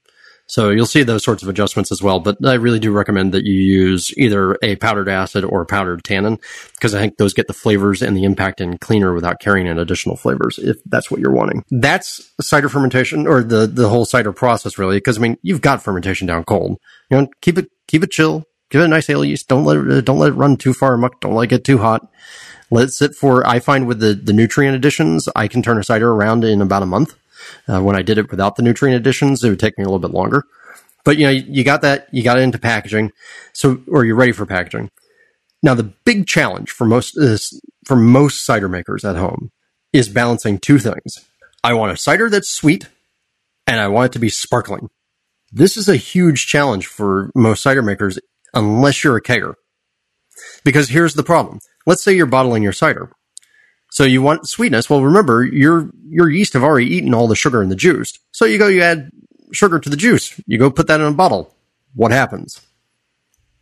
So 0.50 0.72
you'll 0.72 0.88
see 0.88 1.04
those 1.04 1.24
sorts 1.24 1.44
of 1.44 1.48
adjustments 1.48 1.92
as 1.92 2.02
well. 2.02 2.20
But 2.20 2.44
I 2.44 2.56
really 2.56 2.80
do 2.80 2.92
recommend 2.92 3.36
that 3.36 3.46
you 3.46 3.54
use 3.54 4.12
either 4.18 4.58
a 4.64 4.76
powdered 4.78 5.08
acid 5.08 5.44
or 5.44 5.64
powdered 5.64 6.04
tannin 6.04 6.40
because 6.74 6.96
I 6.96 7.00
think 7.00 7.18
those 7.18 7.36
get 7.36 7.48
the 7.48 7.54
flavors 7.54 8.02
and 8.02 8.18
the 8.18 8.24
impact 8.24 8.60
in 8.60 8.80
cleaner 8.80 9.14
without 9.14 9.40
carrying 9.40 9.68
in 9.68 9.78
additional 9.78 10.18
flavors 10.18 10.58
if 10.58 10.78
that's 10.86 11.12
what 11.12 11.20
you're 11.20 11.32
wanting. 11.32 11.64
That's 11.70 12.32
cider 12.42 12.68
fermentation 12.68 13.28
or 13.28 13.44
the, 13.44 13.68
the 13.68 13.90
whole 13.90 14.06
cider 14.06 14.34
process 14.34 14.80
really. 14.80 15.00
Cause 15.00 15.20
I 15.20 15.22
mean, 15.22 15.38
you've 15.44 15.62
got 15.62 15.84
fermentation 15.84 16.26
down 16.26 16.44
cold. 16.46 16.80
You 17.12 17.18
know, 17.18 17.28
keep 17.42 17.60
it, 17.60 17.70
keep 17.88 18.04
it 18.04 18.10
chill. 18.10 18.44
Give 18.72 18.82
it 18.82 18.86
a 18.86 18.88
nice 18.88 19.10
ale 19.10 19.26
yeast. 19.26 19.48
Don't 19.48 19.66
let 19.66 19.78
it, 19.78 20.06
don't 20.06 20.20
let 20.20 20.30
it 20.30 20.36
run 20.36 20.58
too 20.58 20.74
far 20.74 20.98
muck. 20.98 21.22
Don't 21.22 21.36
let 21.36 21.44
it 21.44 21.50
get 21.50 21.64
too 21.64 21.78
hot. 21.78 22.08
Let 22.72 22.86
it 22.86 22.92
sit 22.92 23.16
for, 23.16 23.46
I 23.46 23.60
find 23.60 23.88
with 23.88 24.00
the, 24.00 24.14
the 24.16 24.34
nutrient 24.34 24.76
additions, 24.76 25.30
I 25.36 25.48
can 25.48 25.62
turn 25.62 25.78
a 25.78 25.84
cider 25.84 26.12
around 26.12 26.44
in 26.44 26.62
about 26.62 26.84
a 26.84 26.88
month. 26.88 27.16
Uh, 27.68 27.82
when 27.82 27.96
I 27.96 28.02
did 28.02 28.18
it 28.18 28.32
without 28.32 28.56
the 28.56 28.64
nutrient 28.64 29.00
additions, 29.00 29.44
it 29.44 29.50
would 29.50 29.60
take 29.60 29.78
me 29.78 29.84
a 29.84 29.88
little 29.88 30.00
bit 30.00 30.12
longer. 30.12 30.44
But 31.06 31.18
you 31.18 31.26
know, 31.26 31.32
you 31.32 31.64
got 31.64 31.82
that, 31.82 32.08
you 32.12 32.24
got 32.24 32.38
it 32.38 32.42
into 32.42 32.60
packaging. 32.60 33.12
So, 33.54 33.82
or 33.88 34.06
you're 34.06 34.16
ready 34.16 34.32
for 34.32 34.46
packaging. 34.46 34.92
Now, 35.62 35.74
the 35.74 35.84
big 35.84 36.28
challenge 36.28 36.72
for 36.72 36.86
most, 36.86 37.18
is, 37.18 37.60
for 37.86 37.96
most 37.96 38.46
cider 38.46 38.70
makers 38.70 39.04
at 39.04 39.16
home 39.16 39.52
is 39.92 40.08
balancing 40.08 40.58
two 40.58 40.80
things. 40.80 41.26
I 41.64 41.74
want 41.74 41.92
a 41.92 41.98
cider 41.98 42.30
that's 42.30 42.50
sweet 42.50 42.88
and 43.68 43.80
I 43.80 43.88
want 43.88 44.08
it 44.08 44.14
to 44.14 44.20
be 44.20 44.30
sparkling. 44.30 44.90
This 45.52 45.78
is 45.78 45.90
a 45.90 45.96
huge 45.96 46.48
challenge 46.48 46.88
for 46.88 47.32
most 47.36 47.62
cider 47.62 47.82
makers 47.82 48.20
unless 48.54 49.04
you're 49.04 49.18
a 49.18 49.22
kegger. 49.22 49.56
Because 50.64 50.90
here's 50.90 51.16
the 51.16 51.24
problem. 51.24 51.60
Let's 51.86 52.04
say 52.04 52.16
you're 52.16 52.26
bottling 52.26 52.64
your 52.64 52.74
cider. 52.74 53.12
So 53.90 54.04
you 54.04 54.22
want 54.22 54.48
sweetness. 54.48 54.90
Well, 54.90 55.04
remember, 55.04 55.44
your, 55.44 55.90
your 56.08 56.30
yeast 56.30 56.54
have 56.54 56.64
already 56.64 56.88
eaten 56.88 57.14
all 57.14 57.28
the 57.28 57.36
sugar 57.36 57.62
in 57.62 57.70
the 57.70 57.76
juice. 57.76 58.18
So 58.32 58.46
you 58.46 58.58
go, 58.58 58.68
you 58.68 58.82
add 58.82 59.12
sugar 59.52 59.80
to 59.80 59.90
the 59.90 59.98
juice. 59.98 60.40
You 60.46 60.58
go 60.58 60.70
put 60.70 60.88
that 60.88 61.02
in 61.02 61.08
a 61.08 61.12
bottle. 61.12 61.56
What 61.96 62.12
happens? 62.12 62.62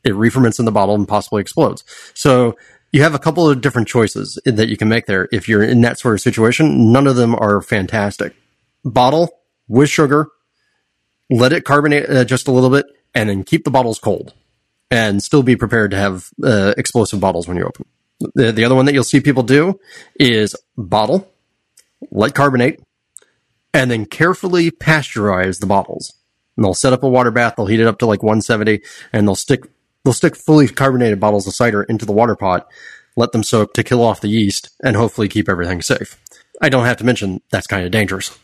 It 0.03 0.15
re-ferments 0.15 0.59
in 0.59 0.65
the 0.65 0.71
bottle 0.71 0.95
and 0.95 1.07
possibly 1.07 1.41
explodes. 1.41 1.83
So 2.13 2.57
you 2.91 3.01
have 3.03 3.13
a 3.13 3.19
couple 3.19 3.49
of 3.49 3.61
different 3.61 3.87
choices 3.87 4.39
that 4.45 4.69
you 4.69 4.77
can 4.77 4.89
make 4.89 5.05
there. 5.05 5.27
If 5.31 5.47
you're 5.47 5.63
in 5.63 5.81
that 5.81 5.99
sort 5.99 6.13
of 6.15 6.21
situation, 6.21 6.91
none 6.91 7.07
of 7.07 7.15
them 7.15 7.35
are 7.35 7.61
fantastic. 7.61 8.35
Bottle 8.83 9.29
with 9.67 9.89
sugar, 9.89 10.27
let 11.29 11.51
it 11.51 11.65
carbonate 11.65 12.09
uh, 12.09 12.25
just 12.25 12.47
a 12.47 12.51
little 12.51 12.69
bit, 12.69 12.85
and 13.13 13.29
then 13.29 13.43
keep 13.43 13.65
the 13.65 13.71
bottles 13.71 13.99
cold 13.99 14.33
and 14.89 15.21
still 15.21 15.43
be 15.43 15.55
prepared 15.55 15.91
to 15.91 15.97
have 15.97 16.29
uh, 16.43 16.73
explosive 16.77 17.19
bottles 17.19 17.47
when 17.47 17.57
you 17.57 17.63
open. 17.63 17.85
The, 18.19 18.51
the 18.51 18.65
other 18.65 18.75
one 18.75 18.85
that 18.85 18.93
you'll 18.93 19.03
see 19.03 19.19
people 19.19 19.43
do 19.43 19.79
is 20.19 20.55
bottle, 20.75 21.31
let 22.11 22.33
carbonate, 22.33 22.79
and 23.73 23.91
then 23.91 24.05
carefully 24.05 24.71
pasteurize 24.71 25.59
the 25.59 25.67
bottles. 25.67 26.13
And 26.55 26.65
they'll 26.65 26.73
set 26.73 26.93
up 26.93 27.03
a 27.03 27.09
water 27.09 27.31
bath, 27.31 27.55
they'll 27.55 27.67
heat 27.67 27.79
it 27.79 27.87
up 27.87 27.99
to 27.99 28.05
like 28.05 28.23
170, 28.23 28.81
and 29.13 29.27
they'll 29.27 29.35
stick 29.35 29.65
they'll 30.03 30.13
stick 30.13 30.35
fully 30.35 30.67
carbonated 30.67 31.19
bottles 31.19 31.45
of 31.47 31.53
cider 31.53 31.83
into 31.83 32.05
the 32.05 32.13
water 32.13 32.35
pot, 32.35 32.67
let 33.15 33.33
them 33.33 33.43
soak 33.43 33.73
to 33.73 33.83
kill 33.83 34.01
off 34.01 34.21
the 34.21 34.29
yeast, 34.29 34.69
and 34.83 34.95
hopefully 34.95 35.27
keep 35.27 35.49
everything 35.49 35.81
safe. 35.81 36.17
I 36.61 36.69
don't 36.69 36.85
have 36.85 36.97
to 36.97 37.03
mention 37.03 37.41
that's 37.51 37.67
kind 37.67 37.85
of 37.85 37.91
dangerous. 37.91 38.37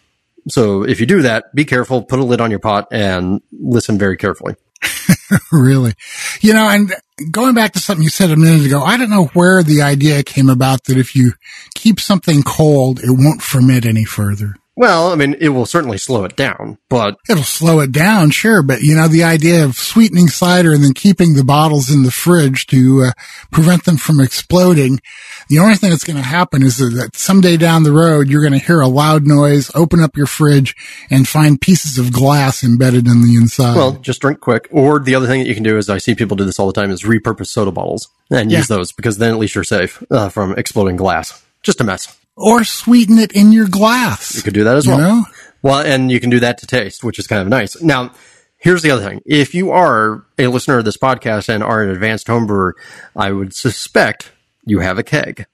So 0.50 0.84
if 0.84 1.00
you 1.00 1.06
do 1.06 1.22
that, 1.22 1.56
be 1.56 1.64
careful, 1.64 2.04
put 2.04 2.20
a 2.20 2.24
lid 2.24 2.42
on 2.42 2.52
your 2.52 2.60
pot, 2.60 2.88
and 2.92 3.42
listen 3.52 3.98
very 3.98 4.18
carefully. 4.18 4.56
really. 5.52 5.94
You 6.42 6.54
know, 6.54 6.68
and 6.70 6.94
going 7.32 7.56
back 7.56 7.74
to 7.74 7.80
something 7.80 8.04
you 8.04 8.10
said 8.10 8.32
a 8.32 8.36
minute 8.36 8.66
ago, 8.66 8.82
I 8.82 8.98
don't 8.98 9.10
know 9.10 9.26
where 9.34 9.64
the 9.64 9.82
idea 9.82 10.24
came 10.24 10.50
about 10.50 10.84
that 10.86 10.98
if 10.98 11.16
you 11.16 11.34
keep 11.74 12.00
something 12.00 12.44
cold, 12.44 13.00
it 13.00 13.12
won't 13.12 13.42
ferment 13.42 13.86
any 13.86 14.06
further. 14.06 14.56
Well, 14.76 15.12
I 15.12 15.16
mean, 15.16 15.36
it 15.40 15.50
will 15.50 15.68
certainly 15.68 16.00
slow 16.00 16.24
it 16.24 16.36
down, 16.36 16.80
but 16.90 17.18
it'll 17.30 17.44
slow 17.44 17.80
it 17.82 17.92
down, 17.92 18.32
sure. 18.32 18.64
But 18.64 18.82
you 18.82 18.96
know, 18.96 19.08
the 19.08 19.24
idea 19.24 19.64
of 19.64 19.76
sweetening 19.76 20.30
cider 20.30 20.74
and 20.74 20.84
then 20.84 20.96
keeping 20.96 21.36
the 21.36 21.44
bottles 21.44 21.92
in 21.92 22.02
the 22.02 22.12
fridge 22.12 22.66
to 22.68 23.04
uh, 23.04 23.12
prevent 23.52 23.86
them 23.86 23.98
from 23.98 24.20
exploding. 24.20 25.00
The 25.48 25.60
only 25.60 25.76
thing 25.76 25.92
that's 25.92 26.04
going 26.04 26.18
to 26.18 26.24
happen 26.24 26.64
is 26.64 26.78
that 26.78 27.12
someday 27.16 27.56
down 27.56 27.84
the 27.84 27.92
road, 27.92 28.30
you're 28.30 28.42
going 28.42 28.60
to 28.60 28.66
hear 28.66 28.82
a 28.82 28.88
loud 28.88 29.28
noise, 29.28 29.70
open 29.76 30.00
up 30.00 30.18
your 30.18 30.26
fridge 30.26 30.76
and 31.12 31.28
find 31.28 31.62
pieces 31.62 32.00
of 32.00 32.12
glass 32.12 32.64
embedded 32.64 33.06
in 33.06 33.22
the 33.22 33.36
inside. 33.36 33.76
Well, 33.76 33.94
just 33.94 34.22
drink 34.22 34.40
quick. 34.40 34.70
Or 34.72 35.00
the 35.00 35.14
other 35.14 35.28
thing 35.28 35.42
that 35.42 35.48
you 35.48 35.54
can 35.54 35.64
do 35.64 35.78
is 35.78 35.88
I 35.88 36.00
see 36.00 36.16
people 36.16 36.36
do 36.36 36.46
this 36.46 36.58
all 36.58 36.66
the 36.66 36.74
time 36.74 36.90
is 36.90 37.04
repurpose 37.04 37.48
soda 37.48 37.72
bottles 37.72 38.10
and 38.32 38.50
yeah. 38.50 38.58
use 38.58 38.70
those 38.70 38.92
because 38.92 39.20
then 39.20 39.34
at 39.34 39.38
least 39.38 39.54
you're 39.54 39.64
safe 39.64 40.02
uh, 40.10 40.30
from 40.30 40.58
exploding 40.58 40.96
glass. 40.96 41.46
Just 41.62 41.80
a 41.80 41.84
mess 41.84 42.18
or 42.36 42.64
sweeten 42.64 43.18
it 43.18 43.32
in 43.34 43.52
your 43.52 43.68
glass. 43.68 44.36
You 44.36 44.42
could 44.42 44.54
do 44.54 44.64
that 44.64 44.76
as 44.76 44.88
well. 44.88 44.98
Know? 44.98 45.26
Well, 45.62 45.80
and 45.80 46.12
you 46.12 46.20
can 46.20 46.30
do 46.30 46.40
that 46.42 46.58
to 46.60 46.68
taste, 46.68 47.04
which 47.04 47.20
is 47.20 47.28
kind 47.28 47.42
of 47.42 47.48
nice. 47.48 47.82
Now, 47.82 48.12
here's 48.58 48.82
the 48.82 48.92
other 48.92 49.08
thing. 49.08 49.22
If 49.26 49.54
you 49.54 49.72
are 49.72 50.26
a 50.38 50.48
listener 50.48 50.78
of 50.78 50.86
this 50.86 50.98
podcast 50.98 51.50
and 51.50 51.64
are 51.64 51.84
an 51.84 51.90
advanced 51.90 52.28
homebrewer, 52.28 52.74
I 53.16 53.32
would 53.32 53.54
suspect 53.54 54.32
you 54.66 54.80
have 54.80 54.98
a 54.98 55.04
keg. 55.04 55.46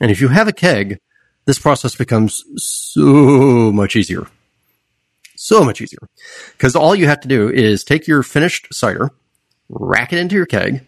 And 0.00 0.10
if 0.10 0.20
you 0.20 0.28
have 0.28 0.48
a 0.48 0.52
keg, 0.52 0.98
this 1.46 1.58
process 1.58 1.94
becomes 1.94 2.44
so 2.56 3.72
much 3.72 3.96
easier. 3.96 4.26
So 5.36 5.64
much 5.64 5.80
easier. 5.80 6.00
Because 6.52 6.74
all 6.74 6.94
you 6.94 7.06
have 7.06 7.20
to 7.20 7.28
do 7.28 7.48
is 7.48 7.84
take 7.84 8.06
your 8.06 8.22
finished 8.22 8.68
cider, 8.72 9.10
rack 9.68 10.12
it 10.12 10.18
into 10.18 10.34
your 10.34 10.46
keg, 10.46 10.84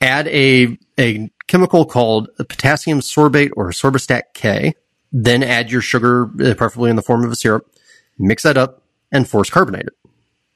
add 0.00 0.28
a, 0.28 0.78
a 0.98 1.30
chemical 1.46 1.84
called 1.84 2.28
potassium 2.36 3.00
sorbate 3.00 3.50
or 3.56 3.70
sorbistat 3.70 4.22
K. 4.34 4.74
Then 5.12 5.42
add 5.42 5.70
your 5.70 5.82
sugar, 5.82 6.30
uh, 6.42 6.54
preferably 6.54 6.90
in 6.90 6.96
the 6.96 7.02
form 7.02 7.24
of 7.24 7.30
a 7.30 7.36
syrup. 7.36 7.70
Mix 8.18 8.44
that 8.44 8.56
up 8.56 8.82
and 9.10 9.28
force 9.28 9.50
carbonate 9.50 9.86
it. 9.86 10.10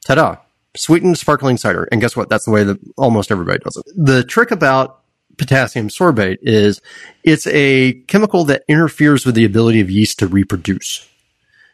Ta-da! 0.06 0.36
Sweetened 0.76 1.18
sparkling 1.18 1.56
cider. 1.56 1.88
And 1.90 2.00
guess 2.00 2.16
what? 2.16 2.28
That's 2.28 2.44
the 2.44 2.50
way 2.50 2.64
that 2.64 2.78
almost 2.96 3.30
everybody 3.30 3.58
does 3.58 3.76
it. 3.76 3.84
The 3.94 4.24
trick 4.24 4.50
about 4.50 5.00
potassium 5.36 5.88
sorbate 5.88 6.38
is 6.42 6.80
it's 7.22 7.46
a 7.48 7.94
chemical 8.08 8.44
that 8.44 8.64
interferes 8.68 9.26
with 9.26 9.34
the 9.34 9.44
ability 9.44 9.80
of 9.80 9.90
yeast 9.90 10.18
to 10.20 10.26
reproduce. 10.26 11.08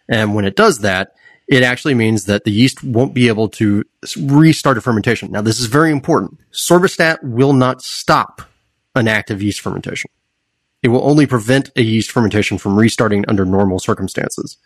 And 0.08 0.34
when 0.34 0.44
it 0.44 0.56
does 0.56 0.80
that, 0.80 1.14
it 1.48 1.62
actually 1.62 1.94
means 1.94 2.24
that 2.26 2.44
the 2.44 2.52
yeast 2.52 2.82
won't 2.82 3.14
be 3.14 3.28
able 3.28 3.48
to 3.50 3.84
restart 4.16 4.78
a 4.78 4.80
fermentation. 4.80 5.30
Now, 5.30 5.42
this 5.42 5.60
is 5.60 5.66
very 5.66 5.90
important. 5.90 6.40
Sorbistat 6.52 7.22
will 7.22 7.52
not 7.52 7.82
stop 7.82 8.42
an 8.94 9.08
active 9.08 9.42
yeast 9.42 9.60
fermentation. 9.60 10.10
It 10.82 10.88
will 10.88 11.04
only 11.08 11.26
prevent 11.26 11.70
a 11.76 11.82
yeast 11.82 12.10
fermentation 12.10 12.58
from 12.58 12.76
restarting 12.76 13.24
under 13.28 13.44
normal 13.44 13.78
circumstances. 13.78 14.56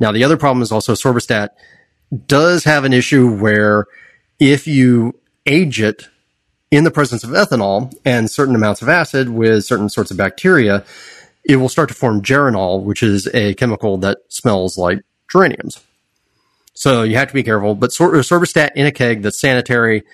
Now, 0.00 0.12
the 0.12 0.24
other 0.24 0.36
problem 0.36 0.62
is 0.62 0.72
also 0.72 0.94
sorbistat 0.94 1.50
does 2.26 2.64
have 2.64 2.84
an 2.84 2.94
issue 2.94 3.30
where 3.30 3.86
if 4.38 4.66
you 4.66 5.18
age 5.44 5.80
it 5.80 6.08
in 6.70 6.84
the 6.84 6.90
presence 6.90 7.22
of 7.24 7.30
ethanol 7.30 7.94
and 8.04 8.30
certain 8.30 8.54
amounts 8.54 8.82
of 8.82 8.88
acid 8.88 9.28
with 9.28 9.64
certain 9.64 9.88
sorts 9.88 10.10
of 10.10 10.16
bacteria, 10.16 10.84
it 11.44 11.56
will 11.56 11.68
start 11.68 11.88
to 11.88 11.94
form 11.94 12.22
geraniol, 12.22 12.82
which 12.82 13.02
is 13.02 13.26
a 13.34 13.54
chemical 13.54 13.98
that 13.98 14.18
smells 14.28 14.78
like 14.78 15.02
geraniums. 15.30 15.80
So 16.74 17.02
you 17.02 17.16
have 17.16 17.28
to 17.28 17.34
be 17.34 17.42
careful. 17.42 17.74
But 17.74 17.92
sor- 17.92 18.12
sorbistat 18.12 18.70
in 18.74 18.86
a 18.86 18.92
keg 18.92 19.22
that's 19.22 19.40
sanitary 19.40 20.04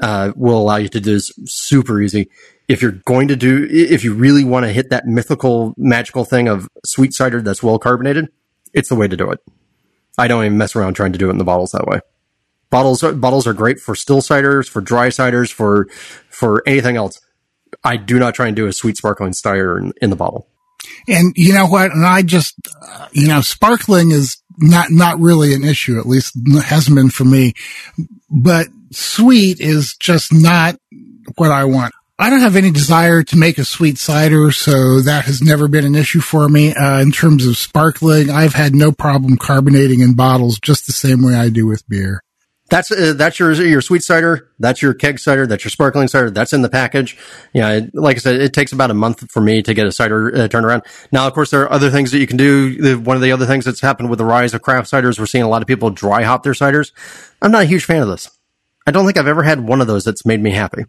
uh, 0.00 0.32
will 0.36 0.58
allow 0.58 0.76
you 0.76 0.88
to 0.88 1.00
do 1.00 1.14
this 1.14 1.32
super 1.46 2.00
easy 2.00 2.28
if 2.68 2.82
you're 2.82 2.92
going 2.92 3.28
to 3.28 3.36
do, 3.36 3.66
if 3.70 4.04
you 4.04 4.12
really 4.12 4.44
want 4.44 4.66
to 4.66 4.72
hit 4.72 4.90
that 4.90 5.06
mythical, 5.06 5.74
magical 5.78 6.24
thing 6.24 6.48
of 6.48 6.68
sweet 6.84 7.14
cider 7.14 7.40
that's 7.40 7.62
well 7.62 7.78
carbonated, 7.78 8.28
it's 8.74 8.90
the 8.90 8.94
way 8.94 9.08
to 9.08 9.16
do 9.16 9.30
it. 9.30 9.40
I 10.18 10.28
don't 10.28 10.44
even 10.44 10.58
mess 10.58 10.76
around 10.76 10.94
trying 10.94 11.12
to 11.12 11.18
do 11.18 11.28
it 11.28 11.32
in 11.32 11.38
the 11.38 11.44
bottles 11.44 11.72
that 11.72 11.86
way. 11.86 12.00
Bottles, 12.68 13.00
bottles 13.00 13.46
are 13.46 13.54
great 13.54 13.80
for 13.80 13.94
still 13.94 14.20
ciders, 14.20 14.68
for 14.68 14.82
dry 14.82 15.08
ciders, 15.08 15.50
for, 15.50 15.88
for 16.28 16.62
anything 16.66 16.96
else. 16.96 17.18
I 17.82 17.96
do 17.96 18.18
not 18.18 18.34
try 18.34 18.48
and 18.48 18.56
do 18.56 18.66
a 18.66 18.72
sweet 18.74 18.98
sparkling 18.98 19.32
cider 19.32 19.78
in, 19.78 19.94
in 20.02 20.10
the 20.10 20.16
bottle. 20.16 20.46
And 21.06 21.32
you 21.36 21.54
know 21.54 21.66
what? 21.66 21.92
And 21.92 22.04
I 22.04 22.20
just, 22.20 22.54
uh, 22.86 23.08
you 23.12 23.28
know, 23.28 23.40
sparkling 23.40 24.10
is 24.10 24.42
not, 24.58 24.90
not 24.90 25.18
really 25.18 25.54
an 25.54 25.64
issue. 25.64 25.98
At 25.98 26.06
least 26.06 26.36
hasn't 26.64 26.96
been 26.96 27.10
for 27.10 27.24
me, 27.24 27.54
but 28.30 28.68
sweet 28.90 29.60
is 29.60 29.96
just 29.96 30.32
not 30.32 30.76
what 31.36 31.50
I 31.50 31.64
want. 31.64 31.94
I 32.20 32.30
don't 32.30 32.40
have 32.40 32.56
any 32.56 32.72
desire 32.72 33.22
to 33.22 33.36
make 33.36 33.58
a 33.58 33.64
sweet 33.64 33.96
cider, 33.96 34.50
so 34.50 35.00
that 35.02 35.26
has 35.26 35.40
never 35.40 35.68
been 35.68 35.84
an 35.84 35.94
issue 35.94 36.18
for 36.18 36.48
me. 36.48 36.74
Uh, 36.74 37.00
in 37.00 37.12
terms 37.12 37.46
of 37.46 37.56
sparkling, 37.56 38.28
I've 38.28 38.54
had 38.54 38.74
no 38.74 38.90
problem 38.90 39.36
carbonating 39.36 40.00
in 40.00 40.14
bottles 40.14 40.58
just 40.58 40.86
the 40.86 40.92
same 40.92 41.22
way 41.22 41.36
I 41.36 41.48
do 41.48 41.64
with 41.64 41.88
beer. 41.88 42.24
That's 42.70 42.90
uh, 42.90 43.14
that's 43.16 43.38
your 43.38 43.52
your 43.52 43.80
sweet 43.80 44.02
cider. 44.02 44.50
That's 44.58 44.82
your 44.82 44.92
keg 44.92 45.18
cider. 45.18 45.46
That's 45.46 45.64
your 45.64 45.70
sparkling 45.70 46.06
cider. 46.08 46.30
That's 46.30 46.52
in 46.52 46.60
the 46.60 46.68
package. 46.68 47.16
Yeah, 47.54 47.80
like 47.94 48.16
I 48.16 48.20
said, 48.20 48.40
it 48.40 48.52
takes 48.52 48.72
about 48.72 48.90
a 48.90 48.94
month 48.94 49.30
for 49.30 49.40
me 49.40 49.62
to 49.62 49.72
get 49.72 49.86
a 49.86 49.92
cider 49.92 50.34
uh, 50.34 50.48
turned 50.48 50.66
around. 50.66 50.82
Now, 51.10 51.26
of 51.26 51.32
course, 51.32 51.50
there 51.50 51.62
are 51.62 51.72
other 51.72 51.90
things 51.90 52.10
that 52.10 52.18
you 52.18 52.26
can 52.26 52.36
do. 52.36 52.98
One 53.00 53.16
of 53.16 53.22
the 53.22 53.32
other 53.32 53.46
things 53.46 53.64
that's 53.64 53.80
happened 53.80 54.10
with 54.10 54.18
the 54.18 54.26
rise 54.26 54.52
of 54.52 54.60
craft 54.60 54.90
ciders, 54.90 55.18
we're 55.18 55.26
seeing 55.26 55.44
a 55.44 55.48
lot 55.48 55.62
of 55.62 55.68
people 55.68 55.88
dry 55.88 56.24
hop 56.24 56.42
their 56.42 56.52
ciders. 56.52 56.92
I'm 57.40 57.52
not 57.52 57.62
a 57.62 57.66
huge 57.66 57.86
fan 57.86 58.02
of 58.02 58.08
this. 58.08 58.30
I 58.86 58.90
don't 58.90 59.06
think 59.06 59.16
I've 59.16 59.26
ever 59.26 59.42
had 59.42 59.66
one 59.66 59.80
of 59.80 59.86
those 59.86 60.04
that's 60.04 60.26
made 60.26 60.40
me 60.40 60.50
happy. 60.50 60.84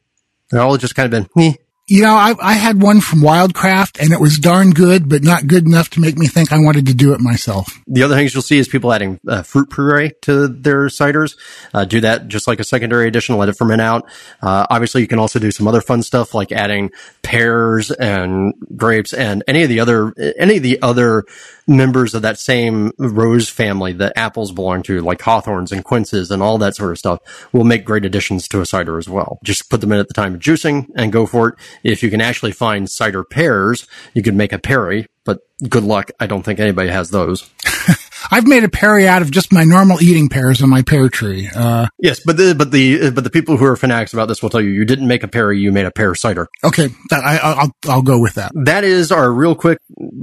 They're 0.52 0.62
all 0.62 0.78
just 0.78 0.96
kind 0.96 1.14
of 1.14 1.30
been, 1.36 1.44
eh. 1.44 1.54
You 1.90 2.04
know, 2.04 2.14
I, 2.14 2.36
I 2.40 2.54
had 2.54 2.84
one 2.84 3.02
from 3.02 3.22
Wildcraft 3.22 4.00
and 4.00 4.14
it 4.14 4.22
was 4.22 4.38
darn 4.38 4.70
good, 4.70 5.10
but 5.10 5.24
not 5.24 5.48
good 5.48 5.66
enough 5.66 5.90
to 5.92 6.00
make 6.00 6.20
me 6.20 6.28
think 6.28 6.52
I 6.52 6.60
wanted 6.60 6.86
to 6.86 6.94
do 6.94 7.14
it 7.14 7.20
myself. 7.20 7.80
The 7.88 8.04
other 8.04 8.14
things 8.14 8.32
you'll 8.32 8.44
see 8.44 8.60
is 8.60 8.68
people 8.68 8.94
adding 8.94 9.20
uh, 9.28 9.42
fruit 9.42 9.72
puree 9.72 10.12
to 10.22 10.48
their 10.48 10.86
ciders. 10.86 11.36
Uh, 11.74 11.86
do 11.86 12.00
that 12.02 12.28
just 12.28 12.46
like 12.46 12.60
a 12.60 12.64
secondary 12.64 13.08
addition, 13.08 13.38
let 13.38 13.50
it 13.50 13.54
ferment 13.54 13.82
out. 13.82 14.06
Uh, 14.40 14.68
obviously, 14.70 15.02
you 15.02 15.08
can 15.08 15.18
also 15.18 15.40
do 15.40 15.50
some 15.50 15.68
other 15.68 15.82
fun 15.82 16.04
stuff 16.04 16.36
like 16.36 16.52
adding 16.52 16.92
pears 17.24 17.90
and 17.90 18.54
grapes 18.78 19.12
and 19.12 19.44
any 19.48 19.64
of 19.64 19.70
the 19.70 19.80
other, 19.80 20.14
any 20.38 20.58
of 20.58 20.64
the 20.64 20.80
other 20.84 21.26
members 21.70 22.16
of 22.16 22.24
that 22.24 22.40
same 22.40 22.92
rose 22.98 23.48
family 23.48 23.94
that 23.94 24.14
apples 24.18 24.52
belong 24.52 24.82
to, 24.84 25.02
like 25.02 25.22
hawthorns 25.22 25.72
and 25.72 25.86
quinces 25.86 26.32
and 26.32 26.42
all 26.42 26.58
that 26.58 26.76
sort 26.76 26.92
of 26.92 26.98
stuff, 26.98 27.20
will 27.54 27.64
make 27.64 27.86
great 27.86 28.04
additions 28.04 28.48
to 28.48 28.60
a 28.60 28.66
cider 28.66 28.98
as 28.98 29.08
well. 29.08 29.40
Just 29.44 29.70
put 29.70 29.80
them 29.80 29.92
in 29.92 30.00
at 30.00 30.08
the 30.08 30.14
time 30.14 30.34
of 30.34 30.42
juicing 30.42 30.88
and 30.96 31.14
go 31.14 31.28
for 31.28 31.50
it. 31.50 31.56
If 31.84 32.02
you 32.02 32.10
can 32.10 32.22
actually 32.22 32.54
find 32.54 32.90
cider 32.90 33.24
pears, 33.24 33.88
you 34.16 34.24
could 34.24 34.36
make 34.36 34.52
a 34.52 34.58
perry, 34.60 35.06
but 35.24 35.40
good 35.70 35.84
luck. 35.84 36.10
I 36.20 36.26
don't 36.26 36.44
think 36.44 36.60
anybody 36.60 36.90
has 36.90 37.12
those. 37.12 37.48
I've 38.32 38.48
made 38.48 38.64
a 38.64 38.70
perry 38.70 39.08
out 39.08 39.22
of 39.22 39.32
just 39.32 39.52
my 39.52 39.64
normal 39.64 40.02
eating 40.02 40.30
pears 40.30 40.62
on 40.62 40.70
my 40.70 40.82
pear 40.82 41.10
tree. 41.10 41.50
Uh, 41.54 41.88
yes, 41.98 42.20
but 42.20 42.38
the 42.38 42.54
but 42.54 42.72
the 42.72 43.12
but 43.12 43.24
the 43.24 43.30
people 43.30 43.58
who 43.58 43.66
are 43.66 43.76
fanatics 43.76 44.14
about 44.14 44.28
this 44.28 44.42
will 44.44 44.50
tell 44.50 44.62
you 44.62 44.70
you 44.70 44.86
didn't 44.86 45.08
make 45.08 45.24
a 45.24 45.28
perry, 45.28 45.60
you 45.60 45.72
made 45.72 45.86
a 45.86 45.92
pear 45.92 46.14
cider. 46.16 46.48
Okay, 46.64 46.90
that, 47.10 47.24
I, 47.24 47.64
will 47.64 47.92
I'll 47.92 48.02
go 48.02 48.20
with 48.20 48.36
that. 48.36 48.52
That 48.54 48.84
is 48.84 49.12
our 49.12 49.32
real 49.32 49.56
quick 49.56 49.80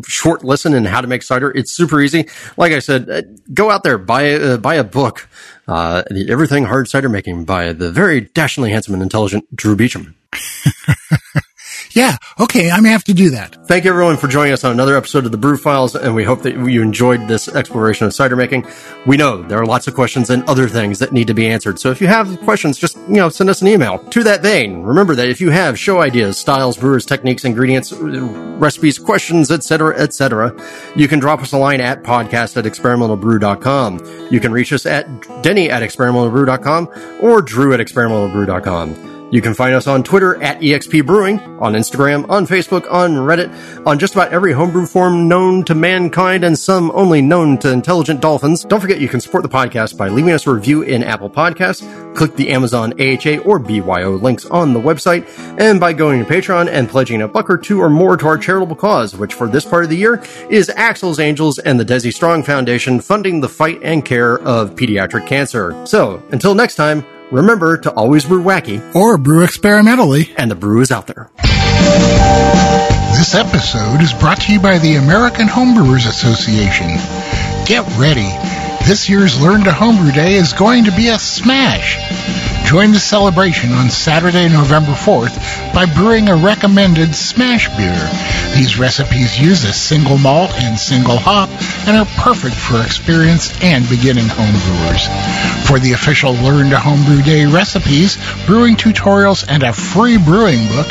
short 0.06 0.44
lesson 0.44 0.74
in 0.74 0.84
how 0.84 1.00
to 1.00 1.08
make 1.08 1.22
cider. 1.22 1.50
It's 1.50 1.72
super 1.72 2.00
easy. 2.00 2.28
Like 2.56 2.72
I 2.72 2.78
said, 2.78 3.10
uh, 3.10 3.22
go 3.52 3.70
out 3.70 3.82
there 3.82 3.98
buy 3.98 4.34
uh, 4.34 4.56
buy 4.58 4.76
a 4.76 4.84
book, 4.84 5.28
uh, 5.66 6.02
Everything 6.28 6.64
Hard 6.64 6.88
Cider 6.88 7.08
Making 7.08 7.44
by 7.44 7.72
the 7.72 7.90
very 7.90 8.20
dashingly 8.20 8.70
handsome 8.70 8.94
and 8.94 9.02
intelligent 9.02 9.44
Drew 9.54 9.76
Beechum. 9.76 10.14
Yeah. 11.96 12.18
Okay. 12.38 12.70
I 12.70 12.80
may 12.80 12.90
have 12.90 13.04
to 13.04 13.14
do 13.14 13.30
that. 13.30 13.56
Thank 13.66 13.84
you 13.84 13.90
everyone 13.90 14.18
for 14.18 14.28
joining 14.28 14.52
us 14.52 14.64
on 14.64 14.70
another 14.70 14.98
episode 14.98 15.24
of 15.24 15.32
the 15.32 15.38
Brew 15.38 15.56
Files, 15.56 15.96
and 15.96 16.14
we 16.14 16.24
hope 16.24 16.42
that 16.42 16.52
you 16.52 16.82
enjoyed 16.82 17.26
this 17.26 17.48
exploration 17.48 18.06
of 18.06 18.12
cider 18.12 18.36
making. 18.36 18.66
We 19.06 19.16
know 19.16 19.40
there 19.40 19.58
are 19.58 19.64
lots 19.64 19.88
of 19.88 19.94
questions 19.94 20.28
and 20.28 20.44
other 20.44 20.68
things 20.68 20.98
that 20.98 21.14
need 21.14 21.26
to 21.28 21.34
be 21.34 21.48
answered. 21.48 21.78
So 21.78 21.90
if 21.90 22.02
you 22.02 22.06
have 22.06 22.38
questions, 22.42 22.76
just, 22.76 22.98
you 23.08 23.14
know, 23.14 23.30
send 23.30 23.48
us 23.48 23.62
an 23.62 23.68
email. 23.68 23.98
To 23.98 24.22
that 24.24 24.42
vein, 24.42 24.82
remember 24.82 25.14
that 25.14 25.30
if 25.30 25.40
you 25.40 25.48
have 25.48 25.78
show 25.78 26.02
ideas, 26.02 26.36
styles, 26.36 26.76
brewers, 26.76 27.06
techniques, 27.06 27.46
ingredients, 27.46 27.94
recipes, 27.94 28.98
questions, 28.98 29.50
etc., 29.50 29.98
etc., 29.98 30.54
you 30.96 31.08
can 31.08 31.18
drop 31.18 31.40
us 31.40 31.52
a 31.52 31.58
line 31.58 31.80
at 31.80 32.02
podcast 32.02 32.58
at 32.58 32.66
experimentalbrew.com. 32.66 34.28
You 34.30 34.40
can 34.40 34.52
reach 34.52 34.70
us 34.74 34.84
at 34.84 35.06
denny 35.42 35.70
at 35.70 35.82
experimentalbrew.com 35.82 36.90
or 37.22 37.40
drew 37.40 37.72
at 37.72 37.80
experimentalbrew.com. 37.80 39.15
You 39.32 39.42
can 39.42 39.54
find 39.54 39.74
us 39.74 39.88
on 39.88 40.04
Twitter 40.04 40.40
at 40.40 40.60
EXP 40.60 41.04
Brewing, 41.04 41.40
on 41.58 41.72
Instagram, 41.72 42.30
on 42.30 42.46
Facebook, 42.46 42.88
on 42.90 43.12
Reddit, 43.14 43.50
on 43.84 43.98
just 43.98 44.14
about 44.14 44.32
every 44.32 44.52
homebrew 44.52 44.86
form 44.86 45.26
known 45.26 45.64
to 45.64 45.74
mankind 45.74 46.44
and 46.44 46.56
some 46.56 46.92
only 46.92 47.20
known 47.20 47.58
to 47.58 47.72
intelligent 47.72 48.20
dolphins. 48.20 48.62
Don't 48.64 48.80
forget 48.80 49.00
you 49.00 49.08
can 49.08 49.20
support 49.20 49.42
the 49.42 49.48
podcast 49.48 49.96
by 49.96 50.08
leaving 50.08 50.32
us 50.32 50.46
a 50.46 50.54
review 50.54 50.82
in 50.82 51.02
Apple 51.02 51.28
Podcasts, 51.28 51.82
click 52.14 52.36
the 52.36 52.50
Amazon 52.50 52.92
AHA 53.00 53.38
or 53.44 53.58
BYO 53.58 54.14
links 54.14 54.46
on 54.46 54.72
the 54.72 54.80
website, 54.80 55.26
and 55.58 55.80
by 55.80 55.92
going 55.92 56.24
to 56.24 56.30
Patreon 56.30 56.68
and 56.68 56.88
pledging 56.88 57.22
a 57.22 57.28
buck 57.28 57.50
or 57.50 57.58
two 57.58 57.80
or 57.80 57.90
more 57.90 58.16
to 58.16 58.28
our 58.28 58.38
charitable 58.38 58.76
cause, 58.76 59.16
which 59.16 59.34
for 59.34 59.48
this 59.48 59.64
part 59.64 59.82
of 59.82 59.90
the 59.90 59.96
year 59.96 60.22
is 60.48 60.70
Axel's 60.70 61.18
Angels 61.18 61.58
and 61.58 61.80
the 61.80 61.84
Desi 61.84 62.14
Strong 62.14 62.44
Foundation 62.44 63.00
funding 63.00 63.40
the 63.40 63.48
fight 63.48 63.80
and 63.82 64.04
care 64.04 64.38
of 64.38 64.76
pediatric 64.76 65.26
cancer. 65.26 65.74
So, 65.84 66.22
until 66.30 66.54
next 66.54 66.76
time, 66.76 67.04
Remember 67.32 67.76
to 67.78 67.90
always 67.90 68.24
brew 68.24 68.42
wacky 68.42 68.94
or 68.94 69.18
brew 69.18 69.42
experimentally, 69.42 70.32
and 70.36 70.48
the 70.48 70.54
brew 70.54 70.80
is 70.80 70.92
out 70.92 71.08
there. 71.08 71.28
This 73.16 73.34
episode 73.34 74.00
is 74.00 74.12
brought 74.12 74.42
to 74.42 74.52
you 74.52 74.60
by 74.60 74.78
the 74.78 74.94
American 74.94 75.48
Homebrewers 75.48 76.06
Association. 76.06 76.86
Get 77.66 77.84
ready. 77.98 78.28
This 78.86 79.08
year's 79.08 79.40
Learn 79.42 79.64
to 79.64 79.72
Homebrew 79.72 80.12
Day 80.12 80.34
is 80.34 80.52
going 80.52 80.84
to 80.84 80.92
be 80.92 81.08
a 81.08 81.18
smash. 81.18 81.96
Join 82.66 82.90
the 82.90 82.98
celebration 82.98 83.72
on 83.72 83.88
Saturday, 83.90 84.48
November 84.48 84.90
4th 84.90 85.36
by 85.72 85.86
brewing 85.86 86.28
a 86.28 86.34
recommended 86.34 87.14
smash 87.14 87.68
beer. 87.76 88.10
These 88.56 88.76
recipes 88.76 89.38
use 89.38 89.62
a 89.62 89.72
single 89.72 90.18
malt 90.18 90.50
and 90.56 90.76
single 90.76 91.16
hop 91.16 91.48
and 91.86 91.96
are 91.96 92.06
perfect 92.20 92.56
for 92.56 92.82
experienced 92.82 93.62
and 93.62 93.88
beginning 93.88 94.26
homebrewers. 94.26 95.06
For 95.64 95.78
the 95.78 95.92
official 95.92 96.32
Learn 96.32 96.70
to 96.70 96.80
Homebrew 96.80 97.22
Day 97.22 97.46
recipes, 97.46 98.18
brewing 98.46 98.74
tutorials, 98.74 99.44
and 99.46 99.62
a 99.62 99.72
free 99.72 100.18
brewing 100.18 100.66
book, 100.66 100.88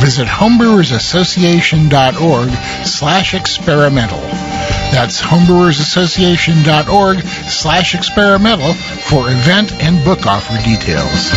visit 0.00 0.28
homebrewersassociation.org 0.28 2.50
slash 2.86 3.34
experimental. 3.34 4.47
That's 4.90 5.20
homebrewersassociation.org 5.20 7.20
slash 7.48 7.94
experimental 7.94 8.72
for 8.74 9.30
event 9.30 9.72
and 9.82 10.04
book 10.04 10.26
offer 10.26 10.56
details. 10.64 11.30